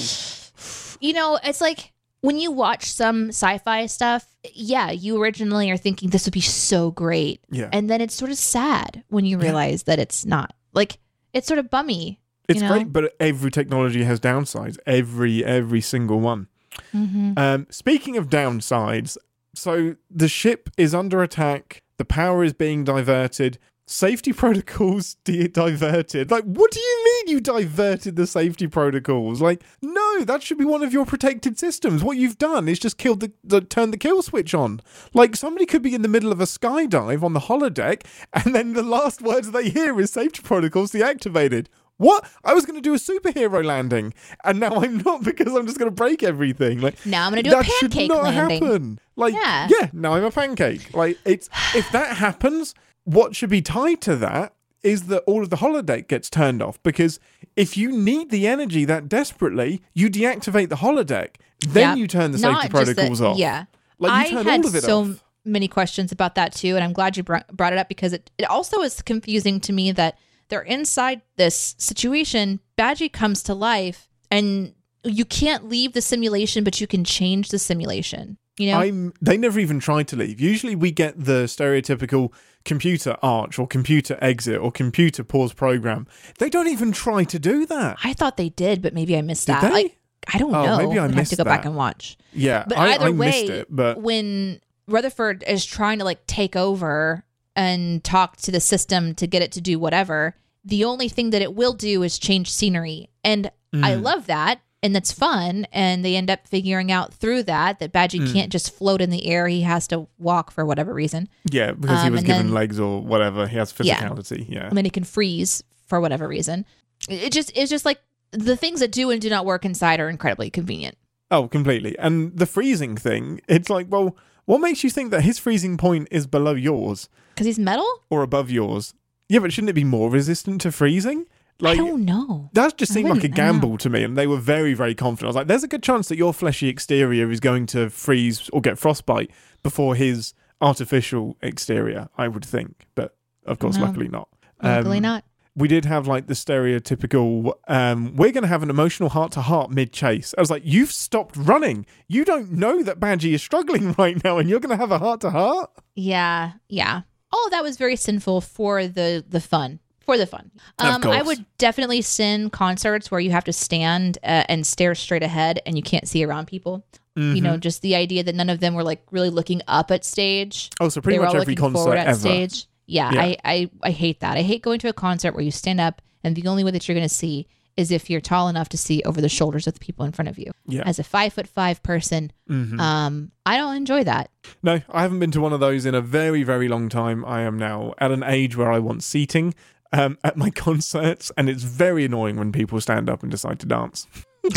you 1.01 1.13
know, 1.13 1.39
it's 1.45 1.61
like 1.61 1.93
when 2.23 2.39
you 2.39 2.51
watch 2.51 2.85
some 2.87 3.29
sci-fi 3.29 3.87
stuff. 3.87 4.27
Yeah, 4.55 4.91
you 4.91 5.21
originally 5.21 5.71
are 5.71 5.77
thinking 5.77 6.11
this 6.11 6.25
would 6.25 6.33
be 6.33 6.41
so 6.41 6.91
great, 6.91 7.41
Yeah. 7.51 7.69
and 7.73 7.91
then 7.91 8.01
it's 8.01 8.15
sort 8.15 8.31
of 8.31 8.39
sad 8.39 9.05
when 9.09 9.27
you 9.27 9.39
realize 9.39 9.83
that 9.83 9.99
it's 9.99 10.25
not. 10.25 10.55
Like 10.73 10.99
it's 11.35 11.47
sort 11.47 11.59
of 11.59 11.69
bummy. 11.69 12.21
It's 12.49 12.61
you 12.63 12.67
know? 12.67 12.75
great, 12.75 12.93
but 12.93 13.15
every 13.21 13.51
technology 13.51 14.03
has 14.05 14.19
downsides. 14.19 14.79
Every 14.87 15.45
every 15.45 15.81
single 15.81 16.21
one. 16.21 16.49
Mm-hmm. 16.95 17.33
Um, 17.37 17.67
speaking 17.71 18.17
of 18.17 18.29
downsides, 18.29 19.17
so 19.55 19.97
the 20.11 20.29
ship 20.29 20.71
is 20.77 20.95
under 20.95 21.23
attack. 21.23 21.83
The 21.97 22.05
power 22.05 22.45
is 22.45 22.53
being 22.53 22.85
diverted. 22.85 23.59
Safety 23.87 24.33
protocols 24.43 25.17
di- 25.25 25.49
diverted. 25.49 26.31
Like, 26.31 26.45
what 26.45 26.71
do 26.71 26.79
you 26.79 27.05
mean 27.05 27.35
you 27.35 27.41
diverted 27.41 28.15
the 28.15 28.27
safety 28.27 28.69
protocols? 28.69 29.43
Like, 29.43 29.65
no, 29.83 30.25
that 30.25 30.45
should 30.45 30.59
be 30.59 30.65
one 30.65 30.85
of 30.85 30.93
your 30.93 31.05
protected 31.05 31.59
systems. 31.59 32.05
What 32.05 32.17
you've 32.17 32.39
done 32.39 32.69
is 32.69 32.79
just 32.79 32.99
killed 32.99 33.21
the, 33.21 33.33
the 33.43 33.61
turn 33.61 33.91
the 33.91 33.97
kill 33.97 34.23
switch 34.23 34.55
on. 34.55 34.81
Like, 35.13 35.35
somebody 35.35 35.67
could 35.67 35.83
be 35.83 35.95
in 35.95 36.03
the 36.03 36.09
middle 36.09 36.31
of 36.31 36.41
a 36.41 36.45
skydive 36.45 37.25
on 37.25 37.33
the 37.33 37.41
holodeck, 37.41 38.07
and 38.33 38.55
then 38.55 38.75
the 38.75 38.85
last 38.85 39.23
words 39.23 39.51
they 39.51 39.71
hear 39.71 40.01
is 40.01 40.13
safety 40.13 40.43
protocols 40.43 40.93
deactivated. 40.93 41.67
What? 42.01 42.27
I 42.45 42.55
was 42.55 42.65
going 42.65 42.81
to 42.83 42.83
do 42.83 42.95
a 42.95 42.97
superhero 42.97 43.63
landing, 43.63 44.15
and 44.43 44.59
now 44.59 44.71
I'm 44.77 44.97
not 44.99 45.23
because 45.23 45.55
I'm 45.55 45.67
just 45.67 45.79
going 45.79 45.91
to 45.91 45.95
break 45.95 46.23
everything. 46.23 46.81
Like 46.81 46.95
Now 47.05 47.27
I'm 47.27 47.33
gonna 47.33 47.43
do 47.43 47.51
a 47.51 47.57
that 47.57 47.67
should 47.67 47.91
pancake 47.93 48.09
not 48.09 48.23
landing. 48.25 48.63
happen. 48.63 49.01
Like 49.17 49.35
Yeah. 49.35 49.69
yeah, 49.71 49.91
now 49.93 50.15
I'm 50.15 50.25
a 50.25 50.31
pancake. 50.31 50.95
Like 50.95 51.19
it's 51.27 51.51
if 51.75 51.91
that 51.93 52.17
happens, 52.17 52.75
what 53.05 53.37
should 53.37 53.51
be 53.51 53.61
tied 53.61 54.01
to 54.03 54.17
that 54.17 54.55
is 54.83 55.09
that 55.09 55.21
all 55.27 55.43
of 55.43 55.51
the 55.51 55.57
holodeck 55.59 56.09
gets 56.09 56.31
turned 56.31 56.63
off 56.63 56.83
because 56.83 57.21
if 57.55 57.77
you 57.77 57.93
need 57.93 58.31
the 58.31 58.47
energy 58.47 58.87
that 58.87 59.07
desperately, 59.11 59.83
you 59.93 60.09
deactivate 60.09 60.71
the 60.71 60.77
holodeck, 60.77 61.35
then 61.69 61.91
Yep. 61.91 61.99
you 61.99 62.07
turn 62.07 62.31
the 62.33 62.39
Not 62.39 62.63
safety 62.63 62.79
just 62.79 62.87
the- 62.87 62.95
protocols 62.95 63.21
off. 63.21 63.37
Yeah. 63.37 63.65
Like 63.99 64.13
I 64.13 64.25
you 64.25 64.31
turn 64.31 64.47
had 64.47 64.61
all 64.61 64.67
of 64.69 64.75
it 64.75 64.83
so 64.85 65.01
off. 65.03 65.23
many 65.45 65.69
questions 65.69 66.13
about 66.13 66.35
that 66.37 66.55
too, 66.55 66.77
and 66.77 66.83
I'm 66.83 66.95
glad 66.95 67.19
you 67.19 67.23
br- 67.25 67.45
brought 67.53 67.75
it 67.75 67.79
up 67.79 67.89
because 67.91 68.15
it, 68.15 68.31
it 68.39 68.45
also 68.49 68.81
is 68.81 69.03
confusing 69.03 69.61
to 69.61 69.73
me 69.75 69.93
that 69.93 70.17
they're 70.51 70.61
inside 70.63 71.23
this 71.37 71.75
situation. 71.79 72.61
Badgey 72.77 73.13
comes 73.13 73.43
to 73.45 73.55
life, 73.55 74.09
and 74.31 74.75
you 75.05 75.25
can't 75.25 75.69
leave 75.69 75.93
the 75.95 76.03
simulation, 76.03 76.63
but 76.65 76.81
you 76.81 76.87
can 76.87 77.05
change 77.05 77.49
the 77.49 77.59
simulation. 77.59 78.37
You 78.59 78.73
know, 78.73 78.79
I'm 78.81 79.15
they 79.23 79.39
never 79.39 79.59
even 79.59 79.81
tried 79.81 80.09
to 80.09 80.17
leave. 80.17 80.39
Usually 80.39 80.77
we 80.77 80.91
get 80.91 81.15
the 81.25 81.45
stereotypical 81.45 82.31
computer 82.67 83.17
arch 83.23 83.59
or 83.59 83.67
computer 83.67 84.19
exit 84.21 84.59
or 84.61 84.71
computer 84.71 85.25
pause 85.25 85.55
program. 85.55 86.07
They 86.39 86.51
don't 86.51 86.69
even 86.69 86.93
try 86.93 87.25
to 87.25 87.39
do 87.39 87.65
that. 87.67 87.97
I 88.05 88.13
thought 88.13 88.37
they 88.37 88.51
did, 88.51 88.83
but 88.83 88.93
maybe 88.93 89.17
I 89.17 89.23
missed 89.23 89.47
Did 89.47 89.55
that. 89.55 89.63
they? 89.63 89.71
Like, 89.71 89.97
I 90.35 90.37
don't 90.37 90.55
Oh, 90.55 90.63
know. 90.67 90.77
maybe 90.77 90.99
I 90.99 91.05
I'd 91.05 91.11
have 91.11 91.17
missed 91.17 91.31
to 91.31 91.37
go 91.37 91.45
back 91.45 91.63
that. 91.63 91.69
and 91.69 91.77
watch. 91.77 92.19
Yeah, 92.35 92.65
But 92.69 92.77
I, 92.77 92.95
either 92.95 93.07
I 93.07 93.11
way, 93.11 93.27
missed 93.31 93.51
it. 93.51 93.67
But 93.71 94.03
when 94.03 94.61
Rutherford 94.87 95.43
is 95.47 95.65
trying 95.65 96.01
to 96.01 96.05
like 96.05 96.27
take 96.27 96.55
over 96.55 97.25
and 97.57 98.03
talk 98.05 98.37
to 98.39 98.51
the 98.51 98.61
system 98.61 99.15
to 99.17 99.27
get 99.27 99.43
it 99.43 99.53
to 99.53 99.61
do 99.61 99.79
whatever, 99.79 100.35
the 100.65 100.85
only 100.85 101.09
thing 101.09 101.31
that 101.31 101.43
it 101.43 101.55
will 101.55 101.73
do 101.73 102.03
is 102.03 102.19
change 102.19 102.51
scenery. 102.51 103.09
And 103.25 103.51
I 103.73 103.93
Mm. 103.93 104.03
love 104.03 104.27
that. 104.27 104.61
And 104.83 104.95
that's 104.95 105.13
fun. 105.13 105.67
And 105.73 106.03
they 106.05 106.17
end 106.17 106.31
up 106.31 106.47
figuring 106.49 106.91
out 106.91 107.13
through 107.13 107.43
that 107.45 107.81
that 107.81 107.93
Badgey 107.93 108.21
Mm. 108.21 108.33
can't 108.33 108.53
just 108.53 108.73
float 108.75 109.03
in 109.03 109.11
the 109.11 109.27
air. 109.27 109.47
He 109.47 109.61
has 109.63 109.87
to 109.89 110.09
walk 110.19 110.51
for 110.51 110.65
whatever 110.65 110.95
reason. 110.95 111.29
Yeah, 111.51 111.73
because 111.73 112.01
he 112.01 112.07
Um, 112.07 112.13
was 112.15 112.23
given 112.23 112.47
then- 112.47 112.55
legs 112.55 112.81
or 112.81 113.03
whatever. 113.03 113.47
He 113.47 113.57
has 113.59 113.73
physicality. 113.73 114.47
Yeah. 114.49 114.67
And 114.69 114.77
then 114.77 114.85
he 114.87 114.91
can 114.91 115.05
freeze 115.05 115.63
for 115.87 116.01
whatever 116.01 116.27
reason. 116.27 116.65
It 117.09 117.25
it 117.25 117.33
just 117.33 117.53
it's 117.55 117.71
just 117.71 117.85
like 117.85 118.01
the 118.33 118.57
things 118.57 118.81
that 118.81 118.91
do 118.93 119.11
and 119.11 119.21
do 119.21 119.29
not 119.29 119.45
work 119.45 119.65
inside 119.65 120.01
are 120.01 120.09
incredibly 120.09 120.49
convenient. 120.51 120.97
Oh, 121.31 121.47
completely. 121.47 121.99
And 121.99 122.37
the 122.37 122.47
freezing 122.47 122.97
thing, 122.97 123.41
it's 123.49 123.69
like, 123.71 123.87
well, 123.91 124.17
what 124.51 124.61
makes 124.61 124.83
you 124.85 124.91
think 124.91 125.11
that 125.13 125.23
his 125.23 125.39
freezing 125.39 125.77
point 125.77 126.09
is 126.11 126.27
below 126.27 126.55
yours 126.55 127.09
Because 127.35 127.47
he's 127.47 127.59
metal? 127.59 127.89
or 128.11 128.23
above 128.23 128.51
yours? 128.51 128.95
Yeah, 129.29 129.39
but 129.41 129.53
shouldn't 129.53 129.71
it 129.71 129.75
be 129.75 129.85
more 129.85 130.11
resistant 130.11 130.61
to 130.63 130.73
freezing? 130.73 131.27
Like 131.63 131.79
I 131.79 131.83
don't 131.85 132.05
know. 132.07 132.49
that 132.55 132.77
just 132.79 132.93
I 132.93 132.95
seemed 132.95 133.09
like 133.11 133.19
a 133.19 133.29
wouldn't- 133.29 133.35
I 133.35 133.37
don't 133.37 133.47
know. 133.47 133.61
gamble 133.61 133.79
to 133.79 133.91
me, 133.91 134.03
and 134.03 134.17
they 134.17 134.27
were 134.27 134.39
very, 134.39 134.73
very 134.75 134.95
confident. 134.95 135.27
I 135.27 135.29
was 135.29 135.37
like, 135.37 135.47
"There's 135.47 135.63
a 135.63 135.69
good 135.69 135.83
chance 135.83 136.09
that 136.09 136.17
your 136.17 136.33
fleshy 136.33 136.69
exterior 136.69 137.31
is 137.31 137.39
going 137.39 137.67
to 137.67 137.91
freeze 137.91 138.49
or 138.53 138.61
get 138.63 138.79
frostbite 138.79 139.31
before 139.63 139.95
his 139.95 140.33
artificial 140.61 141.37
exterior." 141.43 142.09
I 142.17 142.29
would 142.29 142.45
think, 142.45 142.87
but 142.95 143.17
of 143.45 143.59
course, 143.59 143.77
No. 143.77 143.85
luckily 143.85 144.09
not. 144.09 144.29
Luckily 144.63 144.97
Um, 144.99 145.03
not. 145.03 145.25
We 145.57 145.69
did 145.69 145.85
have 145.85 146.07
like 146.07 146.27
the 146.27 146.35
stereotypical 146.35 147.53
um 147.69 148.17
we're 148.17 148.33
going 148.33 148.43
to 148.43 148.49
have 148.49 148.63
an 148.63 148.71
emotional 148.71 149.09
heart 149.09 149.33
to 149.33 149.41
heart 149.41 149.71
mid 149.71 149.93
chase 149.93 150.35
i 150.39 150.41
was 150.41 150.51
like 150.51 150.63
you've 150.65 150.93
stopped 150.93 151.37
running 151.37 151.87
you 152.09 152.25
don't 152.25 152.53
know 152.53 152.83
that 152.83 153.01
Badgey 153.01 153.33
is 153.35 153.43
struggling 153.43 153.93
right 153.99 154.23
now 154.25 154.39
and 154.39 154.49
you're 154.49 154.61
going 154.61 154.71
to 154.71 154.77
have 154.77 154.93
a 154.93 154.99
heart 154.99 155.21
to 155.23 155.31
heart 155.31 155.71
Yeah, 155.95 156.53
yeah. 156.69 157.03
All 157.33 157.45
of 157.45 157.51
that 157.53 157.63
was 157.63 157.77
very 157.77 157.97
sinful 157.97 158.41
for 158.41 158.87
the 158.87 159.25
the 159.29 159.41
fun. 159.41 159.79
For 160.01 160.17
the 160.19 160.27
fun. 160.27 160.51
Um, 160.79 161.05
I 161.05 161.23
would 161.23 161.45
definitely 161.59 162.03
sin 162.03 162.51
concerts 162.51 163.11
where 163.11 163.21
you 163.21 163.31
have 163.31 163.45
to 163.45 163.53
stand 163.53 164.19
uh, 164.25 164.45
and 164.49 164.67
stare 164.67 164.95
straight 164.97 165.23
ahead 165.23 165.61
and 165.67 165.77
you 165.77 165.83
can't 165.83 166.09
see 166.09 166.25
around 166.25 166.47
people. 166.47 166.85
You 167.17 167.43
know, 167.43 167.59
just 167.59 167.83
the 167.83 167.97
idea 167.97 168.23
that 168.23 168.35
none 168.35 168.49
of 168.49 168.61
them 168.61 168.73
were 168.73 168.83
like 168.83 169.03
really 169.11 169.29
looking 169.29 169.61
up 169.69 169.91
at 169.91 170.07
stage. 170.07 170.71
oh 170.81 170.89
so 170.89 171.03
pretty 171.03 171.19
they 171.19 171.25
much 171.25 171.35
every 171.35 171.55
concert 171.55 171.97
ever 171.97 172.19
stage. 172.19 172.67
Yeah, 172.91 173.13
Yeah. 173.13 173.21
I, 173.23 173.37
I 173.45 173.71
I 173.83 173.91
hate 173.91 174.21
that. 174.21 174.37
I 174.37 174.43
hate 174.43 174.63
going 174.63 174.79
to 174.81 174.89
a 174.89 174.93
concert 174.93 175.33
where 175.35 175.45
you 175.45 175.51
stand 175.51 175.81
up 175.81 176.03
and 176.25 176.35
the 176.37 176.47
only 176.49 176.65
way 176.65 176.71
that 176.73 176.87
you're 176.87 176.95
going 177.01 177.09
to 177.09 177.15
see 177.15 177.47
is 177.77 177.91
if 177.91 178.11
you're 178.11 178.21
tall 178.21 178.49
enough 178.49 178.69
to 178.69 178.77
see 178.77 179.01
over 179.07 179.21
the 179.21 179.29
shoulders 179.29 179.67
of 179.67 179.75
the 179.75 179.81
people 179.81 180.05
in 180.05 180.13
front 180.13 180.29
of 180.29 180.39
you. 180.39 180.51
Yeah. 180.67 180.83
As 180.85 180.99
a 180.99 181.05
five 181.05 181.33
foot 181.33 181.47
five 181.47 181.83
person, 181.83 182.33
Mhm. 182.49 182.79
um, 182.81 183.31
I 183.47 183.57
don't 183.57 183.77
enjoy 183.77 184.05
that. 184.05 184.29
no 184.63 184.81
i 184.91 185.03
haven't 185.03 185.19
been 185.21 185.31
to 185.31 185.41
one 185.41 185.53
of 185.53 185.61
those 185.61 185.87
in 185.87 185.95
a 185.95 186.01
very 186.01 186.43
very 186.43 186.67
long 186.69 186.89
time 186.89 187.25
i 187.25 187.41
am 187.43 187.57
now 187.59 187.95
at 187.99 188.11
an 188.11 188.23
age 188.25 188.57
where 188.57 188.73
i 188.73 188.79
want 188.79 189.03
seating 189.03 189.55
um, 189.93 190.17
at 190.25 190.37
my 190.37 190.51
concerts 190.67 191.31
and 191.37 191.49
it's 191.49 191.63
very 191.63 192.05
annoying 192.05 192.37
when 192.37 192.51
people 192.53 192.81
stand 192.81 193.09
up 193.09 193.23
and 193.23 193.31
decide 193.31 193.59
to 193.61 193.67
dance 193.67 194.07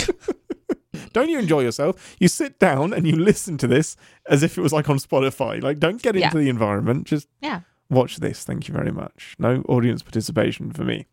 don't 1.13 1.29
you 1.29 1.39
enjoy 1.39 1.61
yourself 1.61 2.15
you 2.19 2.27
sit 2.27 2.59
down 2.59 2.93
and 2.93 3.07
you 3.07 3.15
listen 3.15 3.57
to 3.57 3.67
this 3.67 3.95
as 4.29 4.43
if 4.43 4.57
it 4.57 4.61
was 4.61 4.73
like 4.73 4.89
on 4.89 4.97
spotify 4.97 5.61
like 5.61 5.79
don't 5.79 6.01
get 6.01 6.15
into 6.15 6.19
Yeah. 6.27 6.43
the 6.43 6.49
environment 6.49 7.05
just 7.07 7.27
Yeah. 7.41 7.61
Watch 7.89 8.17
this. 8.17 8.43
Thank 8.43 8.67
you 8.67 8.73
very 8.73 8.91
much. 8.91 9.35
No 9.37 9.63
audience 9.67 10.01
participation 10.01 10.71
for 10.71 10.83
me. 10.83 11.05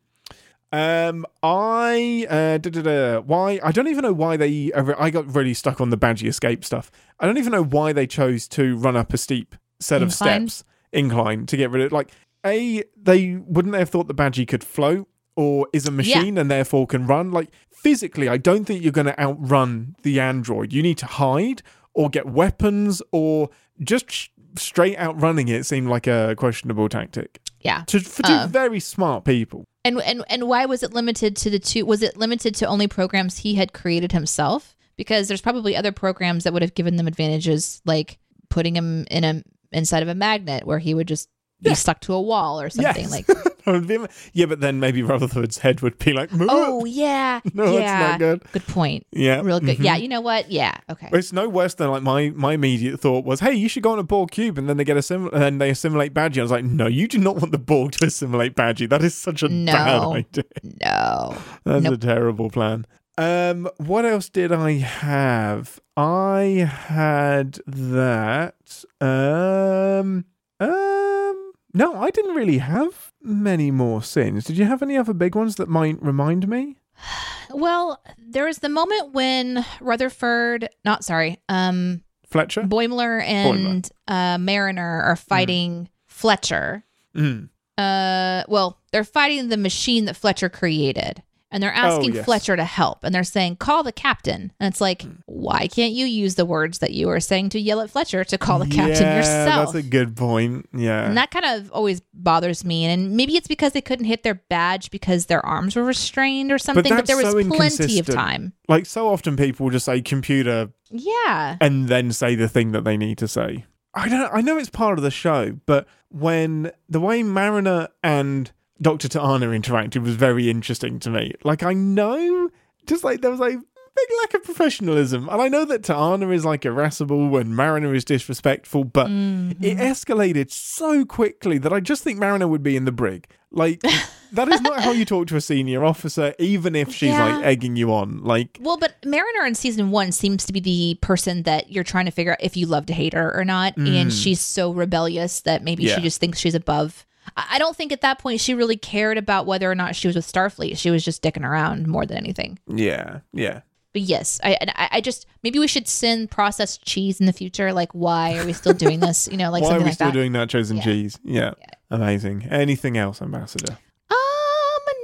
Um, 0.72 1.26
I 1.42 2.26
uh, 2.30 2.58
da, 2.58 2.70
da, 2.70 2.82
da, 2.82 3.20
why 3.20 3.58
I 3.62 3.72
don't 3.72 3.88
even 3.88 4.02
know 4.02 4.12
why 4.12 4.36
they. 4.36 4.70
I 4.72 5.10
got 5.10 5.34
really 5.34 5.52
stuck 5.52 5.80
on 5.80 5.90
the 5.90 5.98
Badgey 5.98 6.28
escape 6.28 6.64
stuff. 6.64 6.90
I 7.18 7.26
don't 7.26 7.38
even 7.38 7.52
know 7.52 7.64
why 7.64 7.92
they 7.92 8.06
chose 8.06 8.46
to 8.48 8.76
run 8.76 8.96
up 8.96 9.12
a 9.12 9.18
steep 9.18 9.56
set 9.80 10.00
of 10.00 10.10
Incline? 10.10 10.48
steps, 10.48 10.64
incline 10.92 11.46
to 11.46 11.56
get 11.56 11.70
rid 11.70 11.86
of. 11.86 11.92
Like, 11.92 12.12
a 12.46 12.84
they 12.96 13.36
wouldn't 13.36 13.72
they 13.72 13.80
have 13.80 13.90
thought 13.90 14.06
the 14.06 14.14
Badgey 14.14 14.46
could 14.46 14.62
float 14.62 15.08
or 15.36 15.66
is 15.72 15.86
a 15.86 15.90
machine 15.90 16.38
and 16.38 16.50
therefore 16.50 16.86
can 16.86 17.06
run. 17.06 17.32
Like 17.32 17.50
physically, 17.72 18.28
I 18.28 18.36
don't 18.36 18.64
think 18.64 18.82
you're 18.82 18.92
going 18.92 19.06
to 19.06 19.18
outrun 19.20 19.96
the 20.02 20.20
android. 20.20 20.72
You 20.72 20.82
need 20.82 20.98
to 20.98 21.06
hide 21.06 21.62
or 21.94 22.08
get 22.08 22.26
weapons 22.26 23.02
or 23.10 23.50
just 23.80 24.10
sh- 24.10 24.28
straight 24.56 24.96
out 24.98 25.20
running 25.20 25.48
it 25.48 25.64
seemed 25.64 25.88
like 25.88 26.06
a 26.06 26.34
questionable 26.36 26.88
tactic 26.88 27.40
Yeah. 27.60 27.84
to, 27.86 28.00
for 28.00 28.22
two 28.22 28.32
Uh. 28.32 28.46
very 28.46 28.80
smart 28.80 29.24
people. 29.24 29.64
And 29.84 30.00
and 30.02 30.24
and 30.28 30.46
why 30.48 30.66
was 30.66 30.82
it 30.82 30.92
limited 30.92 31.36
to 31.36 31.50
the 31.50 31.58
two? 31.58 31.86
Was 31.86 32.02
it 32.02 32.16
limited 32.16 32.54
to 32.56 32.66
only 32.66 32.86
programs 32.86 33.38
he 33.38 33.54
had 33.54 33.72
created 33.72 34.12
himself? 34.12 34.76
because 34.96 35.28
there's 35.28 35.40
probably 35.40 35.74
other 35.74 35.92
programs 35.92 36.44
that 36.44 36.52
would 36.52 36.60
have 36.60 36.74
given 36.74 36.96
them 36.96 37.06
advantages, 37.06 37.80
like 37.86 38.18
putting 38.50 38.76
him 38.76 39.06
in 39.10 39.24
a 39.24 39.42
inside 39.72 40.02
of 40.02 40.08
a 40.10 40.14
magnet 40.14 40.66
where 40.66 40.78
he 40.78 40.92
would 40.92 41.08
just 41.08 41.26
be 41.62 41.74
stuck 41.74 42.00
to 42.02 42.12
a 42.12 42.20
wall 42.20 42.60
or 42.60 42.68
something. 42.68 43.08
Yes. 43.08 43.10
Like, 43.10 43.26
That 43.72 43.78
would 43.80 43.88
be 43.88 43.94
am- 43.94 44.08
yeah, 44.32 44.46
but 44.46 44.60
then 44.60 44.80
maybe 44.80 45.02
Rutherford's 45.02 45.58
head 45.58 45.80
would 45.80 45.98
be 45.98 46.12
like, 46.12 46.30
oh 46.32 46.84
yeah, 46.84 47.40
no, 47.54 47.72
that's 47.76 48.10
not 48.10 48.18
good. 48.18 48.42
good 48.52 48.66
point. 48.66 49.06
Yeah, 49.12 49.40
Real 49.42 49.60
good. 49.60 49.78
mhm. 49.78 49.84
Yeah, 49.84 49.96
you 49.96 50.08
know 50.08 50.20
what? 50.20 50.50
Yeah, 50.50 50.76
okay. 50.88 51.08
It's 51.12 51.32
no 51.32 51.48
worse 51.48 51.74
than 51.74 51.90
like 51.90 52.02
my 52.02 52.30
my 52.30 52.54
immediate 52.54 53.00
thought 53.00 53.24
was, 53.24 53.40
hey, 53.40 53.54
you 53.54 53.68
should 53.68 53.82
go 53.82 53.92
on 53.92 53.98
a 53.98 54.02
Borg 54.02 54.30
cube, 54.30 54.58
and 54.58 54.68
then 54.68 54.76
they 54.76 54.84
get 54.84 54.96
assimil- 54.96 55.32
and 55.32 55.42
then 55.42 55.58
they 55.58 55.70
assimilate 55.70 56.14
Badgey. 56.14 56.38
I 56.38 56.42
was 56.42 56.50
like, 56.50 56.64
no, 56.64 56.86
you 56.86 57.06
do 57.08 57.18
not 57.18 57.36
want 57.36 57.52
the 57.52 57.58
Borg 57.58 57.92
to 57.92 58.06
assimilate 58.06 58.54
Badgey. 58.54 58.88
That 58.88 59.02
is 59.02 59.14
such 59.14 59.42
a 59.42 59.48
No. 59.48 59.72
bad 59.72 60.02
idea. 60.08 60.44
No. 60.82 61.36
That's 61.64 61.84
Nope. 61.84 61.94
a 61.94 61.96
terrible 61.98 62.50
plan. 62.50 62.86
Um, 63.18 63.68
what 63.76 64.04
else 64.06 64.28
did 64.30 64.50
I 64.52 64.72
have? 64.78 65.78
I 65.96 66.66
had 66.88 67.58
that. 67.66 68.84
Um, 69.00 70.24
um, 70.58 71.52
no, 71.74 71.94
I 72.00 72.10
didn't 72.10 72.34
really 72.34 72.58
have 72.58 73.09
many 73.22 73.70
more 73.70 74.02
sins. 74.02 74.44
Did 74.44 74.58
you 74.58 74.64
have 74.64 74.82
any 74.82 74.96
other 74.96 75.14
big 75.14 75.34
ones 75.34 75.56
that 75.56 75.68
might 75.68 76.02
remind 76.02 76.48
me? 76.48 76.76
Well, 77.52 78.00
there 78.16 78.44
was 78.44 78.58
the 78.58 78.68
moment 78.68 79.12
when 79.12 79.66
Rutherford, 79.80 80.68
not 80.84 81.02
sorry, 81.02 81.40
um, 81.48 82.02
Fletcher. 82.28 82.62
Boimler 82.62 83.24
and 83.24 83.88
uh, 84.06 84.38
Mariner 84.38 85.02
are 85.02 85.16
fighting 85.16 85.88
Fletcher. 86.06 86.84
Mm. 87.12 87.48
Uh, 87.76 88.44
well, 88.46 88.78
they're 88.92 89.02
fighting 89.02 89.48
the 89.48 89.56
machine 89.56 90.04
that 90.04 90.16
Fletcher 90.16 90.48
created, 90.48 91.24
and 91.50 91.62
they're 91.62 91.72
oh, 91.74 91.78
asking 91.78 92.12
Oh, 92.12 92.14
yes. 92.16 92.24
Fletcher 92.24 92.56
to 92.56 92.64
help, 92.64 93.04
and 93.04 93.14
they're 93.14 93.24
saying, 93.24 93.56
"Call 93.56 93.82
the 93.82 93.92
captain." 93.92 94.52
And 94.60 94.72
it's 94.72 94.80
like, 94.80 95.02
hmm. 95.02 95.12
why 95.26 95.66
can't 95.68 95.92
you 95.92 96.06
use 96.06 96.34
the 96.36 96.44
words 96.44 96.78
that 96.78 96.92
you 96.92 97.08
were 97.08 97.20
saying 97.20 97.50
to 97.50 97.60
yell 97.60 97.80
at 97.80 97.90
Fletcher 97.90 98.24
to 98.24 98.38
call 98.38 98.58
the 98.58 98.66
captain 98.66 99.16
yourself? 99.16 99.72
That's 99.72 99.86
a 99.86 99.88
good 99.88 100.16
point. 100.16 100.68
Yeah. 100.72 101.06
And 101.06 101.16
that 101.16 101.30
kind 101.30 101.44
of 101.44 101.70
always 101.72 102.00
bothers 102.14 102.64
me. 102.64 102.84
And 102.84 103.16
maybe 103.16 103.36
it's 103.36 103.48
because 103.48 103.72
they 103.72 103.80
couldn't 103.80 104.06
hit 104.06 104.22
their 104.22 104.34
badge 104.34 104.90
because 104.90 105.26
their 105.26 105.44
arms 105.44 105.76
were 105.76 105.84
restrained 105.84 106.52
or 106.52 106.58
something. 106.58 106.82
But, 106.82 106.90
that's 106.90 107.06
there 107.08 107.16
was 107.16 107.26
so 107.26 107.48
plenty 107.48 107.98
of 107.98 108.06
time. 108.06 108.52
like 108.68 108.86
so 108.86 109.08
often 109.08 109.36
people 109.36 109.70
just 109.70 109.86
say 109.86 110.00
computer 110.02 110.70
Yeah. 110.90 111.56
and 111.60 111.88
then 111.88 112.12
say 112.12 112.34
the 112.34 112.48
thing 112.48 112.72
that 112.72 112.84
they 112.84 112.96
need 112.96 113.18
to 113.18 113.28
say. 113.28 113.64
I 113.94 114.08
don't 114.08 114.30
I 114.32 114.40
know 114.40 114.56
it's 114.56 114.70
part 114.70 114.98
of 114.98 115.02
the 115.02 115.10
show, 115.10 115.58
but 115.66 115.86
when 116.10 116.70
the 116.88 117.00
way 117.00 117.22
Mariner 117.22 117.88
and 118.02 118.50
Dr. 118.82 119.08
Ta'ana 119.08 119.46
interacted 119.46 120.02
was 120.02 120.14
very 120.16 120.48
interesting 120.50 120.98
to 121.00 121.10
me. 121.10 121.34
Like 121.44 121.62
I 121.62 121.72
know 121.74 122.50
just 122.86 123.04
like 123.04 123.20
there 123.20 123.30
was 123.30 123.40
like 123.40 123.54
big 123.96 124.08
lack 124.22 124.34
of 124.34 124.44
professionalism. 124.44 125.28
And 125.28 125.42
I 125.42 125.48
know 125.48 125.64
that 125.66 125.82
Ta'ana 125.82 126.30
is 126.30 126.44
like 126.44 126.64
irascible 126.64 127.36
and 127.36 127.54
Mariner 127.54 127.92
is 127.92 128.04
disrespectful, 128.04 128.84
but 128.84 129.08
Mm-hmm. 129.08 129.62
it 129.64 129.76
escalated 129.78 130.50
so 130.50 131.04
quickly 131.04 131.58
that 131.58 131.72
I 131.72 131.80
just 131.80 132.02
think 132.04 132.18
Mariner 132.18 132.46
would 132.48 132.62
be 132.62 132.76
in 132.76 132.84
the 132.84 132.92
brig. 132.92 133.26
Like 133.50 133.80
that 134.32 134.48
is 134.48 134.60
not 134.62 134.80
how 134.80 134.92
you 134.92 135.04
talk 135.04 135.26
to 135.26 135.36
a 135.36 135.40
senior 135.40 135.84
officer, 135.84 136.34
even 136.38 136.74
if 136.76 136.94
she's 136.94 137.10
Yeah. 137.10 137.36
like 137.36 137.44
egging 137.44 137.74
you 137.76 137.92
on. 137.92 138.22
Like 138.22 138.58
Well, 138.62 138.78
but 138.78 138.94
Mariner 139.04 139.44
in 139.44 139.54
season 139.56 139.90
one 139.90 140.12
seems 140.12 140.46
to 140.46 140.52
be 140.52 140.60
the 140.60 140.98
person 141.02 141.42
that 141.42 141.70
you're 141.70 141.84
trying 141.84 142.06
to 142.06 142.12
figure 142.12 142.32
out 142.32 142.38
if 142.40 142.56
you 142.56 142.66
love 142.66 142.86
to 142.86 142.94
hate 142.94 143.12
her 143.12 143.36
or 143.36 143.44
not. 143.44 143.76
And 143.76 144.12
she's 144.12 144.40
so 144.40 144.72
rebellious 144.72 145.40
that 145.42 145.62
maybe 145.64 145.82
Mm. 145.84 145.88
Yeah. 145.88 145.94
she 145.96 146.02
just 146.02 146.20
thinks 146.20 146.38
she's 146.38 146.54
above. 146.54 147.04
I 147.36 147.58
don't 147.58 147.76
think 147.76 147.92
at 147.92 148.00
that 148.00 148.18
point 148.18 148.40
she 148.40 148.54
really 148.54 148.76
cared 148.76 149.16
about 149.18 149.46
whether 149.46 149.70
or 149.70 149.74
not 149.74 149.94
she 149.94 150.08
was 150.08 150.16
with 150.16 150.30
Starfleet. 150.30 150.76
She 150.78 150.90
was 150.90 151.04
just 151.04 151.22
dicking 151.22 151.44
around 151.44 151.86
more 151.86 152.06
than 152.06 152.16
anything. 152.16 152.58
yeah, 152.66 153.20
yeah. 153.32 153.60
But 153.92 154.02
yes, 154.02 154.38
I 154.44 154.56
I, 154.76 154.88
I 154.92 155.00
just 155.00 155.26
maybe 155.42 155.58
we 155.58 155.66
should 155.66 155.88
send 155.88 156.30
processed 156.30 156.84
cheese 156.84 157.18
in 157.20 157.26
the 157.26 157.32
future. 157.32 157.72
Like, 157.72 157.92
why 157.92 158.38
are 158.38 158.46
we 158.46 158.52
still 158.52 158.72
doing 158.72 159.00
this? 159.00 159.28
You 159.30 159.36
know, 159.36 159.50
like 159.50 159.62
Why 159.64 159.74
are 159.74 159.78
we 159.78 159.84
like 159.86 159.94
still 159.94 160.08
that. 160.08 160.12
doing 160.14 160.32
nachos 160.32 160.70
and 160.70 160.78
Yeah. 160.78 160.84
cheese? 160.84 161.18
Yeah. 161.24 161.54
Amazing. 161.90 162.44
Anything 162.50 162.96
else, 162.96 163.20
Ambassador? 163.20 163.76
um, 164.10 164.16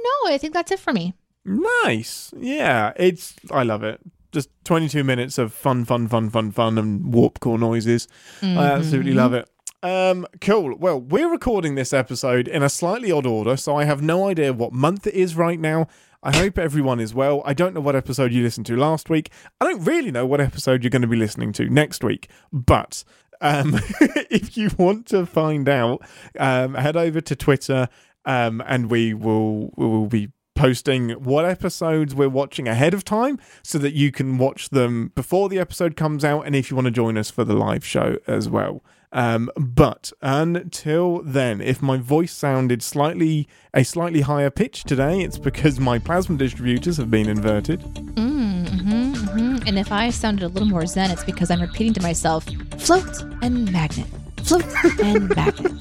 no, 0.03 0.33
I 0.33 0.37
think 0.39 0.53
that's 0.53 0.71
it 0.71 0.79
for 0.79 0.93
me. 0.93 1.13
Nice. 1.45 2.33
Yeah. 2.37 2.93
It's 2.95 3.35
I 3.51 3.63
love 3.63 3.83
it. 3.83 3.99
Just 4.31 4.49
22 4.65 5.03
minutes 5.03 5.37
of 5.37 5.53
fun, 5.53 5.85
fun, 5.85 6.07
fun, 6.07 6.29
fun, 6.29 6.51
fun, 6.51 6.77
and 6.77 7.13
warp 7.13 7.39
core 7.39 7.57
noises. 7.57 8.07
I 8.41 8.65
absolutely 8.71 9.13
love 9.13 9.33
it. 9.33 9.49
Um, 9.87 10.27
cool. 10.41 10.75
Well, 10.77 10.99
we're 10.99 11.31
recording 11.31 11.75
this 11.75 11.93
episode 11.93 12.49
in 12.49 12.61
a 12.61 12.67
slightly 12.67 13.09
odd 13.09 13.25
order, 13.25 13.55
so 13.55 13.77
I 13.77 13.85
have 13.85 14.01
no 14.01 14.27
idea 14.27 14.51
what 14.51 14.73
month 14.73 15.07
it 15.07 15.13
is 15.13 15.37
right 15.37 15.57
now. 15.57 15.87
I 16.21 16.35
hope 16.35 16.57
everyone 16.57 16.99
is 16.99 17.13
well. 17.13 17.41
I 17.45 17.53
don't 17.53 17.73
know 17.73 17.79
what 17.79 17.95
episode 17.95 18.33
you 18.33 18.43
listened 18.43 18.65
to 18.65 18.75
last 18.75 19.09
week. 19.09 19.31
I 19.61 19.65
don't 19.65 19.85
really 19.85 20.11
know 20.11 20.25
what 20.25 20.41
episode 20.41 20.83
you're 20.83 20.89
going 20.89 21.03
to 21.03 21.07
be 21.07 21.15
listening 21.15 21.53
to 21.53 21.69
next 21.69 22.03
week. 22.03 22.29
But 22.51 23.05
um, 23.39 23.75
if 24.29 24.57
you 24.57 24.71
want 24.77 25.05
to 25.07 25.25
find 25.25 25.69
out, 25.69 26.01
um, 26.37 26.73
head 26.73 26.97
over 26.97 27.21
to 27.21 27.35
Twitter 27.37 27.87
um, 28.25 28.61
and 28.67 28.91
we 28.91 29.13
will 29.13 29.71
we 29.77 29.85
will 29.85 30.07
be 30.07 30.33
posting 30.53 31.11
what 31.11 31.45
episodes 31.45 32.13
we're 32.13 32.27
watching 32.27 32.67
ahead 32.67 32.93
of 32.93 33.05
time 33.05 33.39
so 33.63 33.77
that 33.77 33.93
you 33.93 34.11
can 34.11 34.37
watch 34.37 34.69
them 34.69 35.13
before 35.15 35.47
the 35.47 35.59
episode 35.59 35.95
comes 35.95 36.25
out 36.25 36.41
and 36.41 36.57
if 36.57 36.69
you 36.69 36.75
want 36.75 36.87
to 36.87 36.91
join 36.91 37.17
us 37.17 37.29
for 37.29 37.45
the 37.45 37.53
live 37.53 37.85
show 37.85 38.17
as 38.27 38.49
well. 38.49 38.83
Um, 39.11 39.49
but 39.55 40.11
until 40.21 41.21
then, 41.23 41.61
if 41.61 41.81
my 41.81 41.97
voice 41.97 42.33
sounded 42.33 42.83
slightly 42.83 43.47
a 43.73 43.83
slightly 43.83 44.21
higher 44.21 44.49
pitch 44.49 44.83
today, 44.83 45.21
it's 45.21 45.37
because 45.37 45.79
my 45.79 45.97
plasma 45.99 46.37
distributors 46.37 46.97
have 46.97 47.09
been 47.09 47.29
inverted. 47.29 47.79
Mm-hmm, 47.81 49.13
hmm 49.13 49.57
And 49.65 49.79
if 49.79 49.91
I 49.91 50.09
sounded 50.09 50.43
a 50.43 50.49
little 50.49 50.67
more 50.67 50.85
zen, 50.85 51.11
it's 51.11 51.23
because 51.23 51.49
I'm 51.49 51.61
repeating 51.61 51.93
to 51.93 52.01
myself, 52.01 52.45
float 52.77 53.21
and 53.41 53.71
magnet, 53.71 54.07
float 54.43 54.65
and 55.01 55.29
magnet. 55.35 55.71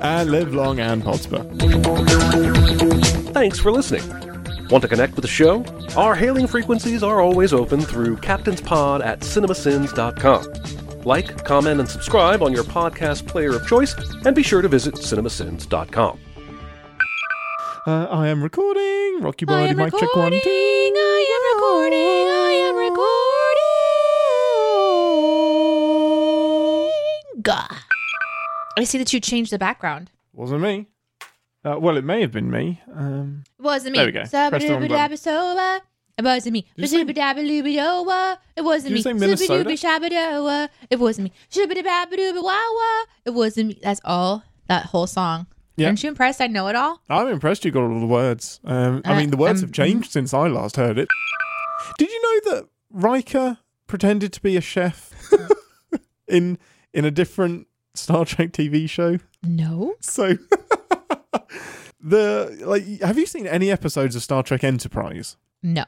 And 0.00 0.30
live 0.30 0.54
long 0.54 0.80
and 0.80 1.02
prosper. 1.02 1.42
Thanks 3.32 3.58
for 3.58 3.72
listening. 3.72 4.08
Want 4.68 4.82
to 4.82 4.88
connect 4.88 5.14
with 5.16 5.22
the 5.22 5.28
show? 5.28 5.64
Our 5.96 6.14
hailing 6.14 6.46
frequencies 6.46 7.02
are 7.02 7.20
always 7.20 7.52
open 7.52 7.80
through 7.80 8.18
captainspod 8.18 9.04
at 9.04 9.20
cinemasins.com. 9.20 10.87
Like, 11.04 11.44
comment, 11.44 11.80
and 11.80 11.88
subscribe 11.88 12.42
on 12.42 12.52
your 12.52 12.64
podcast 12.64 13.26
player 13.26 13.54
of 13.56 13.66
choice, 13.66 13.94
and 14.24 14.34
be 14.36 14.42
sure 14.42 14.62
to 14.62 14.68
visit 14.68 14.94
cinemasins.com. 14.94 16.18
Uh, 17.86 18.04
I 18.10 18.28
am 18.28 18.42
recording. 18.42 19.20
Rocky 19.22 19.46
I 19.46 19.46
body 19.46 19.70
am 19.70 19.76
mic 19.78 19.92
check 19.92 20.02
one 20.14 20.32
recording. 20.32 20.40
two. 20.42 20.50
I 20.50 21.24
am 21.34 21.42
recording. 21.56 22.28
I 22.28 22.52
am 22.68 22.76
recording. 27.32 27.42
Gah. 27.42 27.66
I 28.76 28.84
see 28.84 28.98
that 28.98 29.12
you 29.12 29.20
changed 29.20 29.52
the 29.52 29.58
background. 29.58 30.10
Wasn't 30.34 30.60
me. 30.60 30.86
Uh, 31.64 31.76
well, 31.78 31.96
it 31.96 32.04
may 32.04 32.20
have 32.20 32.30
been 32.32 32.50
me. 32.50 32.80
Um, 32.94 33.44
wasn't 33.58 33.92
me. 33.92 33.98
There 33.98 34.06
we 34.06 34.12
go. 34.12 34.20
Press 34.20 34.30
the 34.30 34.38
wrong 34.72 34.82
button. 34.88 34.96
It 36.18 36.24
wasn't 36.24 36.52
me. 36.54 36.62
Did 36.76 36.82
you 36.82 36.86
say- 36.88 37.04
Ba-zibba-dabba-looba-doba. 37.04 38.36
It 38.56 38.62
wasn't 38.62 38.88
Did 38.88 38.92
me. 38.94 38.98
you 38.98 39.02
say 39.02 39.12
Minnesota? 39.12 39.64
Zibba-dooba-shabba-doa. 39.64 40.68
It 40.90 40.98
wasn't 40.98 41.24
me. 41.26 41.32
It 43.24 43.30
wasn't 43.30 43.68
me. 43.68 43.78
That's 43.82 44.00
all. 44.04 44.42
That 44.66 44.86
whole 44.86 45.06
song. 45.06 45.46
Yeah. 45.76 45.86
Aren't 45.86 46.02
you 46.02 46.08
impressed? 46.08 46.40
I 46.40 46.48
know 46.48 46.66
it 46.66 46.74
all. 46.74 47.00
I'm 47.08 47.28
impressed 47.28 47.64
you 47.64 47.70
got 47.70 47.84
all 47.84 48.00
the 48.00 48.06
words. 48.06 48.58
Um, 48.64 49.00
I 49.04 49.12
Uh, 49.12 49.16
mean, 49.18 49.30
the 49.30 49.36
words 49.36 49.62
um, 49.62 49.68
have 49.68 49.72
changed 49.72 50.10
since 50.10 50.34
I 50.34 50.48
last 50.48 50.74
heard 50.76 50.98
it. 50.98 51.08
Did 51.98 52.10
you 52.10 52.20
know 52.22 52.50
that 52.56 52.68
Riker 52.90 53.58
pretended 53.86 54.32
to 54.32 54.42
be 54.42 54.56
a 54.56 54.60
chef 54.60 55.12
in 56.28 56.58
in 56.92 57.04
a 57.04 57.10
different 57.12 57.68
Star 57.94 58.24
Trek 58.24 58.50
TV 58.52 58.90
show? 58.90 59.18
No. 59.44 59.94
So 60.00 60.36
the 62.00 62.58
like, 62.64 62.84
have 63.00 63.18
you 63.18 63.26
seen 63.26 63.46
any 63.46 63.70
episodes 63.70 64.16
of 64.16 64.22
Star 64.22 64.42
Trek 64.42 64.64
Enterprise? 64.64 65.36
No. 65.62 65.84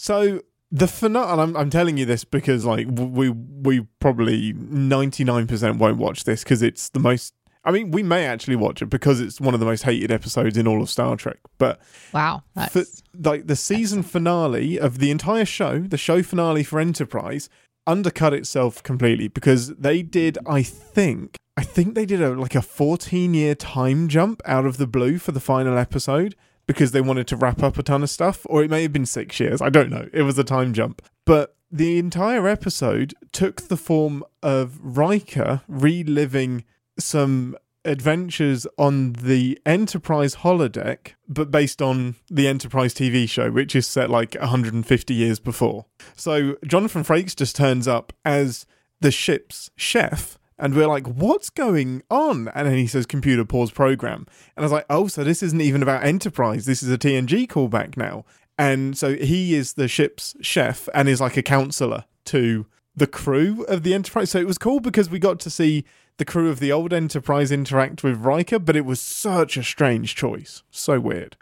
So 0.00 0.40
the 0.70 0.88
finale, 0.88 1.30
and 1.30 1.40
I'm, 1.42 1.56
I'm 1.58 1.68
telling 1.68 1.98
you 1.98 2.06
this 2.06 2.24
because 2.24 2.64
like 2.64 2.86
we 2.90 3.28
we 3.28 3.80
probably 4.00 4.54
99% 4.54 5.76
won't 5.76 5.98
watch 5.98 6.24
this 6.24 6.42
because 6.42 6.62
it's 6.62 6.88
the 6.88 7.00
most. 7.00 7.34
I 7.64 7.70
mean, 7.70 7.90
we 7.90 8.02
may 8.02 8.24
actually 8.24 8.56
watch 8.56 8.80
it 8.80 8.86
because 8.86 9.20
it's 9.20 9.42
one 9.42 9.52
of 9.52 9.60
the 9.60 9.66
most 9.66 9.82
hated 9.82 10.10
episodes 10.10 10.56
in 10.56 10.66
all 10.66 10.80
of 10.80 10.88
Star 10.88 11.16
Trek. 11.16 11.36
But 11.58 11.82
Wow. 12.14 12.44
For 12.70 12.84
like 13.14 13.46
the 13.46 13.56
season 13.56 14.02
finale 14.02 14.80
of 14.80 15.00
the 15.00 15.10
entire 15.10 15.44
show, 15.44 15.80
the 15.80 15.98
show 15.98 16.22
finale 16.22 16.64
for 16.64 16.80
Enterprise, 16.80 17.50
undercut 17.86 18.32
itself 18.32 18.82
completely 18.82 19.28
because 19.28 19.74
they 19.76 20.00
did, 20.00 20.38
I 20.46 20.62
think, 20.62 21.36
I 21.58 21.62
think 21.62 21.94
they 21.94 22.06
did 22.06 22.22
a 22.22 22.30
like 22.30 22.54
a 22.54 22.62
14 22.62 23.34
year 23.34 23.54
time 23.54 24.08
jump 24.08 24.40
out 24.46 24.64
of 24.64 24.78
the 24.78 24.86
blue 24.86 25.18
for 25.18 25.32
the 25.32 25.40
final 25.40 25.76
episode 25.76 26.36
because 26.70 26.92
they 26.92 27.00
wanted 27.00 27.26
to 27.26 27.36
wrap 27.36 27.64
up 27.64 27.78
a 27.78 27.82
ton 27.82 28.04
of 28.04 28.10
stuff, 28.10 28.46
or 28.48 28.62
it 28.62 28.70
may 28.70 28.82
have 28.82 28.92
been 28.92 29.06
six 29.06 29.40
years. 29.40 29.60
I 29.60 29.70
don't 29.70 29.90
know. 29.90 30.08
It 30.12 30.22
was 30.22 30.38
a 30.38 30.44
time 30.44 30.72
jump, 30.72 31.02
but. 31.24 31.56
The 31.72 32.00
entire 32.00 32.48
episode 32.48 33.14
took 33.30 33.68
the 33.68 33.76
form 33.76 34.24
of 34.42 34.76
Riker 34.82 35.62
reliving 35.68 36.64
some 36.98 37.56
adventures 37.84 38.66
on 38.76 39.12
the 39.12 39.56
Enterprise 39.64 40.34
holodeck, 40.34 41.12
but 41.28 41.52
based 41.52 41.80
on 41.80 42.16
the 42.28 42.48
Enterprise 42.48 42.92
TV 42.92 43.28
show, 43.28 43.52
which 43.52 43.76
is 43.76 43.86
set 43.86 44.10
like 44.10 44.34
150 44.34 45.14
years 45.14 45.38
before. 45.38 45.86
So 46.16 46.56
Jonathan 46.66 47.04
Frakes 47.04 47.36
just 47.36 47.54
turns 47.54 47.86
up 47.86 48.12
as 48.24 48.66
the 49.00 49.12
ship's 49.12 49.70
chef. 49.76 50.39
And 50.60 50.74
we're 50.74 50.86
like, 50.86 51.06
what's 51.06 51.48
going 51.48 52.02
on? 52.10 52.48
And 52.48 52.68
then 52.68 52.76
he 52.76 52.86
says, 52.86 53.06
computer 53.06 53.46
pause 53.46 53.70
program. 53.70 54.26
And 54.54 54.62
I 54.62 54.62
was 54.62 54.72
like, 54.72 54.84
oh, 54.90 55.08
so 55.08 55.24
this 55.24 55.42
isn't 55.42 55.60
even 55.60 55.82
about 55.82 56.04
Enterprise. 56.04 56.66
This 56.66 56.82
is 56.82 56.92
a 56.92 56.98
TNG 56.98 57.48
callback 57.48 57.96
now. 57.96 58.26
And 58.58 58.96
so 58.96 59.14
he 59.16 59.54
is 59.54 59.72
the 59.72 59.88
ship's 59.88 60.36
chef 60.42 60.86
and 60.92 61.08
is 61.08 61.20
like 61.20 61.38
a 61.38 61.42
counselor 61.42 62.04
to 62.26 62.66
the 62.94 63.06
crew 63.06 63.64
of 63.68 63.84
the 63.84 63.94
Enterprise. 63.94 64.30
So 64.30 64.38
it 64.38 64.46
was 64.46 64.58
cool 64.58 64.80
because 64.80 65.08
we 65.08 65.18
got 65.18 65.40
to 65.40 65.50
see 65.50 65.86
the 66.18 66.26
crew 66.26 66.50
of 66.50 66.60
the 66.60 66.70
old 66.70 66.92
Enterprise 66.92 67.50
interact 67.50 68.04
with 68.04 68.18
Riker, 68.18 68.58
but 68.58 68.76
it 68.76 68.84
was 68.84 69.00
such 69.00 69.56
a 69.56 69.64
strange 69.64 70.14
choice. 70.14 70.62
So 70.70 71.00
weird. 71.00 71.38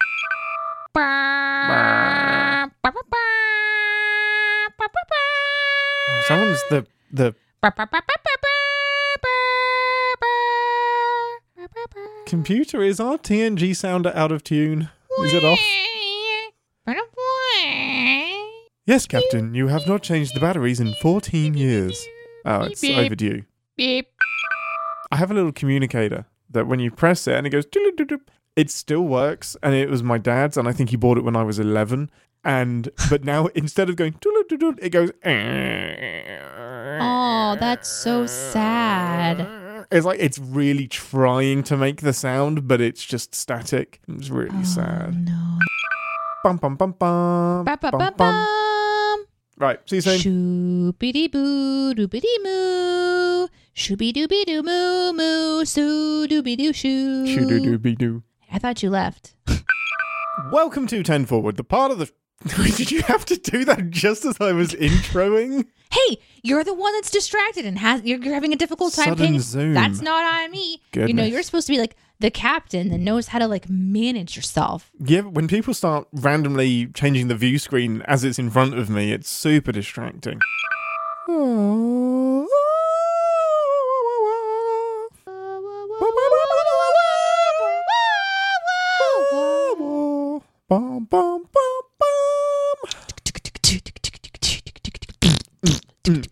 Someone's 6.28 6.62
the 6.70 6.86
the 7.10 7.34
computer 12.28 12.82
is 12.82 13.00
our 13.00 13.16
TNG 13.16 13.74
sounder 13.74 14.12
out 14.14 14.30
of 14.30 14.44
tune. 14.44 14.90
Is 15.22 15.32
it 15.32 15.42
off? 15.44 15.58
Yes, 18.86 19.06
Captain. 19.06 19.54
You 19.54 19.68
have 19.68 19.86
not 19.86 20.02
changed 20.02 20.34
the 20.34 20.40
batteries 20.40 20.78
in 20.78 20.94
14 21.02 21.54
years. 21.54 22.06
Oh, 22.44 22.62
it's 22.62 22.80
Beep. 22.80 22.98
overdue. 22.98 23.42
Beep. 23.76 24.08
I 25.10 25.16
have 25.16 25.30
a 25.30 25.34
little 25.34 25.52
communicator 25.52 26.26
that 26.50 26.66
when 26.66 26.80
you 26.80 26.90
press 26.90 27.26
it 27.26 27.34
and 27.34 27.46
it 27.46 27.50
goes, 27.50 27.64
it 28.56 28.70
still 28.70 29.02
works. 29.02 29.56
And 29.62 29.74
it 29.74 29.88
was 29.88 30.02
my 30.02 30.18
dad's, 30.18 30.56
and 30.56 30.68
I 30.68 30.72
think 30.72 30.90
he 30.90 30.96
bought 30.96 31.18
it 31.18 31.24
when 31.24 31.36
I 31.36 31.42
was 31.42 31.58
11. 31.58 32.10
And 32.44 32.90
but 33.10 33.24
now 33.24 33.46
instead 33.54 33.88
of 33.88 33.96
going, 33.96 34.14
it 34.22 34.90
goes. 34.90 35.10
Oh, 37.00 37.56
that's 37.58 37.88
so 37.88 38.26
sad. 38.26 39.67
It's 39.90 40.04
like 40.04 40.20
it's 40.20 40.38
really 40.38 40.86
trying 40.86 41.62
to 41.64 41.76
make 41.76 42.02
the 42.02 42.12
sound, 42.12 42.68
but 42.68 42.80
it's 42.80 43.02
just 43.04 43.34
static. 43.34 44.00
It's 44.08 44.28
really 44.28 44.54
Oh, 44.60 44.62
sad. 44.64 45.24
no. 45.26 45.58
Bum 46.44 46.58
bum 46.58 46.76
bum 46.76 46.92
bum. 46.92 47.64
Ba, 47.64 47.78
ba, 47.80 47.90
bum, 47.90 47.98
bum. 47.98 48.14
bum. 48.16 49.24
Right, 49.56 49.80
see 49.88 49.96
you 49.96 50.02
soon. 50.02 50.18
Shoopity 50.20 51.32
boo 51.32 51.94
doopity 51.94 52.34
moo. 52.44 53.48
Shooby 53.74 54.12
dooby 54.12 54.44
doo 54.44 54.62
moo 54.62 55.12
moo. 55.14 55.64
Soo 55.64 56.28
dooby 56.28 56.56
doo 56.58 56.72
shoo. 56.74 57.26
Shoo-doo-doo-be-doo. 57.26 58.22
I 58.52 58.58
thought 58.58 58.82
you 58.82 58.90
left. 58.90 59.34
Welcome 60.52 60.86
to 60.88 61.02
Ten 61.02 61.24
Forward, 61.26 61.56
the 61.56 61.64
part 61.64 61.90
of 61.90 61.98
the. 61.98 62.10
Did 62.46 62.90
you 62.92 63.02
have 63.02 63.24
to 63.26 63.36
do 63.36 63.64
that 63.64 63.90
just 63.90 64.24
as 64.24 64.40
I 64.40 64.52
was 64.52 64.72
introing? 64.72 65.66
Hey, 65.90 66.18
you're 66.42 66.62
the 66.64 66.74
one 66.74 66.92
that's 66.94 67.10
distracted 67.10 67.64
and 67.66 67.78
has 67.78 68.02
you're, 68.04 68.18
you're 68.20 68.34
having 68.34 68.52
a 68.52 68.56
difficult 68.56 68.92
time 68.94 69.06
Sudden 69.06 69.26
paying. 69.26 69.40
zoom. 69.40 69.74
That's 69.74 70.00
not 70.00 70.24
on 70.24 70.50
me. 70.50 70.80
You 70.94 71.00
know, 71.00 71.06
Goodness. 71.06 71.30
you're 71.30 71.42
supposed 71.42 71.66
to 71.66 71.72
be 71.72 71.78
like 71.78 71.96
the 72.20 72.30
captain 72.30 72.90
that 72.90 72.98
knows 72.98 73.28
how 73.28 73.38
to 73.40 73.48
like 73.48 73.68
manage 73.68 74.36
yourself. 74.36 74.90
Yeah, 75.00 75.22
but 75.22 75.32
when 75.32 75.48
people 75.48 75.74
start 75.74 76.06
randomly 76.12 76.86
changing 76.88 77.28
the 77.28 77.34
view 77.34 77.58
screen 77.58 78.02
as 78.02 78.22
it's 78.22 78.38
in 78.38 78.50
front 78.50 78.78
of 78.78 78.88
me, 78.88 79.12
it's 79.12 79.28
super 79.28 79.72
distracting. 79.72 80.38
Bum, 90.68 91.04
bum, 91.04 91.04
bum, 91.10 91.44
bum. 91.52 91.67
Mm. 96.08 96.24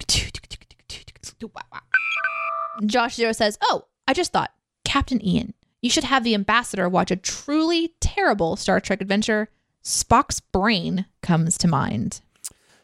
Josh 2.87 3.15
Zero 3.15 3.33
says, 3.33 3.59
"Oh, 3.63 3.85
I 4.09 4.15
just 4.15 4.33
thought, 4.33 4.53
Captain 4.85 5.25
Ian, 5.25 5.55
you 5.83 5.91
should 5.91 6.05
have 6.05 6.25
the 6.25 6.35
ambassador 6.35 6.89
watch 6.89 7.11
a 7.11 7.17
truly 7.17 7.95
terrible 8.01 8.57
Star 8.57 8.81
Trek 8.81 9.01
adventure. 9.01 9.49
Spock's 9.85 10.41
brain 10.41 11.07
comes 11.23 11.59
to 11.59 11.69
mind." 11.69 12.23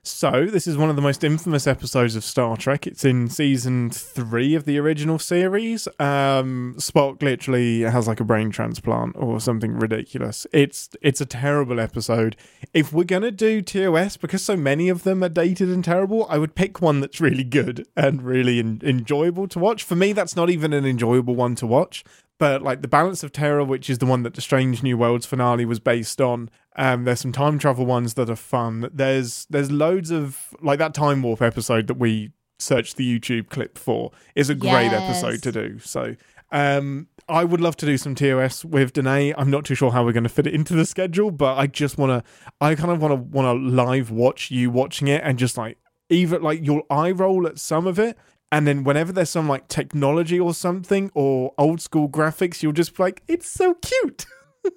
So, 0.05 0.46
this 0.46 0.66
is 0.66 0.76
one 0.76 0.90
of 0.90 0.96
the 0.96 1.03
most 1.03 1.22
infamous 1.22 1.68
episodes 1.68 2.16
of 2.16 2.24
Star 2.24 2.57
Trek. 2.57 2.88
It's 2.88 3.05
in 3.05 3.28
season 3.28 3.88
three 3.88 4.57
of 4.57 4.64
the 4.64 4.76
original 4.80 5.16
series. 5.16 5.86
Um, 6.00 6.74
Spock 6.78 7.22
literally 7.22 7.82
has 7.82 8.09
like 8.09 8.18
a 8.18 8.24
brain 8.24 8.50
transplant 8.50 9.14
or 9.16 9.38
something 9.38 9.78
ridiculous. 9.78 10.44
It's 10.53 10.88
it's 11.03 11.20
a 11.20 11.24
terrible 11.24 11.78
episode. 11.78 12.34
If 12.74 12.92
we're 12.92 13.05
gonna 13.05 13.30
do 13.30 13.62
TOS, 13.62 14.16
because 14.16 14.42
so 14.42 14.57
many 14.57 14.88
of 14.88 15.05
them 15.05 15.22
are 15.22 15.28
dated 15.28 15.68
and 15.68 15.84
terrible, 15.84 16.26
I 16.28 16.38
would 16.38 16.57
pick 16.57 16.82
one 16.82 16.98
that's 16.98 17.20
really 17.20 17.44
good 17.44 17.86
and 17.96 18.22
really 18.22 18.59
en- 18.59 18.80
enjoyable 18.82 19.46
to 19.46 19.61
watch. 19.61 19.84
For 19.84 19.94
me, 19.94 20.12
that's 20.12 20.34
not 20.34 20.50
even 20.50 20.72
an 20.72 20.84
enjoyable 20.84 21.36
one 21.36 21.55
to 21.57 21.66
watch. 21.68 22.03
But 22.38 22.61
like 22.61 22.82
the 22.82 22.88
Balance 22.88 23.22
of 23.22 23.30
Terror, 23.30 23.62
which 23.62 23.88
is 23.88 23.98
the 23.98 24.07
one 24.07 24.24
that 24.24 24.34
the 24.34 24.40
Strange 24.40 24.82
New 24.82 24.98
Worlds 24.98 25.26
finale 25.26 25.64
was 25.64 25.78
based 25.78 26.20
on, 26.20 26.50
um, 26.76 27.04
there's 27.04 27.20
some 27.20 27.32
time 27.32 27.58
travel 27.58 27.84
ones 27.86 28.14
that 28.14 28.30
are 28.30 28.36
fun. 28.36 28.88
There's 28.92 29.46
there's 29.50 29.70
loads 29.70 30.10
of 30.10 30.54
like 30.60 30.78
that 30.78 30.94
time 30.94 31.22
warp 31.22 31.42
episode 31.42 31.86
that 31.88 31.94
we 31.98 32.32
searched 32.58 32.96
the 32.96 33.18
YouTube 33.18 33.48
clip 33.50 33.76
for 33.76 34.10
is 34.34 34.48
a 34.48 34.54
great 34.54 34.92
Yes. 34.92 35.02
episode 35.24 35.42
to 35.42 35.50
do. 35.52 35.78
So 35.80 36.14
um, 36.52 37.08
I 37.28 37.44
would 37.44 37.60
love 37.60 37.76
to 37.78 37.86
do 37.86 37.96
some 37.96 38.14
TOS 38.14 38.64
with 38.64 38.92
Deneé. 38.92 39.34
I'm 39.36 39.50
not 39.50 39.64
too 39.64 39.74
sure 39.74 39.90
how 39.90 40.04
we're 40.04 40.12
going 40.12 40.22
to 40.22 40.28
fit 40.28 40.46
it 40.46 40.54
into 40.54 40.74
the 40.74 40.84
schedule, 40.86 41.30
but 41.30 41.56
I 41.58 41.66
just 41.66 41.98
want 41.98 42.10
to. 42.24 42.30
I 42.60 42.74
kind 42.74 42.90
of 42.90 43.00
want 43.02 43.12
to 43.12 43.16
want 43.16 43.46
to 43.46 43.52
live 43.66 44.10
watch 44.10 44.50
you 44.50 44.70
watching 44.70 45.08
it 45.08 45.22
and 45.24 45.38
just 45.38 45.56
like 45.56 45.78
even 46.10 46.42
like 46.42 46.64
you'll 46.64 46.86
eye 46.90 47.10
roll 47.10 47.46
at 47.46 47.58
some 47.58 47.86
of 47.86 47.98
it. 47.98 48.16
And 48.52 48.66
then 48.66 48.84
whenever 48.84 49.12
there's 49.12 49.30
some 49.30 49.48
like 49.48 49.66
technology 49.68 50.38
or 50.38 50.52
something 50.52 51.10
or 51.14 51.54
old 51.56 51.80
school 51.80 52.06
graphics, 52.08 52.62
you'll 52.62 52.72
just 52.72 52.94
be 52.94 53.02
like, 53.02 53.22
it's 53.26 53.48
so 53.48 53.74
cute. 53.74 54.26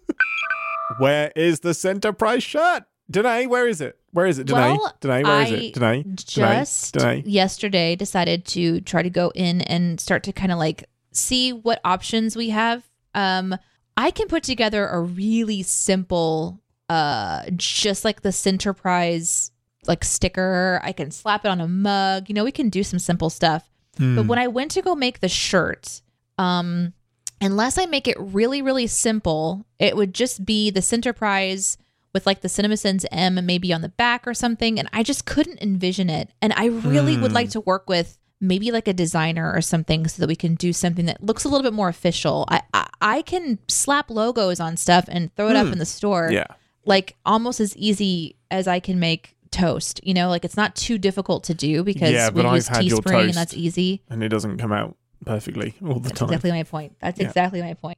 Where 0.98 1.32
is 1.36 1.62
the 1.62 1.70
Sinterprise 1.70 2.44
shirt? 2.44 2.84
Deneé, 3.12 3.48
where 3.48 3.68
is 3.68 3.82
it? 3.82 4.00
Where 4.12 4.26
is 4.26 4.40
it? 4.40 4.48
Deneé? 4.48 4.78
Well, 4.78 4.94
Deneé, 5.00 5.24
where 5.24 5.42
is 5.44 5.52
I 5.52 5.56
it? 5.56 5.76
Deneé? 5.76 6.16
Just 6.16 6.96
Deneé? 6.96 7.24
Yesterday 7.26 7.96
decided 7.96 8.46
to 8.48 8.82
try 8.82 9.04
to 9.04 9.10
go 9.10 9.32
in 9.36 9.62
and 9.62 10.00
start 10.00 10.24
to 10.24 10.34
kind 10.34 10.52
of 10.52 10.58
like 10.58 10.86
see 11.12 11.54
what 11.54 11.80
options 11.84 12.36
we 12.36 12.50
have. 12.50 12.84
Um, 13.14 13.56
I 13.98 14.12
can 14.12 14.28
put 14.28 14.44
together 14.44 14.88
a 14.88 15.00
really 15.02 15.64
simple, 15.64 16.60
uh, 16.90 17.44
just 17.56 18.04
like 18.04 18.22
the 18.22 18.32
center 18.32 18.74
Sinterprise 18.74 19.52
like 19.88 20.04
sticker. 20.04 20.80
I 20.84 20.92
can 20.92 21.12
slap 21.12 21.46
it 21.46 21.50
on 21.50 21.62
a 21.62 21.68
mug. 21.68 22.28
You 22.28 22.36
know, 22.36 22.44
we 22.44 22.52
can 22.52 22.70
do 22.70 22.84
some 22.84 23.00
simple 23.00 23.30
stuff. 23.30 23.70
Hmm. 23.98 24.16
But 24.16 24.26
when 24.26 24.40
I 24.40 24.48
went 24.48 24.72
to 24.72 24.82
go 24.82 24.96
make 24.96 25.20
the 25.20 25.30
shirt, 25.30 26.02
um, 26.38 26.94
unless 27.46 27.78
I 27.78 27.86
make 27.86 28.08
it 28.08 28.18
really, 28.20 28.62
really 28.62 28.88
simple, 28.88 29.66
it 29.80 29.96
would 29.96 30.14
just 30.14 30.46
be 30.46 30.70
the 30.70 30.80
Sinterprise 30.80 31.78
with 32.14 32.26
like 32.26 32.42
the 32.42 32.48
CinemaSins 32.48 33.06
M 33.12 33.46
maybe 33.46 33.74
on 33.74 33.82
the 33.82 33.90
back 33.90 34.26
or 34.26 34.34
something. 34.34 34.80
And 34.80 34.90
I 34.94 35.04
just 35.04 35.26
couldn't 35.26 35.62
envision 35.62 36.10
it. 36.10 36.30
And 36.42 36.54
I 36.54 36.68
really 36.68 37.18
would 37.18 37.34
like 37.34 37.48
hmm. 37.48 37.52
to 37.52 37.60
work 37.62 37.90
with 37.90 38.18
maybe 38.42 38.72
like 38.72 38.88
a 38.88 38.94
designer 38.94 39.52
or 39.54 39.62
something 39.62 40.08
so 40.08 40.22
that 40.22 40.28
we 40.28 40.36
can 40.36 40.56
do 40.56 40.74
something 40.74 41.06
that 41.06 41.24
looks 41.24 41.44
a 41.44 41.50
little 41.50 41.64
bit 41.64 41.74
more 41.74 41.90
official. 41.90 42.46
I 42.50 42.62
I, 42.74 42.88
I 43.02 43.22
can 43.22 43.60
slap 43.68 44.10
logos 44.10 44.60
on 44.60 44.78
stuff 44.78 45.06
and 45.08 45.34
throw 45.36 45.50
it 45.50 45.56
up 45.56 45.68
in 45.68 45.74
hmm. 45.74 45.80
the 45.80 45.86
store 45.86 46.30
Yeah. 46.32 46.48
like 46.86 47.16
almost 47.26 47.60
as 47.60 47.76
easy 47.78 48.38
as 48.50 48.68
I 48.68 48.80
can 48.80 49.00
make 49.00 49.36
toast. 49.52 50.00
You 50.04 50.14
know, 50.14 50.30
like 50.30 50.46
it's 50.46 50.58
not 50.58 50.76
too 50.76 50.98
difficult 50.98 51.44
to 51.46 51.54
do 51.54 51.84
because 51.84 52.14
Yeah, 52.14 52.30
we 52.30 52.44
use 52.44 52.70
Teespring 52.70 53.26
and 53.26 53.34
that's 53.34 53.54
easy. 53.54 54.02
And 54.10 54.24
it 54.24 54.30
doesn't 54.30 54.58
come 54.58 54.72
out 54.72 54.96
perfectly 55.26 55.74
all 55.86 55.96
the 55.96 56.10
That's 56.10 56.20
time. 56.20 56.30
exactly 56.30 56.52
my 56.52 56.64
point. 56.64 56.96
That's 57.02 57.20
Yeah. 57.20 57.28
exactly 57.28 57.62
my 57.62 57.74
point. 57.74 57.98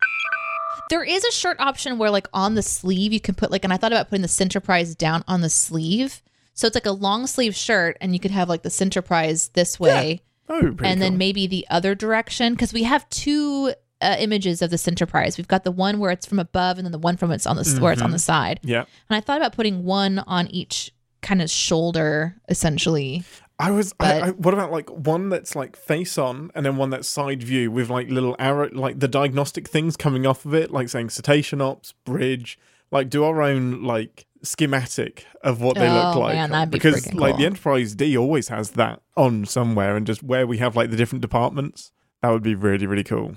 There 0.89 1.03
is 1.03 1.23
a 1.25 1.31
shirt 1.31 1.59
option 1.59 1.97
where 1.97 2.09
like 2.09 2.27
on 2.33 2.55
the 2.55 2.61
sleeve 2.61 3.11
you 3.11 3.19
can 3.19 3.35
put 3.35 3.51
like 3.51 3.63
and 3.63 3.73
I 3.73 3.77
thought 3.77 3.91
about 3.91 4.09
putting 4.09 4.21
the 4.21 4.27
Sinterprise 4.27 4.97
down 4.97 5.23
on 5.27 5.41
the 5.41 5.49
sleeve. 5.49 6.21
So 6.53 6.65
it's 6.65 6.75
like 6.75 6.85
a 6.85 6.91
long 6.91 7.27
sleeve 7.27 7.55
shirt 7.55 7.97
and 8.01 8.13
you 8.13 8.19
could 8.19 8.31
have 8.31 8.47
like 8.49 8.63
the 8.63 8.69
Sinterprise 8.69 9.51
this 9.53 9.79
way 9.79 10.21
Oh, 10.49 10.61
pretty 10.61 10.85
and 10.85 11.01
then 11.01 11.17
maybe 11.17 11.45
the 11.45 11.67
other 11.69 11.93
direction 11.93 12.53
because 12.53 12.71
we 12.73 12.83
have 12.83 13.07
two 13.09 13.73
uh, 13.99 14.15
images 14.19 14.61
of 14.61 14.69
the 14.69 14.77
Sinterprise. 14.77 15.37
We've 15.37 15.47
got 15.47 15.63
the 15.65 15.71
one 15.71 15.99
where 15.99 16.11
it's 16.11 16.25
from 16.25 16.39
above 16.39 16.77
and 16.77 16.85
then 16.85 16.91
the 16.93 16.99
one 16.99 17.17
from 17.17 17.31
it's 17.31 17.45
on 17.45 17.57
the 17.57 17.63
where 17.81 17.91
it's 17.91 17.99
Mm-hmm. 17.99 18.05
on 18.05 18.11
the 18.11 18.19
side. 18.19 18.59
Yeah. 18.63 18.85
And 19.09 19.17
I 19.17 19.19
thought 19.19 19.37
about 19.37 19.53
putting 19.55 19.83
one 19.83 20.19
on 20.19 20.47
each 20.47 20.91
kind 21.21 21.41
of 21.41 21.49
shoulder, 21.49 22.35
essentially. 22.47 23.23
I 23.59 23.71
was. 23.71 23.93
But- 23.93 24.23
I, 24.23 24.29
what 24.31 24.53
about 24.53 24.71
like 24.71 24.89
one 24.89 25.29
that's 25.29 25.55
like 25.55 25.75
face 25.75 26.17
on, 26.17 26.51
and 26.53 26.65
then 26.65 26.77
one 26.77 26.89
that's 26.91 27.07
side 27.09 27.41
view 27.43 27.71
with 27.71 27.89
like 27.89 28.09
little 28.09 28.35
arrow, 28.39 28.69
like 28.71 28.99
the 28.99 29.07
diagnostic 29.07 29.67
things 29.67 29.97
coming 29.97 30.25
off 30.27 30.45
of 30.45 30.53
it, 30.53 30.71
like 30.71 30.89
saying 30.89 31.09
cetacean 31.09 31.61
ops, 31.61 31.93
bridge. 32.05 32.59
Like 32.91 33.09
do 33.09 33.23
our 33.25 33.41
own 33.41 33.83
like 33.83 34.25
schematic 34.43 35.25
of 35.43 35.59
what 35.61 35.75
they 35.75 35.89
look 35.89 36.15
Oh, 36.15 36.19
like, 36.19 36.35
man, 36.35 36.51
that'd 36.51 36.71
be 36.71 36.77
because 36.77 37.13
like 37.13 37.31
cool. 37.33 37.37
the 37.39 37.45
Enterprise 37.45 37.95
D 37.95 38.17
always 38.17 38.47
has 38.47 38.71
that 38.71 39.01
on 39.17 39.45
somewhere, 39.45 39.95
and 39.97 40.07
just 40.07 40.23
where 40.23 40.47
we 40.47 40.59
have 40.59 40.75
like 40.75 40.89
the 40.91 40.95
different 40.97 41.21
departments, 41.21 41.91
that 42.21 42.29
would 42.29 42.43
be 42.43 42.55
really 42.55 42.85
really 42.87 43.03
cool. 43.03 43.35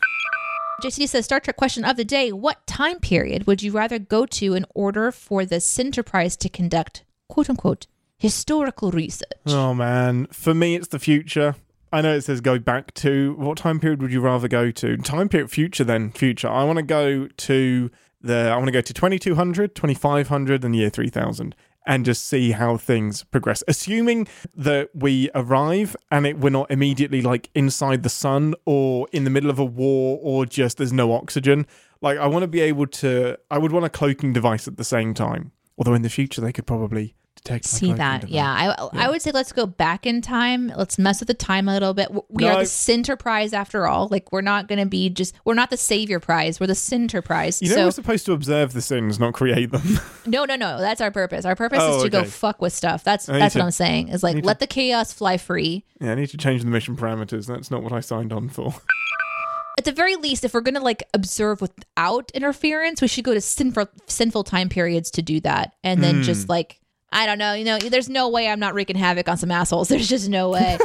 JCD 0.83 1.09
says 1.09 1.25
Star 1.27 1.41
Trek 1.41 1.57
question 1.57 1.85
of 1.85 1.97
the 1.97 2.05
day 2.05 2.31
What 2.33 2.67
time 2.67 3.01
period 3.01 3.47
would 3.47 3.63
you 3.63 3.73
rather 3.73 3.99
go 3.99 4.25
to 4.27 4.55
in 4.55 4.65
order 4.75 5.11
for 5.13 5.45
the 5.45 5.63
Enterprise 5.79 6.37
to 6.39 6.49
conduct, 6.49 7.05
quote 7.29 7.51
unquote, 7.51 7.87
historical 8.21 8.93
research? 8.93 9.27
Oh 9.47 9.75
man, 9.75 10.27
for 10.27 10.55
me 10.55 10.77
it's 10.77 10.89
the 10.89 11.01
future. 11.01 11.57
I 11.93 12.03
know 12.03 12.15
it 12.15 12.21
says 12.21 12.41
go 12.41 12.59
back 12.61 12.95
to. 12.95 13.35
What 13.35 13.59
time 13.59 13.81
period 13.81 14.01
would 14.01 14.13
you 14.13 14.21
rather 14.21 14.47
go 14.47 14.71
to? 14.71 14.97
Time 14.99 15.29
period 15.29 15.51
future 15.51 15.83
then 15.83 16.13
future. 16.13 16.49
I 16.49 16.63
want 16.63 16.77
to 16.77 16.85
go 16.85 17.27
to 17.27 17.91
the. 18.21 18.35
I 18.35 18.55
want 18.55 18.67
to 18.67 18.73
go 18.73 18.81
to 18.81 18.95
2200, 18.95 19.75
2500, 19.75 20.65
and 20.65 20.75
the 20.75 20.79
year 20.79 20.91
3000, 20.91 21.57
and 21.87 22.05
just 22.05 22.29
see 22.29 22.53
how 22.53 22.77
things 22.77 23.25
progress. 23.25 23.65
Assuming 23.67 24.29
that 24.55 24.91
we 24.95 25.31
arrive 25.35 25.97
and 26.13 26.27
it 26.27 26.39
we're 26.39 26.51
not 26.51 26.71
immediately 26.71 27.23
like 27.23 27.51
inside 27.55 28.05
the 28.05 28.09
sun 28.09 28.55
or 28.67 29.09
in 29.11 29.25
the 29.25 29.31
middle 29.31 29.51
of 29.51 29.59
a 29.59 29.65
war 29.65 30.21
or 30.23 30.47
just 30.47 30.77
there's 30.77 30.93
no 30.93 31.13
oxygen. 31.13 31.67
Like 32.01 32.19
I 32.19 32.29
want 32.29 32.45
to 32.45 32.49
be 32.49 32.61
able 32.61 32.87
to. 32.87 33.37
I 33.51 33.59
would 33.59 33.73
want 33.73 33.87
a 33.87 33.91
cloaking 33.91 34.33
device 34.33 34.69
at 34.69 34.77
the 34.77 34.85
same 34.85 35.13
time. 35.15 35.51
Although 35.77 35.95
in 35.95 36.03
the 36.03 36.11
future 36.11 36.41
they 36.41 36.53
could 36.53 36.67
probably 36.67 37.15
my 37.49 37.59
See 37.63 37.93
that? 37.95 38.29
Yeah. 38.29 38.51
I, 38.77 38.89
I 39.05 39.09
would 39.11 39.23
say 39.23 39.31
let's 39.31 39.53
go 39.53 39.67
back 39.67 40.07
in 40.07 40.21
time. 40.21 40.69
Let's 40.77 40.99
mess 40.99 41.21
with 41.21 41.29
the 41.29 41.35
time 41.35 41.69
a 41.69 41.73
little 41.73 41.95
bit. 41.95 42.09
We 42.29 42.45
are 42.47 42.57
the 42.57 42.63
Sinterprise 42.65 43.53
after 43.53 43.87
all. 43.87 44.09
Like, 44.09 44.31
we're 44.33 44.41
not 44.41 44.69
going 44.69 44.79
to 44.79 44.87
be 44.87 45.09
just, 45.11 45.35
we're 45.45 45.55
not 45.55 45.71
the 45.71 45.77
Savior 45.77 46.21
Prize. 46.21 46.61
We're 46.61 46.67
the 46.67 46.73
Sinterprise. 46.75 47.63
You 47.63 47.69
know 47.71 47.75
so, 47.77 47.85
we're 47.87 47.91
supposed 47.93 48.27
to 48.27 48.33
observe 48.33 48.73
the 48.73 48.83
sins, 48.83 49.19
not 49.19 49.35
create 49.35 49.71
them. 49.71 50.01
no, 50.27 50.45
no, 50.45 50.57
no. 50.57 50.79
That's 50.79 51.01
our 51.01 51.11
purpose. 51.11 51.45
Our 51.45 51.57
purpose 51.57 51.79
Oh, 51.83 51.97
is 51.99 52.03
to 52.05 52.09
go 52.11 52.25
fuck 52.25 52.61
with 52.61 52.73
stuff. 52.73 53.05
That's 53.05 53.27
that's 53.27 53.55
to- 53.55 53.61
what 53.61 53.65
I'm 53.67 53.71
saying. 53.71 54.09
Is 54.09 54.23
like, 54.23 54.45
let 54.45 54.61
the 54.61 54.67
chaos 54.67 55.13
fly 55.13 55.37
free. 55.39 55.85
yeah, 56.01 56.13
I 56.13 56.15
need 56.17 56.29
to 56.31 56.37
change 56.37 56.63
the 56.63 56.69
mission 56.71 56.97
parameters. 56.97 57.47
That's 57.47 57.71
not 57.71 57.83
what 57.83 57.93
I 57.93 58.01
signed 58.01 58.33
on 58.33 58.49
for. 58.49 58.75
at 59.79 59.85
the 59.85 59.93
very 59.93 60.17
least, 60.17 60.45
if 60.45 60.53
we're 60.53 60.61
gonna 60.61 60.81
like 60.81 61.03
observe 61.15 61.61
without 61.61 62.31
interference, 62.35 63.01
we 63.01 63.09
should 63.09 63.25
go 63.25 63.33
to 63.35 63.41
sinful 63.41 63.87
sinful 64.07 64.45
time 64.45 64.69
periods 64.69 65.11
to 65.13 65.23
do 65.23 65.41
that, 65.41 65.75
and 65.83 66.03
then 66.03 66.17
Hmm. 66.17 66.23
just 66.23 66.49
like 66.49 66.80
I 67.13 67.27
don't 67.27 67.39
know, 67.39 67.55
you 67.55 67.65
know, 67.65 67.79
there's 67.79 68.09
no 68.09 68.29
way 68.29 68.49
I'm 68.49 68.61
not 68.61 68.75
wreaking 68.75 68.97
havoc 68.97 69.29
on 69.29 69.37
some 69.37 69.51
assholes. 69.51 69.89
There's 69.89 70.09
just 70.09 70.29
no 70.29 70.49
way, 70.51 70.79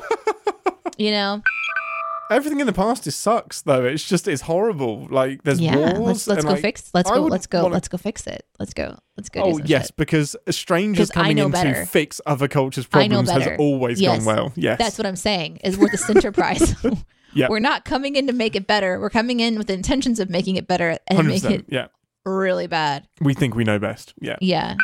you 0.97 1.11
know. 1.11 1.41
Everything 2.31 2.59
in 2.59 2.65
the 2.65 2.73
past 2.73 3.05
is 3.05 3.15
sucks 3.15 3.61
though. 3.61 3.85
It's 3.85 4.03
just 4.03 4.27
it's 4.27 4.41
horrible. 4.41 5.05
Like 5.11 5.43
there's 5.43 5.59
Yeah, 5.61 5.75
wars. 5.99 5.99
let's 5.99 6.27
let's 6.27 6.43
go 6.43 6.51
like, 6.53 6.61
fix. 6.61 6.89
Let's 6.91 7.11
I 7.11 7.15
go. 7.15 7.21
Let's 7.25 7.45
go. 7.45 7.61
wanna- 7.63 7.73
Let's 7.75 7.87
go 7.87 7.97
fix 7.97 8.25
it. 8.25 8.47
Let's 8.57 8.73
go. 8.73 8.97
Let's 9.15 9.29
go. 9.29 9.43
do 9.43 9.51
Oh 9.51 9.59
yes, 9.63 9.87
shit. 9.87 9.95
because 9.97 10.35
strangers 10.49 11.11
coming 11.11 11.37
in 11.37 11.51
better. 11.51 11.73
to 11.75 11.85
fix 11.85 12.19
other 12.25 12.47
cultures' 12.47 12.87
problems 12.87 13.29
has 13.29 13.47
always 13.59 14.01
Yes. 14.01 14.17
gone 14.17 14.25
well. 14.25 14.53
Yes, 14.55 14.79
That's 14.79 14.97
what 14.97 15.05
I'm 15.05 15.15
saying. 15.15 15.57
Is 15.63 15.77
we're 15.77 15.89
the 15.89 15.97
Sinterprise. 15.97 17.03
Yeah. 17.35 17.47
We're 17.49 17.59
not 17.59 17.83
coming 17.83 18.15
in 18.15 18.27
to 18.27 18.33
make 18.33 18.55
it 18.55 18.65
better. 18.65 18.97
We're 18.97 19.09
coming 19.09 19.41
in 19.41 19.57
with 19.57 19.67
the 19.67 19.73
intentions 19.73 20.21
of 20.21 20.29
making 20.29 20.55
it 20.55 20.67
better 20.67 20.97
and 21.07 21.27
make 21.27 21.43
it 21.43 21.65
Yeah, 21.67 21.87
really 22.25 22.65
bad. 22.65 23.09
we 23.19 23.33
think 23.33 23.55
we 23.55 23.65
know 23.65 23.77
best. 23.77 24.13
Yeah, 24.21 24.37
Yeah. 24.39 24.75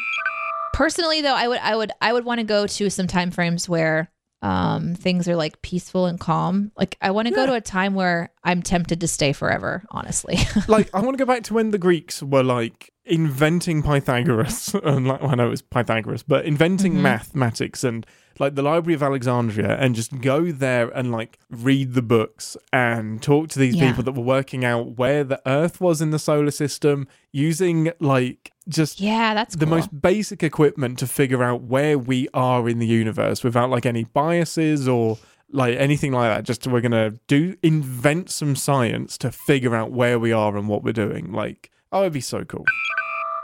Personally 0.73 1.21
though, 1.21 1.35
I 1.35 1.47
would 1.47 1.59
I 1.59 1.75
would 1.75 1.91
I 2.01 2.13
would 2.13 2.25
want 2.25 2.39
to 2.39 2.43
go 2.45 2.65
to 2.67 2.89
some 2.89 3.07
time 3.07 3.31
frames 3.31 3.67
where 3.69 4.09
um 4.43 4.95
things 4.95 5.27
are 5.27 5.35
like 5.35 5.61
peaceful 5.61 6.07
and 6.07 6.19
calm. 6.19 6.71
Like 6.75 6.97
I 7.01 7.11
want 7.11 7.27
to 7.27 7.33
go 7.33 7.41
Yeah. 7.41 7.47
to 7.51 7.53
a 7.55 7.61
time 7.61 7.93
where 7.93 8.29
I'm 8.43 8.61
tempted 8.63 8.99
to 9.01 9.07
stay 9.07 9.33
forever, 9.33 9.83
honestly. 9.91 10.37
like 10.67 10.89
I 10.95 11.01
want 11.01 11.17
to 11.17 11.23
go 11.23 11.27
back 11.31 11.43
to 11.43 11.53
when 11.53 11.71
the 11.71 11.77
Greeks 11.77 12.23
were 12.23 12.43
like 12.43 12.91
inventing 13.05 13.83
Pythagoras, 13.83 14.73
and 14.83 15.07
like 15.07 15.21
well, 15.21 15.31
I 15.31 15.35
know 15.35 15.47
it 15.47 15.49
was 15.51 15.61
Pythagoras, 15.61 16.23
but 16.23 16.45
inventing 16.45 16.93
Mhm. 16.95 17.01
mathematics 17.01 17.83
and 17.83 18.05
like 18.39 18.55
the 18.55 18.63
Library 18.63 18.95
of 18.95 19.03
Alexandria, 19.03 19.75
and 19.77 19.93
just 19.93 20.19
go 20.21 20.51
there 20.51 20.87
and 20.89 21.11
like 21.11 21.37
read 21.51 21.93
the 21.93 22.01
books 22.01 22.57
and 22.73 23.21
talk 23.21 23.49
to 23.49 23.59
these 23.59 23.75
Yeah. 23.75 23.89
people 23.89 24.03
that 24.03 24.13
were 24.13 24.23
working 24.23 24.65
out 24.65 24.97
where 24.97 25.23
the 25.23 25.39
Earth 25.45 25.79
was 25.81 26.01
in 26.01 26.09
the 26.09 26.17
solar 26.17 26.49
system, 26.51 27.07
using 27.31 27.91
like 27.99 28.51
just 28.71 28.99
yeah, 28.99 29.33
that's 29.33 29.55
the 29.55 29.65
cool. 29.65 29.75
most 29.75 30.01
basic 30.01 30.43
equipment 30.43 30.99
to 30.99 31.07
figure 31.07 31.43
out 31.43 31.61
where 31.63 31.97
we 31.97 32.27
are 32.33 32.67
in 32.67 32.79
the 32.79 32.87
universe 32.87 33.43
without 33.43 33.69
like 33.69 33.85
any 33.85 34.05
biases 34.05 34.87
or 34.87 35.17
like 35.51 35.77
anything 35.77 36.11
like 36.13 36.29
that 36.33 36.43
just 36.43 36.65
we're 36.67 36.81
gonna 36.81 37.11
do 37.27 37.55
invent 37.61 38.29
some 38.29 38.55
science 38.55 39.17
to 39.17 39.31
figure 39.31 39.75
out 39.75 39.91
where 39.91 40.17
we 40.17 40.31
are 40.31 40.55
and 40.55 40.67
what 40.69 40.83
we're 40.83 40.93
doing 40.93 41.31
like 41.31 41.69
oh 41.91 42.01
it'd 42.01 42.13
be 42.13 42.21
so 42.21 42.43
cool 42.45 42.65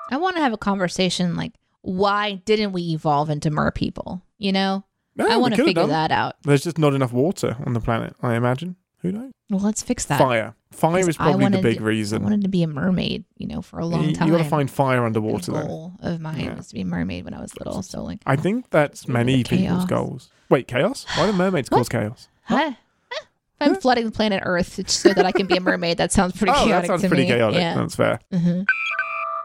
I 0.09 0.15
want 0.17 0.37
to 0.37 0.41
have 0.41 0.53
a 0.53 0.57
conversation 0.57 1.35
like 1.35 1.53
why 1.81 2.35
didn't 2.45 2.71
we 2.71 2.81
evolve 2.93 3.29
into 3.29 3.49
mer 3.49 3.71
people? 3.71 4.21
You 4.37 4.51
know? 4.51 4.83
No, 5.15 5.27
I 5.29 5.37
want 5.37 5.55
to 5.55 5.63
figure 5.63 5.87
that 5.87 6.11
out. 6.11 6.35
there's 6.43 6.63
just 6.63 6.77
not 6.77 6.93
enough 6.93 7.11
water 7.11 7.57
on 7.65 7.73
the 7.73 7.79
planet 7.79 8.15
i 8.21 8.35
imagine 8.35 8.75
who 9.01 9.11
knows 9.11 9.31
Well, 9.49 9.59
let's 9.61 9.81
fix 9.81 10.05
that. 10.05 10.19
fire 10.19 10.55
Fire 10.71 11.07
is 11.09 11.15
probably 11.17 11.47
the 11.49 11.61
big 11.61 11.77
to- 11.77 11.83
reason 11.83 12.21
I 12.21 12.23
wanted 12.23 12.41
to 12.43 12.49
be 12.49 12.61
a 12.61 12.67
mermaid, 12.67 13.23
you 13.37 13.47
know, 13.47 13.61
for 13.61 13.79
a 13.79 13.85
long 13.85 14.03
you, 14.09 14.15
time. 14.15 14.27
you 14.27 14.33
gotta 14.37 14.49
find 14.49 14.69
fire 14.69 15.05
underwater 15.05 15.51
then 15.53 15.67
goal 15.67 15.93
of 16.01 16.19
mine 16.21 16.39
Yeah. 16.41 16.55
was 16.55 16.67
to 16.67 16.73
be 16.75 16.81
a 16.81 16.85
mermaid 16.85 17.23
when 17.25 17.33
I 17.33 17.41
was 17.41 17.57
little. 17.57 17.81
So 17.81 18.03
like, 18.03 18.19
i 18.25 18.35
think 18.35 18.69
that's 18.69 19.07
many 19.07 19.43
people's 19.43 19.85
goals 19.85 20.29
wait 20.49 20.67
chaos 20.67 21.05
why 21.15 21.25
do 21.25 21.33
mermaids 21.33 21.69
cause 21.75 21.89
chaos 21.89 22.27
huh? 22.43 22.71
If 23.59 23.69
I'm 23.69 23.75
flooding 23.75 24.05
the 24.05 24.11
planet 24.11 24.43
Earth 24.45 24.87
so 24.87 25.13
that 25.13 25.25
I 25.25 25.31
can 25.31 25.47
be 25.47 25.57
a 25.57 25.59
mermaid. 25.59 25.97
That 25.97 26.11
sounds 26.11 26.37
pretty 26.37 26.51
oh 26.55 26.65
chaotic 26.65 26.81
that 26.83 26.87
sounds 26.87 27.01
to 27.01 27.07
pretty 27.07 27.23
me. 27.23 27.29
chaotic 27.29 27.57
Yeah. 27.59 27.73
that's 27.75 27.95
fair 27.95 28.19
hmm 28.31 28.61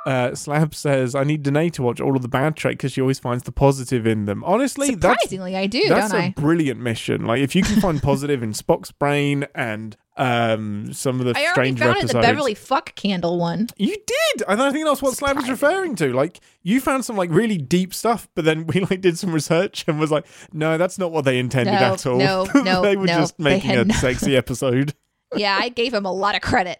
Uh, 0.04 0.34
Slab 0.34 0.74
says, 0.74 1.14
I 1.14 1.22
need 1.22 1.44
Deneé 1.44 1.70
to 1.74 1.82
watch 1.82 2.00
all 2.00 2.16
of 2.16 2.22
the 2.22 2.28
bad 2.28 2.56
Trek 2.56 2.72
because 2.74 2.92
she 2.92 3.00
always 3.00 3.20
finds 3.20 3.44
the 3.44 3.52
positive 3.52 4.04
in 4.06 4.24
them. 4.24 4.42
Honestly, 4.44 4.94
that's, 4.96 5.22
Surprisingly, 5.22 5.56
I 5.56 5.66
do, 5.66 5.88
that's 5.88 6.12
a 6.12 6.16
I? 6.16 6.34
brilliant 6.36 6.80
mission. 6.80 7.24
Like, 7.24 7.40
if 7.40 7.54
you 7.54 7.62
can 7.62 7.80
find 7.80 8.02
positive 8.02 8.42
in 8.42 8.52
Spock's 8.52 8.90
brain 8.90 9.46
and 9.54 9.96
um, 10.16 10.92
some 10.92 11.20
of 11.20 11.26
the 11.26 11.38
I 11.38 11.46
stranger 11.52 11.84
found 11.84 11.96
it 11.98 12.00
in 12.02 12.06
the 12.08 12.14
Beverly 12.14 12.54
Fuck 12.54 12.96
Candle 12.96 13.38
one. 13.38 13.68
You 13.76 13.94
did! 13.94 14.42
And 14.48 14.60
I 14.60 14.72
think 14.72 14.86
that's 14.86 15.00
what 15.02 15.14
Slab 15.16 15.36
was 15.36 15.48
referring 15.48 15.94
to. 15.96 16.12
Like, 16.12 16.40
you 16.64 16.80
found 16.80 17.04
some, 17.04 17.16
like, 17.16 17.30
really 17.30 17.56
deep 17.56 17.94
stuff, 17.94 18.28
but 18.34 18.44
then 18.44 18.66
we, 18.66 18.80
like, 18.80 19.02
did 19.02 19.16
some 19.18 19.32
research 19.32 19.84
and 19.86 20.00
was 20.00 20.10
like, 20.10 20.26
no, 20.52 20.78
that's 20.78 20.98
not 20.98 21.12
what 21.12 21.24
they 21.24 21.38
intended 21.38 21.74
No, 21.74 21.92
at 21.94 22.06
all. 22.06 22.18
no, 22.18 22.44
no, 22.56 22.82
they 22.82 22.96
were 22.96 23.06
no. 23.06 23.14
just 23.18 23.38
making 23.38 23.70
a 23.70 23.84
no- 23.84 23.94
sexy 23.94 24.36
episode. 24.36 24.94
Yeah, 25.36 25.56
I 25.58 25.68
gave 25.70 25.94
him 25.94 26.04
a 26.06 26.12
lot 26.12 26.34
of 26.34 26.42
credit. 26.42 26.78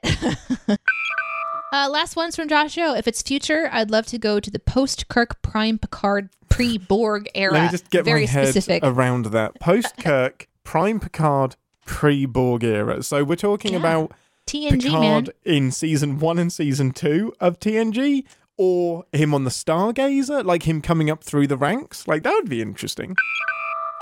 Uh, 1.72 1.88
last 1.90 2.16
one's 2.16 2.36
from 2.36 2.48
Joshua. 2.48 2.96
If 2.96 3.08
it's 3.08 3.22
future, 3.22 3.68
I'd 3.72 3.90
love 3.90 4.06
to 4.06 4.18
go 4.18 4.40
to 4.40 4.50
the 4.50 4.58
post 4.58 5.08
Kirk 5.08 5.40
Prime 5.42 5.78
Picard 5.78 6.28
pre 6.48 6.78
Borg 6.78 7.28
era. 7.34 7.52
Let 7.52 7.62
me 7.64 7.68
just 7.70 7.90
get 7.90 8.04
Very 8.04 8.22
my 8.26 8.30
head 8.30 8.48
specific. 8.48 8.82
around 8.84 9.26
that. 9.26 9.58
Post 9.60 9.96
Kirk, 9.98 10.48
Prime 10.64 11.00
Picard, 11.00 11.56
pre 11.86 12.26
Borg 12.26 12.62
era. 12.64 13.02
So 13.02 13.24
we're 13.24 13.36
talking 13.36 13.72
Yeah. 13.72 13.78
about 13.78 14.12
TNG 14.46 14.82
Picard 14.90 15.26
man. 15.46 15.56
in 15.56 15.70
season 15.72 16.18
one 16.18 16.38
and 16.38 16.52
season 16.52 16.90
two 16.92 17.32
of 17.40 17.58
TNG, 17.58 18.24
or 18.58 19.04
him 19.12 19.32
on 19.34 19.44
the 19.44 19.50
Stargazer, 19.50 20.44
like 20.44 20.64
him 20.64 20.82
coming 20.82 21.08
up 21.10 21.24
through 21.24 21.46
the 21.46 21.56
ranks. 21.56 22.06
Like 22.06 22.22
that 22.24 22.32
would 22.34 22.50
be 22.50 22.60
interesting. 22.60 23.16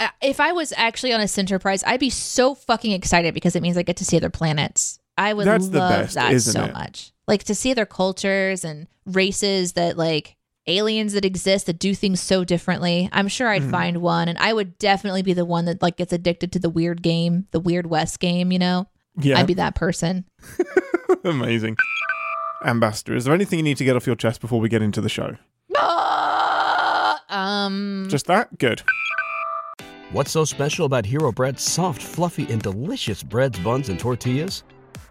Uh, 0.01 0.09
if 0.23 0.41
I 0.41 0.53
was 0.53 0.73
actually 0.77 1.13
on 1.13 1.21
a 1.21 1.29
Enterprise, 1.37 1.85
I'd 1.87 2.01
be 2.01 2.09
so 2.11 2.55
fucking 2.55 2.91
excited 2.93 3.35
because 3.35 3.55
it 3.55 3.61
means 3.63 3.77
I 3.77 3.83
get 3.83 3.99
to 3.99 4.05
see 4.05 4.17
other 4.17 4.31
planets. 4.31 4.99
I 5.19 5.35
would 5.35 5.47
That's 5.47 5.69
the 5.69 5.79
love 5.79 5.91
best, 6.07 6.15
that 6.15 6.41
so 6.41 6.65
it? 6.65 6.73
much. 6.73 7.13
Like 7.31 7.45
to 7.45 7.55
see 7.55 7.73
their 7.73 7.87
cultures 7.87 8.65
and 8.65 8.87
races 9.07 9.73
that 9.73 9.97
like 9.97 10.37
aliens 10.67 11.15
that 11.15 11.25
exist 11.25 11.67
that 11.67 11.79
do 11.79 11.95
things 11.95 12.21
so 12.21 12.45
differently. 12.45 13.09
I'm 13.13 13.29
sure 13.29 13.49
I'd 13.49 13.63
Mhm. 13.63 13.71
find 13.71 13.97
one 14.03 14.29
and 14.29 14.37
I 14.39 14.53
would 14.53 14.77
definitely 14.79 15.23
be 15.23 15.33
the 15.33 15.45
one 15.47 15.65
that 15.65 15.81
like 15.81 15.97
gets 15.97 16.13
addicted 16.13 16.53
to 16.53 16.59
the 16.59 16.69
weird 16.69 17.03
game, 17.03 17.47
the 17.53 17.61
Weird 17.61 17.87
West 17.87 18.21
game, 18.21 18.53
you 18.53 18.59
know? 18.59 18.87
Yeah, 19.19 19.39
I'd 19.39 19.47
be 19.47 19.55
that 19.55 19.75
person. 19.75 20.27
amazing. 21.25 21.77
Ambassador, 22.65 23.17
is 23.17 23.25
there 23.25 23.35
anything 23.35 23.59
you 23.59 23.63
need 23.65 23.79
to 23.79 23.85
get 23.85 23.97
off 23.97 24.07
your 24.07 24.17
chest 24.17 24.41
before 24.43 24.61
we 24.61 24.69
get 24.69 24.83
into 24.83 25.01
the 25.01 25.09
show? 25.09 25.37
um 27.31 28.07
Just 28.11 28.27
that? 28.27 28.57
Good. 28.59 28.83
What's 30.13 30.33
so 30.33 30.45
special 30.45 30.87
about 30.87 31.07
Hero 31.07 31.31
Bread's 31.33 31.63
soft, 31.63 32.03
fluffy, 32.03 32.51
and 32.53 32.61
delicious 32.61 33.23
breads, 33.23 33.59
buns, 33.61 33.89
and 33.89 33.99
tortillas? 33.99 34.65